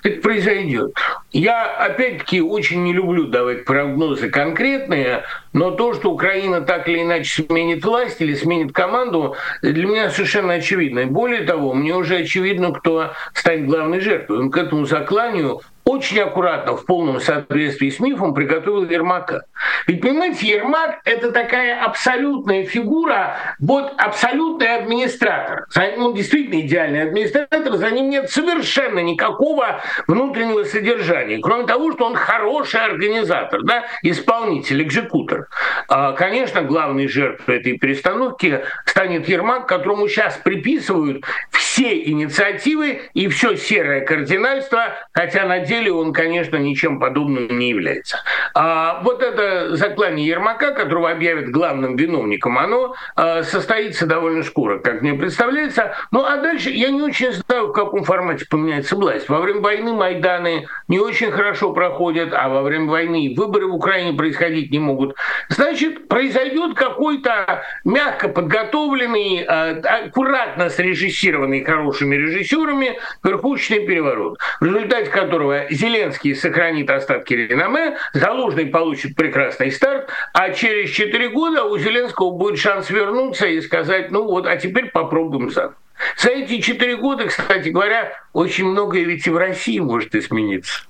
Это 0.02 0.20
произойдет. 0.20 0.94
Я, 1.32 1.64
опять-таки, 1.76 2.40
очень 2.40 2.84
не 2.84 2.92
люблю 2.92 3.26
давать 3.26 3.64
прогнозы 3.64 4.30
конкретные, 4.30 5.24
но 5.52 5.72
то, 5.72 5.92
что 5.94 6.12
Украина 6.12 6.60
так 6.60 6.88
или 6.88 7.02
иначе 7.02 7.42
сменит 7.42 7.84
власть 7.84 8.20
или 8.20 8.34
сменит 8.34 8.72
команду, 8.72 9.36
для 9.60 9.86
меня 9.86 10.10
совершенно 10.10 10.54
очевидно. 10.54 11.00
И 11.00 11.04
более 11.06 11.42
того, 11.42 11.74
мне 11.74 11.94
уже 11.94 12.18
очевидно, 12.18 12.72
кто 12.72 13.12
станет 13.34 13.66
главной 13.66 14.00
жертвой. 14.00 14.38
Он 14.38 14.50
к 14.50 14.56
этому 14.56 14.86
закланию 14.86 15.60
очень 15.88 16.20
аккуратно, 16.20 16.76
в 16.76 16.84
полном 16.84 17.18
соответствии 17.18 17.88
с 17.88 17.98
мифом, 17.98 18.34
приготовил 18.34 18.84
Ермака. 18.84 19.44
Ведь, 19.86 20.02
понимаете, 20.02 20.46
Ермак– 20.46 21.00
это 21.04 21.32
такая 21.32 21.82
абсолютная 21.82 22.66
фигура, 22.66 23.36
вот 23.58 23.94
абсолютный 23.96 24.76
администратор. 24.76 25.66
Он 25.96 26.14
действительно 26.14 26.60
идеальный 26.60 27.02
администратор, 27.04 27.72
за 27.76 27.90
ним 27.90 28.10
нет 28.10 28.30
совершенно 28.30 28.98
никакого 28.98 29.80
внутреннего 30.06 30.64
содержания, 30.64 31.38
кроме 31.38 31.66
того, 31.66 31.92
что 31.92 32.04
он 32.04 32.16
хороший 32.16 32.84
организатор, 32.84 33.62
да, 33.62 33.84
исполнитель, 34.02 34.82
экзекутор. 34.82 35.48
А, 35.88 36.12
конечно, 36.12 36.60
главной 36.62 37.08
жертвой 37.08 37.60
этой 37.60 37.78
перестановки 37.78 38.62
станет 38.84 39.26
Ермак, 39.26 39.66
которому 39.66 40.06
сейчас 40.08 40.36
приписывают 40.36 41.24
все 41.50 41.67
инициативы 41.84 43.02
и 43.14 43.28
все 43.28 43.56
серое 43.56 44.00
кардинальство, 44.00 44.94
хотя 45.12 45.46
на 45.46 45.60
деле 45.60 45.92
он, 45.92 46.12
конечно, 46.12 46.56
ничем 46.56 46.98
подобным 46.98 47.58
не 47.58 47.70
является. 47.70 48.18
А 48.54 49.00
вот 49.02 49.22
это 49.22 49.76
заклание 49.76 50.26
Ермака, 50.26 50.72
которого 50.72 51.10
объявят 51.10 51.50
главным 51.50 51.96
виновником, 51.96 52.58
оно 52.58 52.94
а, 53.16 53.42
состоится 53.42 54.06
довольно 54.06 54.42
скоро, 54.42 54.78
как 54.78 55.02
мне 55.02 55.14
представляется. 55.14 55.94
Ну 56.10 56.24
а 56.24 56.36
дальше 56.38 56.70
я 56.70 56.90
не 56.90 57.02
очень 57.02 57.32
знаю, 57.32 57.68
в 57.68 57.72
каком 57.72 58.04
формате 58.04 58.46
поменяется 58.48 58.96
власть. 58.96 59.28
Во 59.28 59.40
время 59.40 59.60
войны 59.60 59.92
Майданы 59.92 60.66
не 60.88 60.98
очень 60.98 61.30
хорошо 61.30 61.72
проходят, 61.72 62.32
а 62.32 62.48
во 62.48 62.62
время 62.62 62.86
войны 62.86 63.34
выборы 63.36 63.66
в 63.66 63.74
Украине 63.74 64.16
происходить 64.16 64.70
не 64.70 64.78
могут. 64.78 65.16
Значит, 65.48 66.08
произойдет 66.08 66.74
какой-то 66.74 67.62
мягко 67.84 68.28
подготовленный, 68.28 69.44
а, 69.44 69.80
аккуратно 70.06 70.70
срежиссированный 70.70 71.60
хорошими 71.68 72.16
режиссерами 72.16 72.98
верхушечный 73.22 73.86
переворот, 73.86 74.38
в 74.60 74.64
результате 74.64 75.10
которого 75.10 75.66
Зеленский 75.70 76.34
сохранит 76.34 76.88
остатки 76.90 77.34
реноме, 77.34 77.98
Залужный 78.14 78.66
получит 78.66 79.14
прекрасный 79.14 79.70
старт, 79.70 80.08
а 80.32 80.50
через 80.50 80.90
4 80.90 81.28
года 81.28 81.64
у 81.64 81.76
Зеленского 81.78 82.30
будет 82.30 82.58
шанс 82.58 82.88
вернуться 82.88 83.46
и 83.46 83.60
сказать, 83.60 84.10
ну 84.10 84.24
вот, 84.24 84.46
а 84.46 84.56
теперь 84.56 84.86
попробуем 84.90 85.50
заново. 85.50 85.74
За 86.16 86.30
эти 86.30 86.60
четыре 86.60 86.96
года, 86.96 87.26
кстати 87.26 87.68
говоря, 87.68 88.12
очень 88.32 88.66
многое 88.66 89.04
ведь 89.04 89.26
и 89.26 89.30
в 89.30 89.36
России 89.36 89.78
может 89.78 90.14
измениться. 90.14 90.84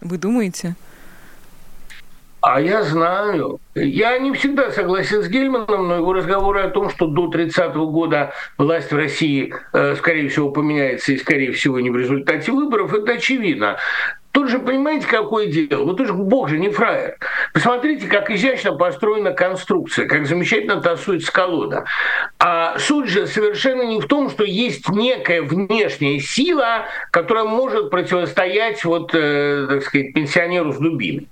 Вы 0.00 0.18
думаете? 0.18 0.74
А 2.50 2.62
я 2.62 2.82
знаю. 2.82 3.60
Я 3.74 4.18
не 4.18 4.32
всегда 4.32 4.70
согласен 4.70 5.22
с 5.22 5.28
Гельманом, 5.28 5.86
но 5.86 5.96
его 5.96 6.14
разговоры 6.14 6.62
о 6.62 6.70
том, 6.70 6.88
что 6.88 7.06
до 7.06 7.30
30-го 7.30 7.88
года 7.88 8.32
власть 8.56 8.90
в 8.90 8.96
России, 8.96 9.52
э, 9.74 9.94
скорее 9.96 10.30
всего, 10.30 10.50
поменяется 10.50 11.12
и, 11.12 11.18
скорее 11.18 11.52
всего, 11.52 11.78
не 11.78 11.90
в 11.90 11.96
результате 11.98 12.50
выборов, 12.50 12.94
это 12.94 13.12
очевидно. 13.12 13.76
Тут 14.32 14.48
же 14.48 14.60
понимаете, 14.60 15.06
какое 15.06 15.48
дело? 15.48 15.84
Вот 15.84 16.00
уж 16.00 16.10
Бог 16.12 16.48
же 16.48 16.58
не 16.58 16.70
фраер. 16.70 17.18
Посмотрите, 17.52 18.06
как 18.06 18.30
изящно 18.30 18.72
построена 18.72 19.32
конструкция, 19.32 20.06
как 20.06 20.24
замечательно 20.26 20.80
тасуется 20.80 21.30
колода. 21.30 21.84
А 22.38 22.78
суть 22.78 23.10
же 23.10 23.26
совершенно 23.26 23.82
не 23.82 24.00
в 24.00 24.06
том, 24.06 24.30
что 24.30 24.44
есть 24.44 24.88
некая 24.88 25.42
внешняя 25.42 26.18
сила, 26.18 26.86
которая 27.10 27.44
может 27.44 27.90
противостоять 27.90 28.82
вот, 28.86 29.10
э, 29.12 29.66
так 29.68 29.82
сказать, 29.82 30.14
пенсионеру 30.14 30.72
с 30.72 30.78
дубиной. 30.78 31.28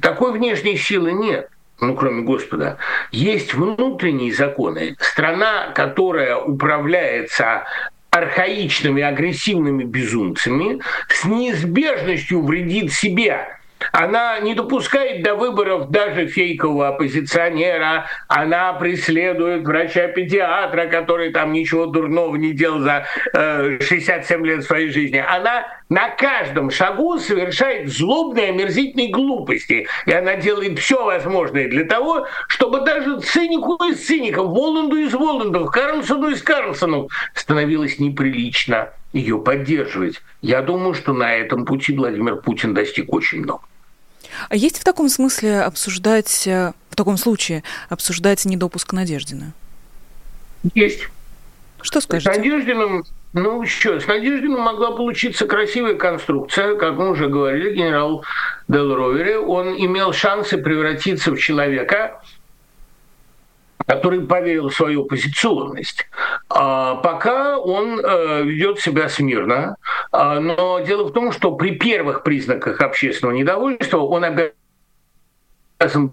Такой 0.00 0.32
внешней 0.32 0.76
силы 0.76 1.12
нет 1.12 1.48
ну, 1.80 1.94
кроме 1.94 2.22
Господа, 2.22 2.78
есть 3.12 3.54
внутренние 3.54 4.32
законы. 4.32 4.96
Страна, 4.98 5.70
которая 5.74 6.36
управляется 6.36 7.64
архаичными, 8.10 9.02
агрессивными 9.02 9.84
безумцами, 9.84 10.80
с 11.08 11.24
неизбежностью 11.24 12.42
вредит 12.42 12.92
себе 12.92 13.57
она 13.92 14.38
не 14.40 14.54
допускает 14.54 15.22
до 15.22 15.34
выборов 15.34 15.90
даже 15.90 16.26
фейкового 16.26 16.88
оппозиционера, 16.88 18.06
она 18.28 18.72
преследует 18.74 19.66
врача-педиатра, 19.66 20.86
который 20.86 21.32
там 21.32 21.52
ничего 21.52 21.86
дурного 21.86 22.36
не 22.36 22.52
делал 22.52 22.80
за 22.80 23.06
э, 23.32 23.78
67 23.80 24.46
лет 24.46 24.64
своей 24.64 24.90
жизни. 24.90 25.24
Она 25.26 25.66
на 25.88 26.10
каждом 26.10 26.70
шагу 26.70 27.18
совершает 27.18 27.88
злобные, 27.88 28.50
омерзительные 28.50 29.08
глупости. 29.08 29.86
И 30.06 30.12
она 30.12 30.36
делает 30.36 30.78
все 30.78 31.04
возможное 31.04 31.68
для 31.68 31.84
того, 31.84 32.26
чтобы 32.48 32.80
даже 32.80 33.20
цинику 33.20 33.82
из 33.84 34.04
циников, 34.04 34.48
Воланду 34.48 34.96
из 34.96 35.14
Воландов, 35.14 35.70
Карлсону 35.70 36.28
из 36.28 36.42
Карлсонов 36.42 37.10
становилось 37.34 37.98
неприлично 37.98 38.90
ее 39.12 39.38
поддерживать. 39.38 40.20
Я 40.42 40.62
думаю, 40.62 40.94
что 40.94 41.12
на 41.12 41.34
этом 41.34 41.64
пути 41.64 41.94
Владимир 41.94 42.36
Путин 42.36 42.74
достиг 42.74 43.12
очень 43.12 43.42
много. 43.42 43.62
А 44.48 44.56
есть 44.56 44.78
в 44.78 44.84
таком 44.84 45.08
смысле 45.08 45.60
обсуждать, 45.60 46.46
э, 46.46 46.72
в 46.90 46.96
таком 46.96 47.16
случае 47.16 47.62
обсуждать 47.88 48.44
недопуск 48.44 48.92
Надеждина? 48.92 49.52
Есть. 50.74 51.08
Что 51.80 52.00
скажете? 52.00 52.32
С 52.32 52.36
Надеждиным, 52.36 53.04
ну 53.32 53.64
что, 53.66 54.00
с 54.00 54.06
Надеждиным 54.06 54.60
могла 54.60 54.90
получиться 54.90 55.46
красивая 55.46 55.94
конструкция, 55.94 56.74
как 56.76 56.94
мы 56.94 57.10
уже 57.10 57.28
говорили, 57.28 57.74
генерал 57.74 58.24
Дел 58.66 58.94
Ровери, 58.94 59.34
он 59.34 59.76
имел 59.76 60.12
шансы 60.12 60.58
превратиться 60.58 61.30
в 61.30 61.38
человека, 61.38 62.20
который 63.88 64.20
поверил 64.20 64.68
в 64.68 64.74
свою 64.74 65.06
позиционность. 65.06 66.06
А 66.50 66.96
пока 66.96 67.58
он 67.58 67.98
э, 67.98 68.42
ведет 68.44 68.80
себя 68.80 69.08
смирно, 69.08 69.76
а, 70.12 70.40
но 70.40 70.80
дело 70.80 71.08
в 71.08 71.12
том, 71.12 71.32
что 71.32 71.56
при 71.56 71.70
первых 71.70 72.22
признаках 72.22 72.82
общественного 72.82 73.34
недовольства 73.34 73.98
он 74.00 74.24
обязан 74.24 76.12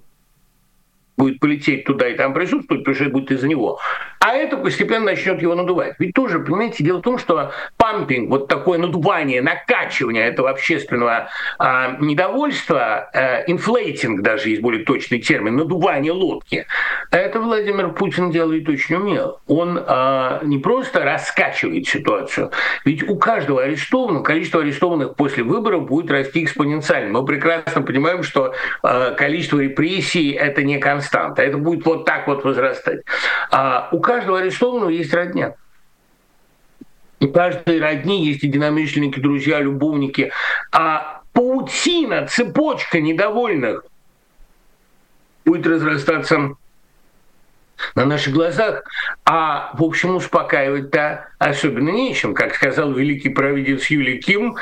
будет 1.18 1.42
полететь 1.42 1.84
туда 1.84 2.08
и 2.08 2.16
там 2.16 2.34
присутствовать, 2.34 2.84
потому 2.84 2.96
что 2.96 3.04
это 3.04 3.14
будет 3.14 3.32
из-за 3.32 3.48
него. 3.50 3.80
А 4.26 4.34
это 4.34 4.58
постепенно 4.58 5.06
начнет 5.06 5.40
его 5.40 5.54
надувать. 5.54 5.94
Ведь 6.00 6.16
тоже, 6.16 6.40
понимаете, 6.40 6.84
дело 6.84 6.98
в 6.98 7.04
том, 7.04 7.20
что 7.20 7.52
пампинг, 7.78 8.32
вот 8.32 8.48
такое 8.48 8.80
надувание, 8.80 9.40
накачивание 9.40 10.26
этого 10.26 10.50
общественного 10.50 11.30
э, 11.60 11.98
недовольства, 12.00 13.08
инфлейтинг 13.46 14.24
даже 14.24 14.50
есть 14.50 14.64
более 14.64 14.84
точный 14.84 15.20
термин, 15.20 15.58
надувание 15.58 16.12
лодки, 16.12 16.66
это 17.12 17.40
Владимир 17.40 17.92
Путин 17.94 18.32
делает 18.32 18.68
очень 18.68 18.96
умело. 18.96 19.42
Он 19.46 19.78
э, 19.78 20.40
не 20.42 20.58
просто 20.58 21.02
раскачивает 21.02 21.88
ситуацию, 21.88 22.50
ведь 22.84 23.08
у 23.08 23.18
каждого 23.18 23.62
арестованного, 23.62 24.24
количество 24.24 24.62
арестованных 24.62 25.16
после 25.16 25.44
выборов 25.44 25.86
будет 25.86 26.10
расти 26.10 26.44
экспоненциально. 26.44 27.20
Мы 27.20 27.24
прекрасно 27.28 27.84
понимаем, 27.84 28.24
что 28.24 28.56
э, 28.82 29.14
количество 29.16 29.60
репрессий– 29.60 30.32
это 30.32 30.64
не 30.64 30.80
константа. 30.80 31.44
Это 31.44 31.60
будет 31.60 31.86
вот 31.86 32.06
так 32.06 32.26
вот 32.26 32.44
возрастать. 32.44 33.02
А 33.52 33.88
у 33.92 34.00
каждого 34.00 34.15
арестованного 34.16 34.90
есть 34.90 35.14
родня. 35.14 35.56
У 37.20 37.28
каждой 37.30 37.80
родни 37.80 38.26
есть 38.26 38.44
единомышленники, 38.44 39.20
друзья, 39.20 39.60
любовники. 39.60 40.32
А 40.72 41.22
паутина, 41.34 42.28
цепочка 42.28 43.00
недовольных 43.00 43.86
будет 45.46 45.66
разрастаться 45.68 46.56
на 47.96 48.06
наших 48.06 48.34
глазах, 48.34 48.84
а, 49.26 49.72
в 49.74 49.84
общем, 49.84 50.16
успокаивать-то 50.16 51.28
особенно 51.40 51.90
нечем. 51.90 52.34
Как 52.34 52.56
сказал 52.56 52.94
великий 52.94 53.30
провидец 53.30 53.86
Юлий 53.88 54.20
Ким, 54.20 54.56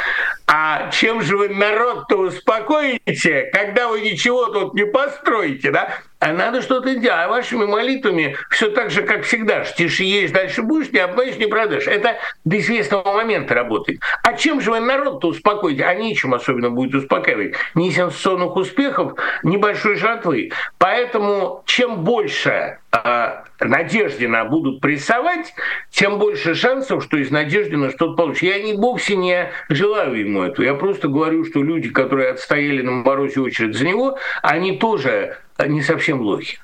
а 0.47 0.89
чем 0.91 1.21
же 1.21 1.37
вы 1.37 1.49
народ-то 1.49 2.17
успокоите, 2.17 3.49
когда 3.53 3.87
вы 3.87 4.01
ничего 4.01 4.47
тут 4.47 4.73
не 4.73 4.85
построите, 4.85 5.71
да? 5.71 5.89
А 6.19 6.31
надо 6.31 6.61
что-то 6.61 6.95
делать. 6.95 7.03
А 7.09 7.27
вашими 7.27 7.65
молитвами 7.65 8.37
все 8.49 8.69
так 8.69 8.91
же, 8.91 9.03
как 9.03 9.23
всегда. 9.23 9.65
Тише 9.65 10.03
ешь, 10.03 10.31
дальше 10.31 10.61
будешь, 10.61 10.91
не 10.91 10.99
обманешь, 10.99 11.37
не 11.37 11.47
продашь. 11.47 11.87
Это 11.87 12.17
до 12.45 12.57
известного 12.59 13.13
момента 13.13 13.53
работает. 13.53 13.99
А 14.23 14.33
чем 14.33 14.61
же 14.61 14.71
вы 14.71 14.79
народ-то 14.79 15.27
успокоите? 15.27 15.83
А 15.83 15.93
нечем 15.93 16.33
особенно 16.33 16.69
будет 16.69 16.95
успокаивать. 16.95 17.55
Ни 17.75 17.89
сенсационных 17.89 18.55
успехов, 18.55 19.13
ни 19.43 19.57
большой 19.57 19.95
жатвы. 19.97 20.51
Поэтому 20.77 21.63
чем 21.65 22.03
больше 22.05 22.79
э, 22.93 23.43
Надеждина 23.65 24.45
будут 24.45 24.81
прессовать, 24.81 25.53
тем 25.91 26.19
больше 26.19 26.55
шансов, 26.55 27.03
что 27.03 27.17
из 27.17 27.31
Надеждина 27.31 27.89
что-то 27.89 28.15
получится. 28.15 28.45
Я 28.45 28.61
не 28.61 28.73
вовсе 28.73 29.15
не 29.15 29.49
желаю 29.69 30.15
ему 30.15 30.43
этого. 30.43 30.65
Я 30.65 30.73
просто 30.73 31.07
говорю, 31.07 31.45
что 31.45 31.61
люди, 31.61 31.89
которые 31.89 32.31
отстояли 32.31 32.81
на 32.81 32.91
морозе 32.91 33.41
очередь 33.41 33.75
за 33.75 33.85
него, 33.85 34.17
они 34.41 34.77
тоже 34.77 35.37
не 35.59 35.81
совсем 35.81 36.21
лохи. 36.21 36.57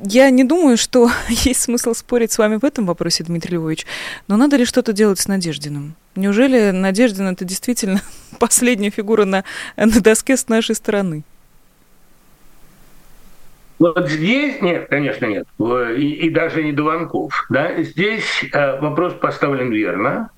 Я 0.00 0.30
не 0.30 0.44
думаю, 0.44 0.76
что 0.76 1.10
есть 1.28 1.62
смысл 1.62 1.94
спорить 1.94 2.32
с 2.32 2.38
вами 2.38 2.56
в 2.56 2.64
этом 2.64 2.86
вопросе, 2.86 3.24
Дмитрий 3.24 3.56
Львович. 3.56 3.86
Но 4.28 4.36
надо 4.36 4.56
ли 4.56 4.64
что-то 4.64 4.92
делать 4.92 5.18
с 5.18 5.28
Надеждиным? 5.28 5.94
Неужели 6.16 6.70
Надеждин 6.70 7.28
это 7.28 7.44
действительно 7.44 8.00
последняя 8.38 8.90
фигура 8.90 9.24
на, 9.24 9.44
на 9.76 10.00
доске 10.00 10.36
с 10.36 10.48
нашей 10.48 10.74
стороны? 10.74 11.22
Вот 13.78 14.08
здесь 14.08 14.62
нет, 14.62 14.88
конечно, 14.88 15.26
нет, 15.26 15.46
и, 15.58 16.26
и 16.26 16.30
даже 16.30 16.62
не 16.62 16.72
Дованков. 16.72 17.46
Да? 17.50 17.82
Здесь 17.82 18.44
э, 18.52 18.80
вопрос 18.80 19.14
поставлен 19.14 19.72
верно. 19.72 20.30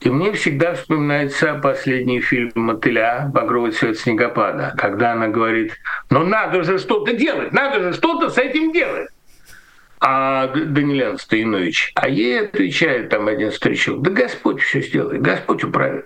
И 0.00 0.10
мне 0.10 0.32
всегда 0.32 0.74
вспоминается 0.74 1.54
последний 1.54 2.20
фильм 2.20 2.50
«Мотыля. 2.54 3.30
Багровый 3.32 3.72
цвет 3.72 3.98
снегопада», 3.98 4.74
когда 4.76 5.12
она 5.12 5.28
говорит, 5.28 5.78
ну 6.10 6.24
надо 6.24 6.62
же 6.62 6.78
что-то 6.78 7.14
делать, 7.14 7.52
надо 7.52 7.80
же 7.80 7.92
что-то 7.94 8.28
с 8.28 8.36
этим 8.36 8.72
делать. 8.72 9.08
А 10.00 10.48
Данилян 10.48 11.16
Стоянович, 11.16 11.92
а 11.94 12.08
ей 12.08 12.42
отвечает 12.42 13.08
там 13.08 13.28
один 13.28 13.50
старичок, 13.50 14.02
да 14.02 14.10
Господь 14.10 14.60
все 14.60 14.82
сделает, 14.82 15.22
Господь 15.22 15.64
управит. 15.64 16.04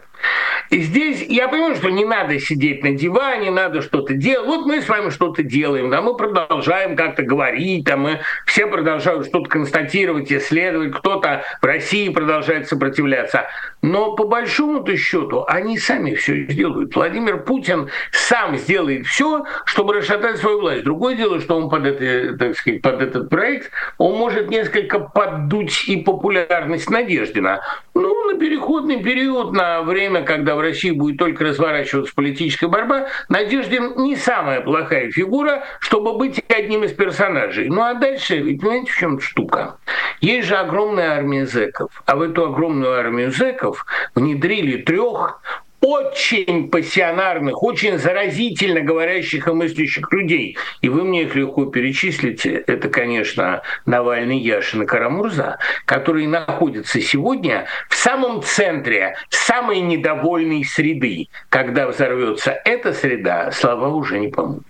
И 0.71 0.81
здесь 0.81 1.25
я 1.29 1.49
понимаю, 1.49 1.77
что 1.77 1.89
не 1.89 2.05
надо 2.05 2.39
сидеть 2.39 2.83
на 2.83 2.93
диване, 2.93 3.51
надо 3.51 3.83
что-то 3.83 4.15
делать. 4.15 4.47
Вот 4.47 4.67
мы 4.67 4.83
с 4.83 4.89
вами 4.89 5.11
что-то 5.11 5.43
делаем, 5.43 5.91
да, 5.91 6.03
мы 6.03 6.17
продолжаем 6.17 6.97
как-то 6.97 7.23
говорить, 7.23 7.87
там, 7.87 8.01
мы 8.03 8.21
все 8.47 8.67
продолжают 8.67 9.27
что-то 9.27 9.49
констатировать, 9.49 10.33
исследовать, 10.33 10.93
кто-то 10.93 11.43
в 11.61 11.65
России 11.65 12.09
продолжает 12.09 12.69
сопротивляться. 12.69 13.47
Но 13.83 14.13
по 14.13 14.25
большому-то 14.25 14.97
счету 14.97 15.45
они 15.47 15.79
сами 15.79 16.15
все 16.15 16.45
сделают. 16.47 16.95
Владимир 16.95 17.43
Путин 17.43 17.89
сам 18.13 18.57
сделает 18.57 19.07
все, 19.07 19.45
чтобы 19.65 19.95
расшатать 19.95 20.39
свою 20.39 20.61
власть. 20.61 20.85
Другое 20.85 21.15
дело, 21.15 21.41
что 21.41 21.57
он 21.57 21.71
под, 21.71 21.87
это, 21.87 22.37
так 22.37 22.57
сказать, 22.57 22.83
под 22.83 23.01
этот 23.01 23.31
проект, 23.31 23.71
он 23.97 24.19
может 24.19 24.51
несколько 24.51 24.99
поддуть 24.99 25.89
и 25.89 25.97
популярность 25.97 26.91
Надеждина. 26.91 27.61
Ну, 27.95 28.33
на 28.33 28.39
переходный 28.39 29.03
период, 29.03 29.53
на 29.53 29.83
время, 29.83 30.23
когда 30.23 30.58
в 30.59 30.61
России 30.61 30.91
будет 30.91 31.19
только 31.19 31.45
разворачиваться 31.45 32.15
политическая 32.15 32.69
борьба, 32.69 33.07
Надеждин 33.29 33.95
не 33.97 34.17
самая 34.17 34.61
плохая 34.61 35.11
фигура, 35.11 35.65
чтобы 35.81 36.19
быть 36.19 36.43
одним 36.49 36.85
из 36.85 36.93
персонажей. 36.93 37.69
Ну 37.69 37.83
а 37.83 37.95
дальше, 37.95 38.37
ведь 38.39 38.61
понимаете, 38.61 38.93
в 38.93 38.97
чем 38.97 39.21
штука? 39.21 39.77
Есть 40.21 40.49
же 40.49 40.57
огромная 40.57 41.13
армия 41.13 41.47
зэков, 41.47 42.03
а 42.05 42.17
в 42.17 42.23
эту 42.23 42.47
огромную 42.47 42.93
армию 42.93 43.31
зэков 43.31 43.87
внедрили 44.15 44.83
трех 44.83 45.41
очень 45.81 46.69
пассионарных, 46.71 47.63
очень 47.63 47.99
заразительно 47.99 48.81
говорящих 48.81 49.47
и 49.49 49.53
мыслящих 49.53 50.13
людей. 50.13 50.57
И 50.81 50.89
вы 50.89 51.05
мне 51.05 51.23
их 51.23 51.35
легко 51.35 51.67
перечислите. 51.67 52.65
Это, 52.67 52.89
конечно, 52.89 53.63
Навальный, 53.87 54.39
Яшин 54.39 54.83
и 54.83 54.87
Карамурза, 54.87 55.59
которые 55.85 56.29
находятся 56.29 57.01
сегодня 57.01 57.67
в 57.89 57.95
самом 57.95 58.43
центре 58.43 59.17
самой 59.31 59.81
недовольной 59.81 60.65
среды. 60.65 61.29
Когда 61.49 61.87
взорвется 61.87 62.61
эта 62.65 62.93
среда, 62.93 63.51
слова 63.53 63.89
уже 63.89 64.19
не 64.19 64.29
помогут. 64.29 64.65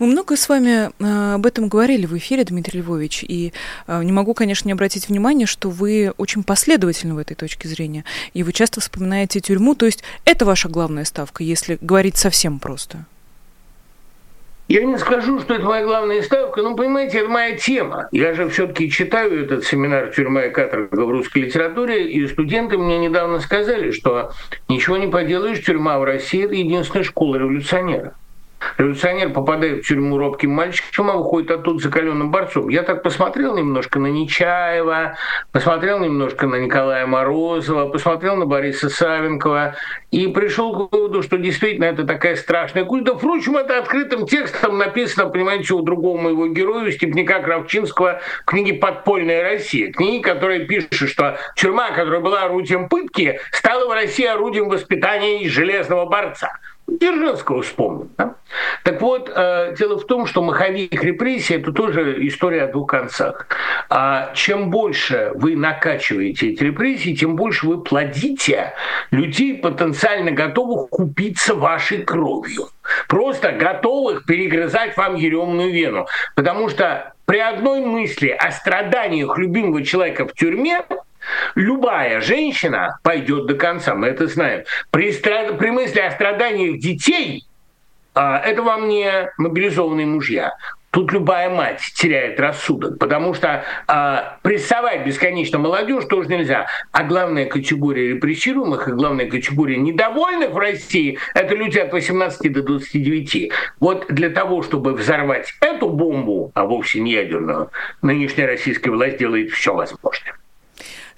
Мы 0.00 0.06
много 0.06 0.34
с 0.34 0.48
вами 0.48 0.88
э, 0.98 1.34
об 1.34 1.44
этом 1.44 1.68
говорили 1.68 2.06
в 2.06 2.16
эфире, 2.16 2.44
Дмитрий 2.44 2.80
Львович, 2.80 3.22
и 3.22 3.52
э, 3.86 4.02
не 4.02 4.12
могу, 4.12 4.32
конечно, 4.32 4.66
не 4.66 4.72
обратить 4.72 5.10
внимание, 5.10 5.46
что 5.46 5.68
вы 5.68 6.14
очень 6.16 6.42
последовательны 6.42 7.12
в 7.12 7.18
этой 7.18 7.34
точке 7.34 7.68
зрения, 7.68 8.06
и 8.32 8.42
вы 8.42 8.54
часто 8.54 8.80
вспоминаете 8.80 9.40
тюрьму, 9.40 9.74
то 9.74 9.84
есть 9.84 10.02
это 10.24 10.46
ваша 10.46 10.70
главная 10.70 11.04
ставка, 11.04 11.44
если 11.44 11.76
говорить 11.82 12.16
совсем 12.16 12.60
просто. 12.60 13.04
Я 14.68 14.84
не 14.84 14.96
скажу, 14.96 15.38
что 15.38 15.52
это 15.52 15.64
моя 15.64 15.84
главная 15.84 16.22
ставка, 16.22 16.62
но, 16.62 16.74
понимаете, 16.74 17.18
это 17.18 17.28
моя 17.28 17.58
тема. 17.58 18.08
Я 18.10 18.32
же 18.32 18.48
все-таки 18.48 18.90
читаю 18.90 19.44
этот 19.44 19.66
семинар 19.66 20.14
«Тюрьма 20.14 20.46
и 20.46 20.50
каторга 20.50 21.04
в 21.04 21.10
русской 21.10 21.40
литературе», 21.42 22.10
и 22.10 22.26
студенты 22.26 22.78
мне 22.78 22.96
недавно 22.96 23.38
сказали, 23.40 23.90
что 23.90 24.32
ничего 24.66 24.96
не 24.96 25.08
поделаешь, 25.08 25.62
тюрьма 25.62 25.98
в 25.98 26.04
России– 26.04 26.44
это 26.46 26.54
единственная 26.54 27.04
школа 27.04 27.36
революционера. 27.36 28.14
Революционер 28.78 29.30
попадает 29.30 29.84
в 29.84 29.88
тюрьму 29.88 30.18
робким 30.18 30.50
мальчиком, 30.50 31.10
а 31.10 31.16
выходит 31.16 31.50
оттуда 31.50 31.78
закаленным 31.78 32.30
борцом. 32.30 32.68
Я 32.68 32.82
так 32.82 33.02
посмотрел 33.02 33.56
немножко 33.56 33.98
на 33.98 34.08
Нечаева, 34.08 35.16
посмотрел 35.52 35.98
немножко 35.98 36.46
на 36.46 36.56
Николая 36.56 37.06
Морозова, 37.06 37.88
посмотрел 37.88 38.36
на 38.36 38.46
Бориса 38.46 38.88
Савенкова 38.88 39.76
и 40.10 40.28
пришел 40.28 40.88
к 40.88 40.92
выводу, 40.92 41.22
что 41.22 41.38
действительно 41.38 41.84
это 41.84 42.04
такая 42.04 42.36
страшная 42.36 42.84
культ. 42.84 43.04
Да, 43.04 43.14
впрочем, 43.14 43.56
это 43.56 43.78
открытым 43.78 44.26
текстом 44.26 44.78
написано, 44.78 45.28
понимаете, 45.28 45.74
у 45.74 45.82
другого 45.82 46.20
моего 46.20 46.46
героя, 46.48 46.90
Степняка 46.90 47.40
Кравчинского, 47.40 48.20
в 48.42 48.44
книге 48.46 48.74
«Подпольная 48.74 49.42
Россия». 49.42 49.92
Книги, 49.92 50.22
которая 50.22 50.66
пишет, 50.66 51.08
что 51.08 51.38
тюрьма, 51.56 51.90
которая 51.90 52.20
была 52.20 52.42
орудием 52.42 52.88
пытки, 52.88 53.40
стала 53.52 53.88
в 53.88 53.92
России 53.92 54.26
орудием 54.26 54.68
воспитания 54.68 55.48
железного 55.48 56.06
борца. 56.06 56.58
Дзержинского 56.98 57.62
вспомним. 57.62 58.10
Да? 58.18 58.34
Так 58.82 59.00
вот, 59.00 59.30
э, 59.34 59.74
дело 59.78 59.98
в 59.98 60.06
том, 60.06 60.26
что 60.26 60.42
маховик 60.42 61.02
репрессий– 61.02 61.54
это 61.56 61.72
тоже 61.72 62.26
история 62.26 62.64
о 62.64 62.72
двух 62.72 62.90
концах. 62.90 63.46
А 63.88 64.32
чем 64.34 64.70
больше 64.70 65.30
вы 65.34 65.56
накачиваете 65.56 66.50
эти 66.50 66.62
репрессии, 66.64 67.14
тем 67.14 67.36
больше 67.36 67.66
вы 67.66 67.82
плодите 67.82 68.74
людей, 69.10 69.58
потенциально 69.58 70.32
готовых 70.32 70.90
купиться 70.90 71.54
вашей 71.54 72.02
кровью. 72.02 72.68
Просто 73.08 73.52
готовых 73.52 74.24
перегрызать 74.24 74.96
вам 74.96 75.14
еремную 75.14 75.72
вену. 75.72 76.06
Потому 76.34 76.68
что 76.68 77.12
при 77.26 77.38
одной 77.38 77.80
мысли 77.80 78.28
о 78.28 78.50
страданиях 78.50 79.38
любимого 79.38 79.84
человека 79.84 80.26
в 80.26 80.32
тюрьме– 80.32 80.82
Любая 81.54 82.20
женщина 82.20 82.98
пойдет 83.02 83.46
до 83.46 83.54
конца, 83.54 83.94
мы 83.94 84.08
это 84.08 84.26
знаем. 84.26 84.64
При, 84.90 85.12
страд... 85.12 85.58
при 85.58 85.70
мысли 85.70 86.00
о 86.00 86.10
страданиях 86.10 86.78
детей, 86.78 87.44
а, 88.14 88.38
это 88.38 88.62
вам 88.62 88.88
не 88.88 89.30
мобилизованные 89.38 90.06
мужья. 90.06 90.54
Тут 90.90 91.12
любая 91.12 91.48
мать 91.48 91.80
теряет 91.94 92.40
рассудок, 92.40 92.98
потому 92.98 93.32
что 93.32 93.64
а, 93.86 94.38
прессовать 94.42 95.06
бесконечно 95.06 95.58
молодежь 95.58 96.04
тоже 96.06 96.28
нельзя. 96.28 96.66
А 96.90 97.04
главная 97.04 97.46
категория 97.46 98.08
репрессируемых 98.08 98.88
и 98.88 98.92
главная 98.92 99.30
категория 99.30 99.76
недовольных 99.76 100.50
в 100.50 100.58
России– 100.58 101.18
это 101.34 101.54
люди 101.54 101.78
от 101.78 101.92
18 101.92 102.52
до 102.52 102.62
29. 102.64 103.52
Вот 103.78 104.06
для 104.08 104.30
того, 104.30 104.62
чтобы 104.62 104.94
взорвать 104.94 105.54
эту 105.60 105.88
бомбу, 105.88 106.50
а 106.54 106.64
вовсе 106.64 106.98
не 106.98 107.12
ядерную, 107.12 107.70
нынешняя 108.02 108.48
российская 108.48 108.90
власть 108.90 109.18
делает 109.18 109.52
все 109.52 109.72
возможное. 109.72 110.39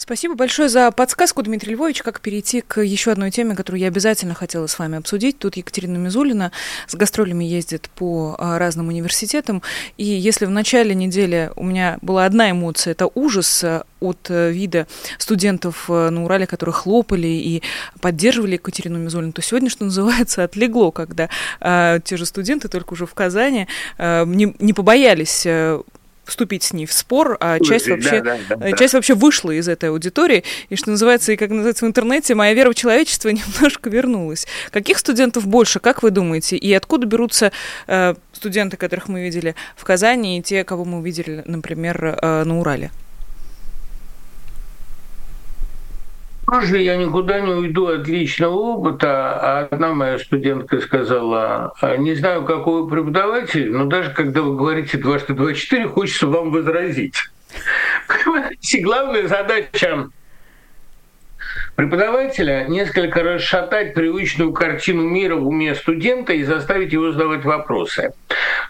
Спасибо 0.02 0.34
большое 0.34 0.68
за 0.68 0.90
подсказку, 0.90 1.42
Дмитрий 1.42 1.74
Львович, 1.74 2.02
как 2.02 2.20
перейти 2.20 2.60
к 2.60 2.80
еще 2.80 3.12
одной 3.12 3.30
теме, 3.30 3.54
которую 3.54 3.80
я 3.80 3.86
обязательно 3.86 4.34
хотела 4.34 4.66
с 4.66 4.76
вами 4.76 4.98
обсудить. 4.98 5.38
Тут 5.38 5.56
Екатерина 5.56 5.96
Мизулина 5.96 6.50
с 6.88 6.96
гастролями 6.96 7.44
ездит 7.44 7.88
по 7.94 8.34
а, 8.36 8.58
разным 8.58 8.88
университетам, 8.88 9.62
и 9.98 10.04
если 10.04 10.46
в 10.46 10.50
начале 10.50 10.92
недели 10.96 11.52
у 11.54 11.62
меня 11.62 11.98
была 12.02 12.24
одна 12.24 12.50
эмоция, 12.50 12.90
это 12.90 13.08
ужас 13.14 13.62
а, 13.62 13.84
от 14.00 14.26
э, 14.28 14.50
вида 14.50 14.88
студентов 15.18 15.84
э, 15.88 16.10
на 16.10 16.24
Урале, 16.24 16.48
которые 16.48 16.72
хлопали 16.72 17.28
и 17.28 17.62
поддерживали 18.00 18.54
Екатерину 18.54 18.98
Мизулину, 18.98 19.30
то 19.30 19.40
сегодня, 19.40 19.70
что 19.70 19.84
называется, 19.84 20.42
отлегло, 20.42 20.90
когда 20.90 21.28
э, 21.60 22.00
те 22.02 22.16
же 22.16 22.26
студенты, 22.26 22.66
только 22.66 22.94
уже 22.94 23.06
в 23.06 23.14
Казани, 23.14 23.68
э, 23.98 24.24
не, 24.26 24.56
не 24.58 24.72
побоялись 24.72 25.46
э, 25.46 25.80
вступить 26.24 26.62
с 26.62 26.72
ней 26.72 26.86
в 26.86 26.92
спор, 26.92 27.36
а 27.40 27.58
часть 27.58 27.88
вообще, 27.88 28.22
да, 28.22 28.38
да, 28.48 28.56
да, 28.56 28.72
часть 28.72 28.94
вообще 28.94 29.14
вышла 29.14 29.50
из 29.50 29.68
этой 29.68 29.90
аудитории, 29.90 30.44
и 30.68 30.76
что 30.76 30.90
называется, 30.90 31.32
и 31.32 31.36
как 31.36 31.50
называется 31.50 31.84
в 31.84 31.88
интернете, 31.88 32.34
моя 32.34 32.54
вера 32.54 32.70
в 32.70 32.74
человечество 32.74 33.28
немножко 33.30 33.90
вернулась. 33.90 34.46
Каких 34.70 34.98
студентов 34.98 35.46
больше, 35.46 35.80
как 35.80 36.02
вы 36.02 36.10
думаете, 36.10 36.56
и 36.56 36.72
откуда 36.72 37.06
берутся 37.06 37.52
э, 37.86 38.14
студенты, 38.32 38.76
которых 38.76 39.08
мы 39.08 39.22
видели 39.22 39.54
в 39.76 39.84
Казани, 39.84 40.38
и 40.38 40.42
те, 40.42 40.64
кого 40.64 40.84
мы 40.84 40.98
увидели, 40.98 41.42
например, 41.46 42.18
э, 42.20 42.44
на 42.44 42.60
Урале? 42.60 42.90
Позже 46.52 46.82
я 46.82 46.98
никуда 46.98 47.40
не 47.40 47.50
уйду 47.50 47.86
от 47.86 48.06
личного 48.06 48.52
опыта. 48.52 49.40
А 49.40 49.68
одна 49.70 49.94
моя 49.94 50.18
студентка 50.18 50.82
сказала, 50.82 51.72
«А, 51.80 51.96
не 51.96 52.14
знаю, 52.14 52.44
какой 52.44 52.82
вы 52.82 52.90
преподаватель, 52.90 53.72
но 53.72 53.86
даже 53.86 54.10
когда 54.10 54.42
вы 54.42 54.54
говорите 54.54 54.98
дважды 54.98 55.32
два 55.32 55.54
четыре, 55.54 55.88
хочется 55.88 56.26
вам 56.26 56.50
возразить. 56.50 57.14
Понимаете, 58.06 58.82
главная 58.82 59.28
задача 59.28 60.10
преподавателя 61.82 62.64
несколько 62.68 63.24
расшатать 63.24 63.92
привычную 63.92 64.52
картину 64.52 65.02
мира 65.02 65.34
в 65.34 65.48
уме 65.48 65.74
студента 65.74 66.32
и 66.32 66.44
заставить 66.44 66.92
его 66.92 67.10
задавать 67.10 67.44
вопросы. 67.44 68.12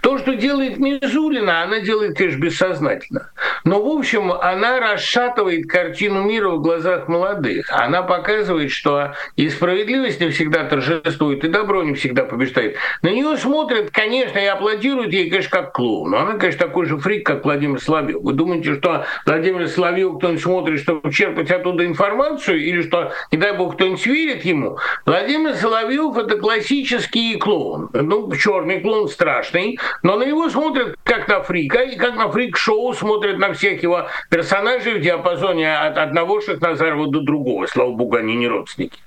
То, 0.00 0.18
что 0.18 0.34
делает 0.34 0.78
Мизулина, 0.78 1.62
она 1.62 1.80
делает, 1.80 2.16
конечно, 2.16 2.40
бессознательно. 2.40 3.30
Но, 3.64 3.82
в 3.82 3.98
общем, 3.98 4.32
она 4.32 4.80
расшатывает 4.80 5.68
картину 5.68 6.22
мира 6.22 6.50
в 6.50 6.62
глазах 6.62 7.06
молодых. 7.06 7.70
Она 7.70 8.02
показывает, 8.02 8.70
что 8.70 9.12
и 9.36 9.48
справедливость 9.50 10.20
не 10.20 10.30
всегда 10.30 10.64
торжествует, 10.64 11.44
и 11.44 11.48
добро 11.48 11.82
не 11.82 11.94
всегда 11.94 12.24
побеждает. 12.24 12.76
На 13.02 13.08
нее 13.08 13.36
смотрят, 13.36 13.90
конечно, 13.90 14.38
и 14.38 14.46
аплодируют 14.46 15.12
ей, 15.12 15.28
конечно, 15.28 15.50
как. 15.50 15.78
Но 15.78 16.18
она, 16.18 16.38
конечно, 16.38 16.66
такой 16.66 16.86
же 16.86 16.96
фрик, 16.98 17.26
как 17.26 17.44
Владимир 17.44 17.80
Соловьев. 17.80 18.20
Вы 18.22 18.32
думаете, 18.32 18.74
что 18.74 19.04
Владимир 19.26 19.68
Соловьев 19.68 20.18
кто-нибудь 20.18 20.42
смотрит, 20.42 20.80
чтобы 20.80 21.12
черпать 21.12 21.50
оттуда 21.50 21.84
информацию, 21.84 22.60
или 22.62 22.82
что, 22.82 23.01
не 23.30 23.38
дай 23.38 23.52
бог, 23.52 23.74
кто-нибудь 23.74 24.06
верит 24.06 24.44
ему? 24.44 24.78
Владимир 25.06 25.54
Соловьев 25.54 26.16
это 26.16 26.38
классический 26.38 27.36
клоун. 27.36 27.90
Ну, 27.92 28.32
черный 28.36 28.80
клоун 28.80 29.08
страшный, 29.08 29.78
но 30.02 30.16
на 30.16 30.24
него 30.24 30.48
смотрят 30.48 30.96
как 31.04 31.28
на 31.28 31.42
фрика, 31.42 31.82
и 31.82 31.96
как 31.96 32.16
на 32.16 32.28
фрик-шоу 32.28 32.94
смотрят 32.94 33.38
на 33.38 33.52
всех 33.52 33.82
его 33.82 34.06
персонажей 34.30 34.94
в 34.94 35.00
диапазоне 35.00 35.76
от 35.76 35.98
одного 35.98 36.40
Шахназарова 36.40 37.08
до 37.08 37.20
другого. 37.20 37.66
Слава 37.66 37.92
богу, 37.92 38.16
они 38.16 38.36
не 38.36 38.48
родственники. 38.48 38.98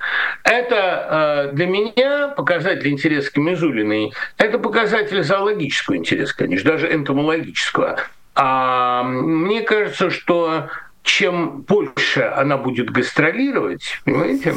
Это 0.44 1.48
э, 1.52 1.56
для 1.56 1.68
меня 1.68 2.28
показатель 2.30 2.90
интереса 2.90 3.32
к 3.32 3.38
Мизулиной, 3.38 4.14
это 4.38 4.60
показатель 4.60 5.24
зоологического 5.24 5.98
интереса, 5.98 6.36
конечно, 6.36 6.72
даже 6.72 6.94
энтомологического. 6.94 8.00
А 8.36 9.04
мне 9.04 9.62
кажется, 9.62 10.10
что 10.10 10.68
чем 11.06 11.62
больше 11.62 12.24
она 12.24 12.58
будет 12.58 12.90
гастролировать, 12.90 14.00
понимаете, 14.04 14.54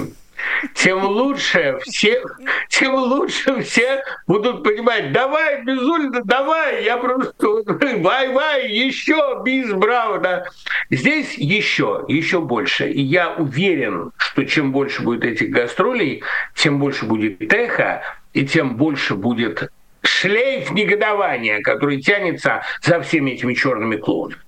тем 0.74 1.04
лучше 1.04 1.78
все, 1.82 2.22
тем 2.68 2.94
лучше 2.94 3.60
все 3.62 4.02
будут 4.26 4.64
понимать, 4.64 5.12
давай, 5.12 5.62
Безульна, 5.62 6.22
давай, 6.24 6.84
я 6.84 6.96
просто, 6.96 7.34
вай, 7.98 8.28
вай, 8.28 8.72
еще, 8.72 9.42
бис, 9.44 9.72
браво, 9.72 10.18
да. 10.18 10.44
Здесь 10.90 11.34
еще, 11.36 12.04
еще 12.08 12.40
больше. 12.40 12.90
И 12.90 13.02
я 13.02 13.34
уверен, 13.34 14.12
что 14.16 14.44
чем 14.44 14.72
больше 14.72 15.02
будет 15.02 15.24
этих 15.24 15.50
гастролей, 15.50 16.22
тем 16.54 16.78
больше 16.78 17.04
будет 17.04 17.52
эхо, 17.52 18.02
и 18.32 18.46
тем 18.46 18.76
больше 18.76 19.16
будет 19.16 19.70
шлейф 20.02 20.70
негодования, 20.70 21.60
который 21.60 22.00
тянется 22.00 22.62
за 22.80 23.00
всеми 23.02 23.32
этими 23.32 23.52
черными 23.54 23.96
клоунами. 23.96 24.40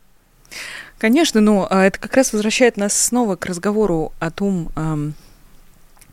Конечно, 1.00 1.40
но 1.40 1.66
а, 1.68 1.86
это 1.86 1.98
как 1.98 2.14
раз 2.14 2.32
возвращает 2.32 2.76
нас 2.76 2.92
снова 2.92 3.34
к 3.34 3.46
разговору 3.46 4.12
о 4.20 4.30
том, 4.30 4.70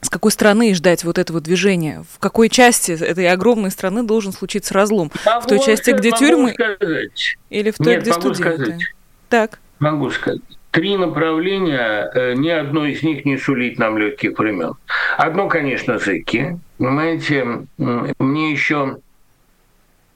с 0.02 0.10
какой 0.10 0.32
страны 0.32 0.74
ждать 0.74 1.04
вот 1.04 1.18
этого 1.18 1.42
движения? 1.42 2.06
В 2.10 2.20
какой 2.20 2.50
части 2.50 2.92
этой 2.92 3.28
огромной 3.30 3.72
страны 3.72 4.04
должен 4.04 4.32
случиться 4.32 4.74
разлом? 4.74 5.12
Могу 5.26 5.42
в 5.42 5.48
той 5.48 5.60
части, 5.60 5.92
где 5.92 6.12
тюрьмы? 6.12 6.54
Сказать. 6.54 7.38
Или 7.50 7.72
в 7.72 7.78
той, 7.78 7.96
Нет, 7.96 8.02
где 8.04 8.12
могу 8.12 8.34
студенты? 8.34 8.64
Сказать. 8.64 8.82
Так. 9.30 9.60
Могу 9.80 10.10
сказать. 10.12 10.42
Три 10.72 10.96
направления, 10.96 12.10
э, 12.14 12.34
ни 12.36 12.50
одно 12.50 12.86
из 12.86 13.02
них 13.02 13.26
не 13.26 13.38
сулит 13.38 13.80
нам 13.80 13.98
легких 13.98 14.38
времен. 14.38 14.74
Одно, 15.18 15.48
конечно, 15.48 15.98
зыки. 15.98 16.60
Понимаете, 16.78 17.66
мне 17.78 18.52
еще 18.52 18.98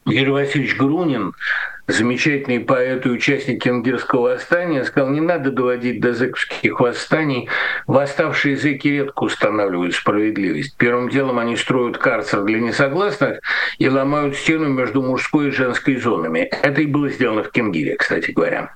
Юрий 0.05 0.31
Васильевич 0.31 0.77
Грунин 0.77 1.33
замечательный 1.87 2.59
поэт 2.59 3.05
и 3.05 3.09
участник 3.09 3.63
Кенгирского 3.63 4.29
восстания, 4.29 4.83
сказал, 4.83 5.09
не 5.09 5.21
надо 5.21 5.51
доводить 5.51 6.01
до 6.01 6.13
зэковских 6.13 6.79
восстаний. 6.79 7.49
Восставшие 7.87 8.57
зэки 8.57 8.87
редко 8.87 9.23
устанавливают 9.23 9.95
справедливость. 9.95 10.75
Первым 10.77 11.09
делом 11.09 11.39
они 11.39 11.55
строят 11.55 11.97
карцер 11.97 12.43
для 12.43 12.59
несогласных 12.59 13.39
и 13.77 13.89
ломают 13.89 14.35
стену 14.35 14.69
между 14.69 15.01
мужской 15.01 15.49
и 15.49 15.51
женской 15.51 15.95
зонами. 15.97 16.49
Это 16.61 16.81
и 16.81 16.85
было 16.85 17.09
сделано 17.09 17.43
в 17.43 17.51
Кенгире, 17.51 17.95
кстати 17.95 18.31
говоря. 18.31 18.73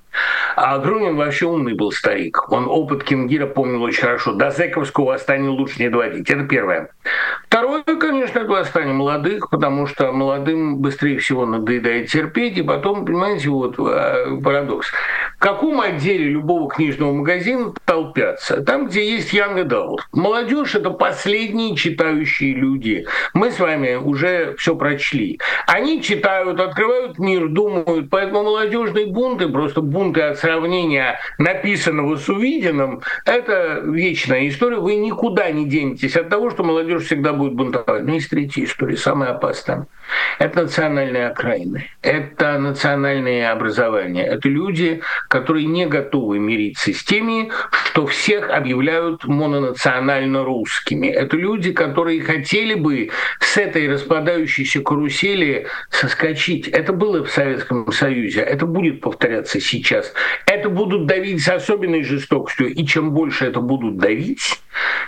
А 0.55 0.78
Грунин 0.78 1.15
вообще 1.15 1.45
умный 1.45 1.73
был 1.73 1.91
старик. 1.91 2.51
Он 2.51 2.67
опыт 2.67 3.03
Кингира 3.03 3.45
помнил 3.45 3.84
очень 3.84 4.01
хорошо. 4.01 4.34
До 4.34 4.49
Зековского 4.51 5.05
восстания 5.05 5.49
лучше 5.49 5.82
не 5.82 5.89
доводить. 5.89 6.30
Это 6.30 6.43
первое. 6.43 6.89
Второе, 7.47 7.84
конечно, 7.84 8.39
это 8.39 8.49
восстание 8.49 8.93
молодых, 8.93 9.49
потому 9.49 9.88
что 9.88 10.11
молодым 10.11 10.78
быстрее 10.78 11.19
всего 11.19 11.45
надоедает 11.45 12.09
терпеть. 12.09 12.57
И 12.57 12.61
потом, 12.61 13.05
понимаете, 13.05 13.49
вот 13.49 13.76
э, 13.80 14.38
парадокс. 14.43 14.91
Каком 15.46 15.80
отделе 15.80 16.26
любого 16.26 16.68
книжного 16.68 17.14
магазина 17.14 17.72
толпятся? 17.86 18.64
Там, 18.64 18.88
где 18.88 19.08
есть 19.08 19.32
Young 19.32 19.64
Adult. 19.64 20.00
Молодежь– 20.12 20.74
это 20.74 20.89
последние 20.89 21.76
читающие 21.76 22.56
люди. 22.56 23.06
Мы 23.36 23.52
с 23.52 23.60
вами 23.60 23.93
уже 23.93 24.56
все 24.58 24.76
прочли. 24.76 25.39
Они 25.68 26.02
читают, 26.02 26.60
открывают 26.60 27.20
мир, 27.20 27.48
думают. 27.50 28.10
Поэтому 28.10 28.41
молодежные 28.41 29.06
бунты, 29.06 29.48
просто 29.48 29.82
бунты 29.82 30.22
от 30.22 30.39
сравнения 30.39 31.20
написанного 31.38 32.16
с 32.16 32.28
увиденным, 32.28 33.04
это 33.26 33.84
вечная 33.86 34.48
история. 34.48 34.78
Вы 34.78 34.96
никуда 34.96 35.52
не 35.52 35.68
денетесь 35.68 36.16
от 36.16 36.28
того, 36.28 36.50
что 36.50 36.64
молодежь 36.64 37.04
всегда 37.04 37.34
будет 37.34 37.54
бунтовать. 37.54 38.02
Но 38.02 38.16
есть 38.16 38.32
третья 38.32 38.64
история, 38.64 38.98
самая 38.98 39.34
опасная. 39.34 39.86
Это 40.39 40.64
национальные 40.64 41.28
окраины, 41.28 41.89
это 42.02 42.60
национальные 42.60 43.50
образования, 43.50 44.26
это 44.26 44.50
люди, 44.50 45.02
которые 45.36 45.65
не 45.65 45.86
готовы 45.86 46.39
мириться 46.39 46.93
с 46.93 47.03
теми, 47.03 47.51
что 47.71 48.07
всех 48.07 48.49
объявляют 48.49 49.25
мононационально 49.25 50.45
русскими. 50.45 51.07
Это 51.07 51.36
люди, 51.36 51.73
которые 51.73 52.21
хотели 52.21 52.73
бы 52.73 53.09
с 53.41 53.57
этой 53.57 53.89
распадающейся 53.91 54.79
карусели 54.79 55.67
соскочить. 55.89 56.69
Это 56.69 56.93
было 56.93 57.25
в 57.25 57.29
Советском 57.29 57.91
Союзе, 57.91 58.39
это 58.39 58.65
будет 58.65 59.01
повторяться 59.01 59.59
сейчас. 59.59 60.13
Это 60.45 60.69
будут 60.69 61.05
давить 61.05 61.43
с 61.43 61.49
особенной 61.49 62.03
жестокостью, 62.03 62.73
и 62.73 62.86
чем 62.86 63.11
больше 63.11 63.43
это 63.45 63.59
будут 63.59 63.97
давить, 63.97 64.61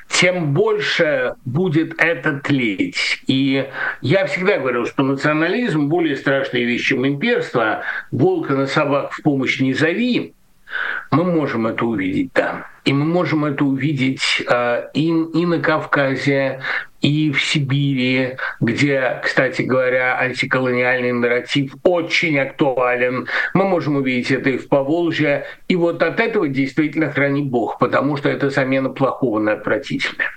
тем 0.09 0.53
больше 0.53 1.35
будет 1.45 2.01
это 2.01 2.39
тлеть. 2.39 3.21
И 3.27 3.67
я 4.01 4.25
всегда 4.25 4.57
говорил, 4.57 4.85
что 4.85 5.03
национализм 5.03 5.87
более 5.87 6.15
страшная 6.15 6.63
вещь, 6.63 6.87
чем 6.87 7.07
имперство. 7.07 7.83
Волка 8.11 8.53
на 8.53 8.67
собак 8.67 9.11
в 9.11 9.21
помощь 9.21 9.59
не 9.59 9.73
зови. 9.73 10.33
Мы 11.11 11.23
можем 11.23 11.67
это 11.67 11.85
увидеть, 11.85 12.31
да. 12.33 12.67
И 12.83 12.93
мы 12.93 13.05
можем 13.05 13.45
это 13.45 13.63
увидеть 13.63 14.43
э, 14.49 14.89
и, 14.93 15.07
и 15.07 15.45
на 15.45 15.59
Кавказе, 15.59 16.61
и 17.01 17.31
в 17.31 17.41
Сибири, 17.41 18.37
где, 18.59 19.21
кстати 19.23 19.61
говоря, 19.61 20.17
антиколониальный 20.19 21.11
нарратив 21.11 21.75
очень 21.83 22.39
актуален. 22.39 23.27
Мы 23.53 23.65
можем 23.65 23.97
увидеть 23.97 24.31
это 24.31 24.49
и 24.49 24.57
в 24.57 24.67
Поволжье. 24.67 25.45
И 25.67 25.75
вот 25.75 26.01
от 26.01 26.19
этого 26.19 26.47
действительно 26.47 27.11
храни 27.11 27.43
Бог, 27.43 27.77
потому 27.79 28.17
что 28.17 28.29
это 28.29 28.49
замена 28.49 28.89
плохого 28.89 29.39
на 29.39 29.53
отвратительное. 29.53 30.31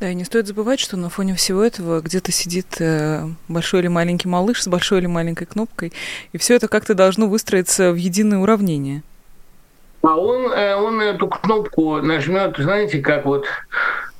Да, 0.00 0.10
и 0.10 0.14
не 0.14 0.24
стоит 0.24 0.46
забывать, 0.46 0.80
что 0.80 0.96
на 0.96 1.08
фоне 1.08 1.34
всего 1.34 1.62
этого 1.62 2.00
где-то 2.00 2.32
сидит 2.32 2.80
э, 2.80 3.26
большой 3.48 3.80
или 3.80 3.88
маленький 3.88 4.28
малыш 4.28 4.62
с 4.62 4.68
большой 4.68 4.98
или 4.98 5.06
маленькой 5.06 5.46
кнопкой, 5.46 5.92
и 6.32 6.38
все 6.38 6.56
это 6.56 6.68
как-то 6.68 6.94
должно 6.94 7.28
выстроиться 7.28 7.92
в 7.92 7.94
единое 7.94 8.38
уравнение. 8.38 9.02
А 10.02 10.16
он, 10.16 10.52
э, 10.52 10.74
он 10.74 11.00
эту 11.00 11.28
кнопку 11.28 12.02
нажмет, 12.02 12.56
знаете, 12.58 12.98
как 12.98 13.24
вот 13.24 13.46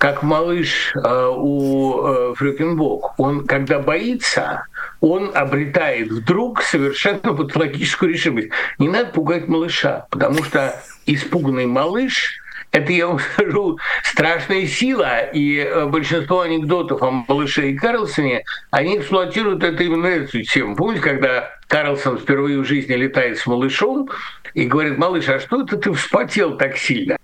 как 0.04 0.22
малыш 0.22 0.92
э, 0.94 1.30
у 1.34 2.06
э, 2.06 2.34
Фрюкенбок. 2.36 3.18
Он, 3.18 3.46
когда 3.46 3.78
боится, 3.78 4.66
он 5.00 5.30
обретает 5.34 6.10
вдруг 6.12 6.60
совершенно 6.60 7.32
патологическую 7.32 8.12
решимость. 8.12 8.50
Не 8.78 8.90
надо 8.90 9.06
пугать 9.06 9.48
малыша, 9.48 10.04
потому 10.10 10.44
что 10.44 10.78
испуганный 11.06 11.64
малыш 11.64 12.38
это, 12.74 12.92
я 12.92 13.06
вам 13.06 13.18
скажу, 13.34 13.78
страшная 14.02 14.66
сила. 14.66 15.20
И 15.32 15.58
э, 15.58 15.86
большинство 15.86 16.40
анекдотов 16.40 17.02
о 17.02 17.10
малыше 17.10 17.70
и 17.70 17.76
Карлсоне, 17.76 18.44
они 18.70 18.98
эксплуатируют 18.98 19.62
это 19.62 19.82
именно 19.84 20.06
эту 20.06 20.42
тему. 20.42 20.74
Помните, 20.74 21.00
когда 21.00 21.50
Карлсон 21.68 22.18
впервые 22.18 22.58
в 22.58 22.64
жизни 22.64 22.94
летает 22.94 23.38
с 23.38 23.46
малышом 23.46 24.10
и 24.54 24.66
говорит, 24.66 24.98
малыш, 24.98 25.28
а 25.28 25.38
что 25.38 25.62
это 25.62 25.76
ты 25.76 25.92
вспотел 25.92 26.58
так 26.58 26.76
сильно? 26.76 27.16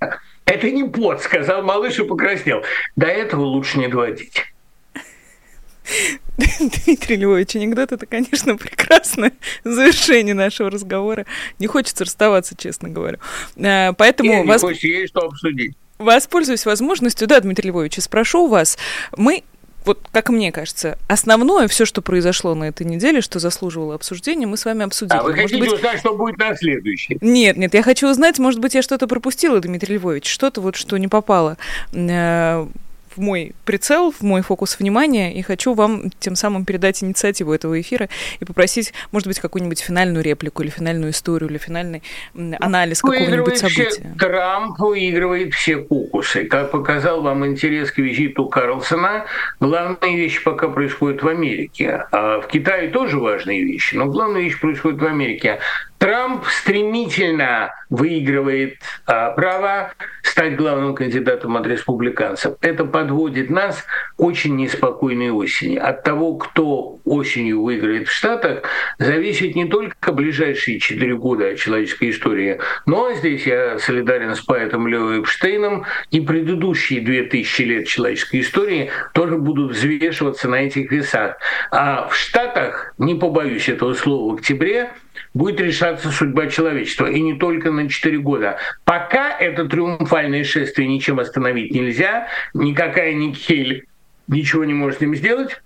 Это 0.44 0.70
не 0.70 0.84
пот, 0.84 1.20
сказал 1.20 1.62
малыш 1.62 1.98
и 1.98 2.04
покраснел. 2.04 2.62
До 2.94 3.06
этого 3.06 3.42
лучше 3.42 3.78
не 3.78 3.88
доводить. 3.88 4.46
Дмитрий 6.86 7.16
Львович, 7.16 7.56
анекдот 7.56 7.92
это, 7.92 8.06
конечно, 8.06 8.56
прекрасное 8.56 9.32
завершение 9.64 10.34
нашего 10.34 10.70
разговора. 10.70 11.26
Не 11.58 11.66
хочется 11.66 12.04
расставаться, 12.04 12.54
честно 12.56 12.88
говоря. 12.88 13.18
А, 13.56 13.92
поэтому 13.92 14.30
Нет, 14.30 14.46
вас... 14.46 14.62
не 14.62 14.68
хочется, 14.68 14.86
есть 14.86 15.10
что 15.10 15.20
обсудить. 15.20 15.76
Воспользуюсь 15.98 16.64
возможностью, 16.64 17.28
да, 17.28 17.40
Дмитрий 17.40 17.68
Львович, 17.70 17.98
спрошу 18.00 18.46
вас. 18.46 18.78
Мы 19.16 19.44
вот 19.84 19.98
как 20.12 20.28
мне 20.28 20.52
кажется, 20.52 20.98
основное, 21.08 21.66
все, 21.66 21.86
что 21.86 22.02
произошло 22.02 22.54
на 22.54 22.64
этой 22.64 22.86
неделе, 22.86 23.22
что 23.22 23.38
заслуживало 23.38 23.94
обсуждения, 23.94 24.46
мы 24.46 24.58
с 24.58 24.66
вами 24.66 24.84
обсудили. 24.84 25.16
А 25.16 25.22
вы 25.22 25.32
хотите 25.32 25.58
быть... 25.58 25.72
узнать, 25.72 26.00
что 26.00 26.14
будет 26.14 26.36
на 26.36 26.54
следующий? 26.54 27.16
Нет, 27.22 27.56
нет, 27.56 27.72
я 27.72 27.82
хочу 27.82 28.10
узнать, 28.10 28.38
может 28.38 28.60
быть, 28.60 28.74
я 28.74 28.82
что-то 28.82 29.06
пропустила, 29.06 29.58
Дмитрий 29.58 29.96
Львович, 29.96 30.28
что-то 30.28 30.60
вот, 30.60 30.76
что 30.76 30.98
не 30.98 31.08
попало 31.08 31.56
э, 31.92 32.66
в 33.14 33.20
мой 33.20 33.52
прицел, 33.64 34.12
в 34.12 34.22
мой 34.22 34.42
фокус 34.42 34.78
внимания, 34.78 35.34
и 35.34 35.42
хочу 35.42 35.74
вам 35.74 36.10
тем 36.20 36.36
самым 36.36 36.64
передать 36.64 37.02
инициативу 37.02 37.52
этого 37.52 37.80
эфира 37.80 38.08
и 38.40 38.44
попросить, 38.44 38.92
может 39.12 39.26
быть, 39.28 39.40
какую-нибудь 39.40 39.80
финальную 39.80 40.24
реплику 40.24 40.62
или 40.62 40.70
финальную 40.70 41.10
историю, 41.12 41.50
или 41.50 41.58
финальный 41.58 42.02
анализ 42.60 43.00
какого-нибудь 43.00 43.58
события. 43.58 44.14
Трамп 44.18 44.78
выигрывает 44.78 45.54
все 45.54 45.78
кукусы. 45.78 46.44
Как 46.44 46.70
показал 46.70 47.22
вам 47.22 47.46
интерес 47.46 47.90
к 47.90 47.98
визиту 47.98 48.46
Карлсона, 48.48 49.26
главные 49.58 50.16
вещи 50.16 50.42
пока 50.42 50.68
происходят 50.68 51.22
в 51.22 51.28
Америке. 51.28 52.06
А 52.12 52.40
в 52.40 52.48
Китае 52.48 52.88
тоже 52.88 53.18
важные 53.18 53.64
вещи, 53.64 53.94
но 53.94 54.06
главная 54.06 54.42
вещь 54.42 54.60
происходит 54.60 55.00
в 55.00 55.06
Америке. 55.06 55.58
Трамп 56.00 56.46
стремительно 56.46 57.74
выигрывает 57.90 58.78
а, 59.04 59.32
право 59.32 59.92
стать 60.22 60.56
главным 60.56 60.94
кандидатом 60.94 61.58
от 61.58 61.66
республиканцев. 61.66 62.54
Это 62.62 62.86
подводит 62.86 63.50
нас 63.50 63.84
к 64.16 64.22
очень 64.22 64.56
неспокойной 64.56 65.30
осени. 65.30 65.76
От 65.76 66.02
того, 66.02 66.36
кто 66.36 67.00
осенью 67.04 67.62
выиграет 67.62 68.08
в 68.08 68.12
Штатах, 68.12 68.62
зависит 68.98 69.54
не 69.54 69.66
только 69.66 70.12
ближайшие 70.12 70.80
четыре 70.80 71.16
года 71.16 71.54
человеческой 71.54 72.12
истории, 72.12 72.60
но 72.86 73.12
здесь 73.12 73.46
я 73.46 73.78
солидарен 73.78 74.34
с 74.34 74.40
поэтом 74.40 74.88
Лео 74.88 75.20
Эпштейном, 75.20 75.84
и 76.10 76.20
предыдущие 76.20 77.02
две 77.02 77.24
тысячи 77.24 77.60
лет 77.60 77.86
человеческой 77.86 78.40
истории 78.40 78.90
тоже 79.12 79.36
будут 79.36 79.72
взвешиваться 79.72 80.48
на 80.48 80.62
этих 80.62 80.90
весах. 80.90 81.36
А 81.70 82.08
в 82.08 82.16
Штатах, 82.16 82.94
не 82.96 83.14
побоюсь 83.14 83.68
этого 83.68 83.92
слова, 83.92 84.32
в 84.32 84.34
октябре 84.36 84.92
будет 85.34 85.60
решаться 85.60 86.10
судьба 86.10 86.48
человечества. 86.48 87.06
И 87.06 87.20
не 87.20 87.34
только 87.34 87.70
на 87.70 87.88
4 87.88 88.18
года. 88.18 88.58
Пока 88.84 89.36
это 89.38 89.66
триумфальное 89.66 90.44
шествие 90.44 90.88
ничем 90.88 91.20
остановить 91.20 91.72
нельзя. 91.72 92.28
Никакая 92.54 93.12
Никель 93.12 93.86
ничего 94.26 94.64
не 94.64 94.74
может 94.74 94.98
с 94.98 95.00
ним 95.00 95.14
сделать. 95.14 95.60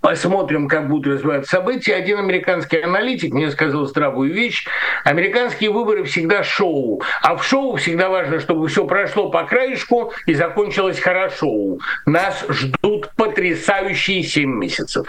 Посмотрим, 0.00 0.68
как 0.68 0.88
будут 0.88 1.14
развиваться 1.14 1.50
события. 1.50 1.94
Один 1.94 2.18
американский 2.18 2.78
аналитик 2.78 3.34
мне 3.34 3.50
сказал 3.50 3.86
здравую 3.86 4.32
вещь. 4.32 4.66
Американские 5.04 5.70
выборы 5.70 6.04
всегда 6.04 6.42
шоу. 6.42 7.02
А 7.22 7.36
в 7.36 7.44
шоу 7.44 7.76
всегда 7.76 8.08
важно, 8.08 8.40
чтобы 8.40 8.68
все 8.68 8.86
прошло 8.86 9.30
по 9.30 9.44
краешку 9.44 10.12
и 10.26 10.34
закончилось 10.34 11.00
хорошо. 11.00 11.78
Нас 12.06 12.44
ждут 12.48 13.10
потрясающие 13.16 14.22
7 14.22 14.48
месяцев. 14.48 15.06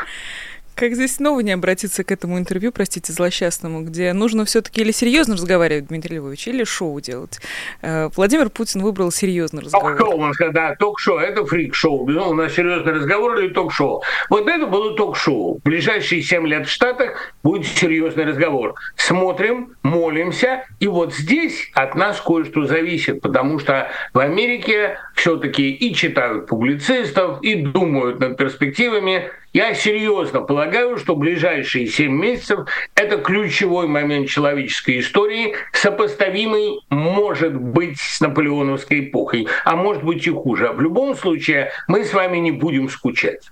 Как 0.76 0.94
здесь 0.94 1.16
снова 1.16 1.40
не 1.40 1.54
обратиться 1.54 2.04
к 2.04 2.12
этому 2.12 2.38
интервью, 2.38 2.74
простите, 2.74 3.14
злосчастному, 3.14 3.82
где 3.82 4.12
нужно 4.12 4.44
все-таки 4.44 4.82
или 4.82 4.92
серьезно 4.92 5.36
разговаривать, 5.36 5.88
Дмитрий 5.88 6.18
Львович, 6.18 6.50
или 6.50 6.66
шоу 6.66 7.00
делать. 7.00 7.40
Э, 7.82 8.10
Владимир 8.14 8.50
Путин 8.50 8.82
выбрал 8.82 9.10
серьезный 9.10 9.64
разговор. 9.64 9.96
Ток-шоу, 9.96 10.52
да, 10.52 10.76
ток-шоу, 10.76 11.18
это 11.18 11.46
фрик-шоу. 11.46 12.06
Ну, 12.08 12.30
у 12.30 12.34
нас 12.34 12.54
серьезный 12.54 12.92
разговор 12.92 13.40
или 13.40 13.54
ток-шоу. 13.54 14.04
Вот 14.30 14.50
это 14.50 14.68
было 14.68 14.98
ток-шоу. 14.98 15.60
В 15.60 15.64
ближайшие 15.64 16.22
7 16.22 16.46
лет 16.46 16.68
в 16.68 16.72
Штатах 16.72 17.34
будет 17.42 17.68
серьезный 17.68 18.26
разговор. 18.26 18.76
Смотрим, 18.98 19.76
молимся, 19.82 20.66
и 20.82 20.88
вот 20.88 21.14
здесь 21.14 21.72
от 21.74 21.96
нас 21.96 22.20
кое-что 22.20 22.66
зависит, 22.66 23.22
потому 23.22 23.60
что 23.60 23.88
в 24.14 24.20
Америке 24.20 24.98
все-таки 25.14 25.72
и 25.72 25.96
читают 25.96 26.48
публицистов, 26.48 27.42
и 27.42 27.56
думают 27.56 28.20
над 28.20 28.36
перспективами, 28.36 29.32
я 29.56 29.74
серьезно 29.74 30.42
полагаю, 30.42 30.98
что 30.98 31.16
ближайшие 31.16 31.88
7 31.88 32.12
месяцев– 32.12 32.68
это 32.96 33.18
ключевой 33.18 33.88
момент 33.88 34.28
человеческой 34.28 35.00
истории, 35.00 35.56
сопоставимый, 35.72 36.82
может 36.90 37.56
быть, 37.56 37.98
с 37.98 38.20
наполеоновской 38.20 39.00
эпохой, 39.00 39.48
а 39.64 39.78
может 39.78 40.04
быть 40.04 40.28
и 40.28 40.30
хуже. 40.30 40.74
В 40.74 40.82
любом 40.82 41.16
случае, 41.16 41.72
мы 41.88 42.04
с 42.04 42.14
вами 42.14 42.40
не 42.40 42.52
будем 42.52 42.90
скучать. 42.90 43.50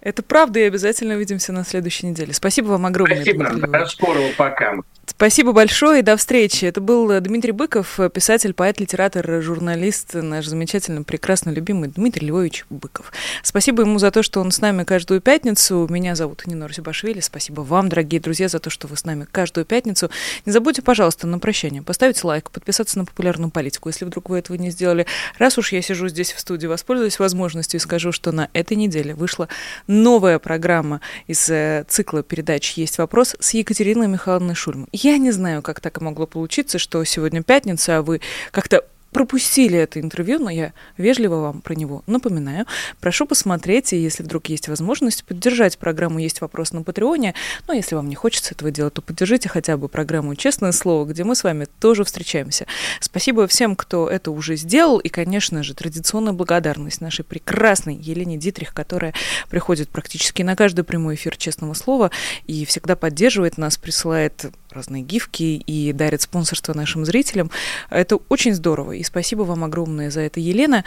Это 0.00 0.24
правда, 0.24 0.58
и 0.58 0.64
обязательно 0.64 1.14
увидимся 1.14 1.52
на 1.52 1.64
следующей 1.64 2.08
неделе. 2.08 2.32
Спасибо 2.32 2.66
вам 2.66 2.86
огромное. 2.86 3.22
Спасибо. 3.22 3.48
До 3.52 3.86
скорого. 3.86 4.30
Пока. 4.36 4.74
Спасибо 5.06 5.52
большое 5.52 6.00
и 6.00 6.02
до 6.02 6.16
встречи. 6.16 6.64
Это 6.64 6.80
был 6.80 7.20
Дмитрий 7.20 7.52
Быков, 7.52 7.98
писатель, 8.12 8.54
поэт, 8.54 8.80
литератор, 8.80 9.42
журналист, 9.42 10.14
наш 10.14 10.46
замечательный, 10.46 11.04
прекрасно 11.04 11.50
любимый 11.50 11.88
Дмитрий 11.88 12.28
Львович 12.28 12.64
Быков. 12.70 13.12
Спасибо 13.42 13.82
ему 13.82 13.98
за 13.98 14.10
то, 14.10 14.22
что 14.22 14.40
он 14.40 14.50
с 14.50 14.60
нами 14.60 14.84
каждую 14.84 15.20
пятницу. 15.20 15.86
Меня 15.90 16.14
зовут 16.14 16.46
Нина 16.46 16.66
Русибашвили. 16.66 17.20
Спасибо 17.20 17.60
вам, 17.60 17.88
дорогие 17.88 18.20
друзья, 18.20 18.48
за 18.48 18.58
то, 18.58 18.70
что 18.70 18.86
вы 18.86 18.96
с 18.96 19.04
нами 19.04 19.26
каждую 19.30 19.64
пятницу. 19.66 20.10
Не 20.46 20.52
забудьте, 20.52 20.80
пожалуйста, 20.82 21.26
на 21.26 21.38
прощание 21.38 21.82
поставить 21.82 22.22
лайк, 22.24 22.50
подписаться 22.50 22.98
на 22.98 23.04
популярную 23.04 23.50
политику, 23.50 23.88
если 23.88 24.04
вдруг 24.04 24.30
вы 24.30 24.38
этого 24.38 24.56
не 24.56 24.70
сделали. 24.70 25.06
Раз 25.38 25.58
уж 25.58 25.72
я 25.72 25.82
сижу 25.82 26.08
здесь 26.08 26.32
в 26.32 26.40
студии, 26.40 26.66
воспользуюсь 26.66 27.18
возможностью 27.18 27.78
и 27.78 27.82
скажу, 27.82 28.10
что 28.10 28.32
на 28.32 28.48
этой 28.52 28.76
неделе 28.76 29.14
вышла 29.14 29.48
новая 29.86 30.38
программа 30.38 31.00
из 31.26 31.48
э, 31.50 31.84
цикла 31.88 32.22
передач 32.22 32.72
«Есть 32.72 32.98
вопрос» 32.98 33.36
с 33.38 33.54
Екатериной 33.54 34.08
Михайловной 34.08 34.54
Шульман. 34.54 34.88
Я 34.96 35.18
не 35.18 35.32
знаю, 35.32 35.60
как 35.60 35.80
так 35.80 36.00
могло 36.00 36.24
получиться, 36.24 36.78
что 36.78 37.02
сегодня 37.02 37.42
пятница, 37.42 37.98
а 37.98 38.02
вы 38.02 38.20
как-то 38.52 38.84
пропустили 39.14 39.78
это 39.78 40.00
интервью, 40.00 40.40
но 40.40 40.50
я 40.50 40.72
вежливо 40.98 41.36
вам 41.36 41.62
про 41.62 41.74
него 41.74 42.02
напоминаю. 42.06 42.66
Прошу 43.00 43.26
посмотреть, 43.26 43.92
и 43.92 43.96
если 43.96 44.24
вдруг 44.24 44.46
есть 44.46 44.68
возможность, 44.68 45.24
поддержать 45.24 45.78
программу 45.78 46.18
«Есть 46.18 46.40
вопрос» 46.40 46.72
на 46.72 46.82
Патреоне. 46.82 47.34
Но 47.68 47.74
если 47.74 47.94
вам 47.94 48.08
не 48.08 48.16
хочется 48.16 48.54
этого 48.54 48.72
делать, 48.72 48.94
то 48.94 49.02
поддержите 49.02 49.48
хотя 49.48 49.76
бы 49.76 49.88
программу 49.88 50.34
«Честное 50.34 50.72
слово», 50.72 51.06
где 51.06 51.22
мы 51.22 51.36
с 51.36 51.44
вами 51.44 51.66
тоже 51.78 52.02
встречаемся. 52.02 52.66
Спасибо 53.00 53.46
всем, 53.46 53.76
кто 53.76 54.08
это 54.08 54.32
уже 54.32 54.56
сделал, 54.56 54.98
и, 54.98 55.08
конечно 55.08 55.62
же, 55.62 55.74
традиционная 55.74 56.32
благодарность 56.32 57.00
нашей 57.00 57.24
прекрасной 57.24 57.94
Елене 57.94 58.36
Дитрих, 58.36 58.74
которая 58.74 59.14
приходит 59.48 59.88
практически 59.90 60.42
на 60.42 60.56
каждый 60.56 60.82
прямой 60.82 61.14
эфир 61.14 61.36
«Честного 61.36 61.74
слова» 61.74 62.10
и 62.48 62.64
всегда 62.64 62.96
поддерживает 62.96 63.58
нас, 63.58 63.78
присылает 63.78 64.46
разные 64.74 65.02
гифки 65.02 65.42
и 65.42 65.92
дарит 65.92 66.22
спонсорство 66.22 66.74
нашим 66.74 67.04
зрителям. 67.04 67.50
Это 67.90 68.16
очень 68.28 68.54
здорово, 68.54 68.92
и 68.92 69.02
спасибо 69.02 69.42
вам 69.42 69.64
огромное 69.64 70.10
за 70.10 70.20
это, 70.20 70.40
Елена. 70.40 70.84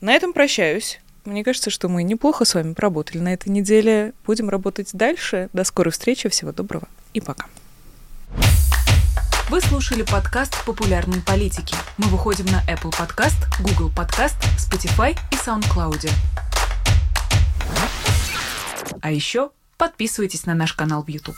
На 0.00 0.12
этом 0.12 0.32
прощаюсь. 0.32 1.00
Мне 1.24 1.42
кажется, 1.42 1.70
что 1.70 1.88
мы 1.88 2.02
неплохо 2.02 2.44
с 2.44 2.54
вами 2.54 2.74
поработали 2.74 3.18
на 3.18 3.32
этой 3.32 3.48
неделе. 3.48 4.12
Будем 4.26 4.50
работать 4.50 4.90
дальше. 4.92 5.48
До 5.54 5.64
скорой 5.64 5.90
встречи. 5.90 6.28
Всего 6.28 6.52
доброго 6.52 6.86
и 7.14 7.20
пока. 7.20 7.46
Вы 9.48 9.60
слушали 9.60 10.02
подкаст 10.02 10.64
«Популярные 10.64 11.22
политики». 11.22 11.74
Мы 11.96 12.08
выходим 12.08 12.46
на 12.46 12.62
Apple 12.64 12.90
Podcast, 12.90 13.36
Google 13.60 13.90
Podcast, 13.94 14.36
Spotify 14.58 15.16
и 15.30 15.36
SoundCloud. 15.36 16.10
А 19.00 19.10
еще 19.10 19.50
подписывайтесь 19.76 20.46
на 20.46 20.54
наш 20.54 20.72
канал 20.72 21.02
в 21.04 21.08
YouTube. 21.08 21.36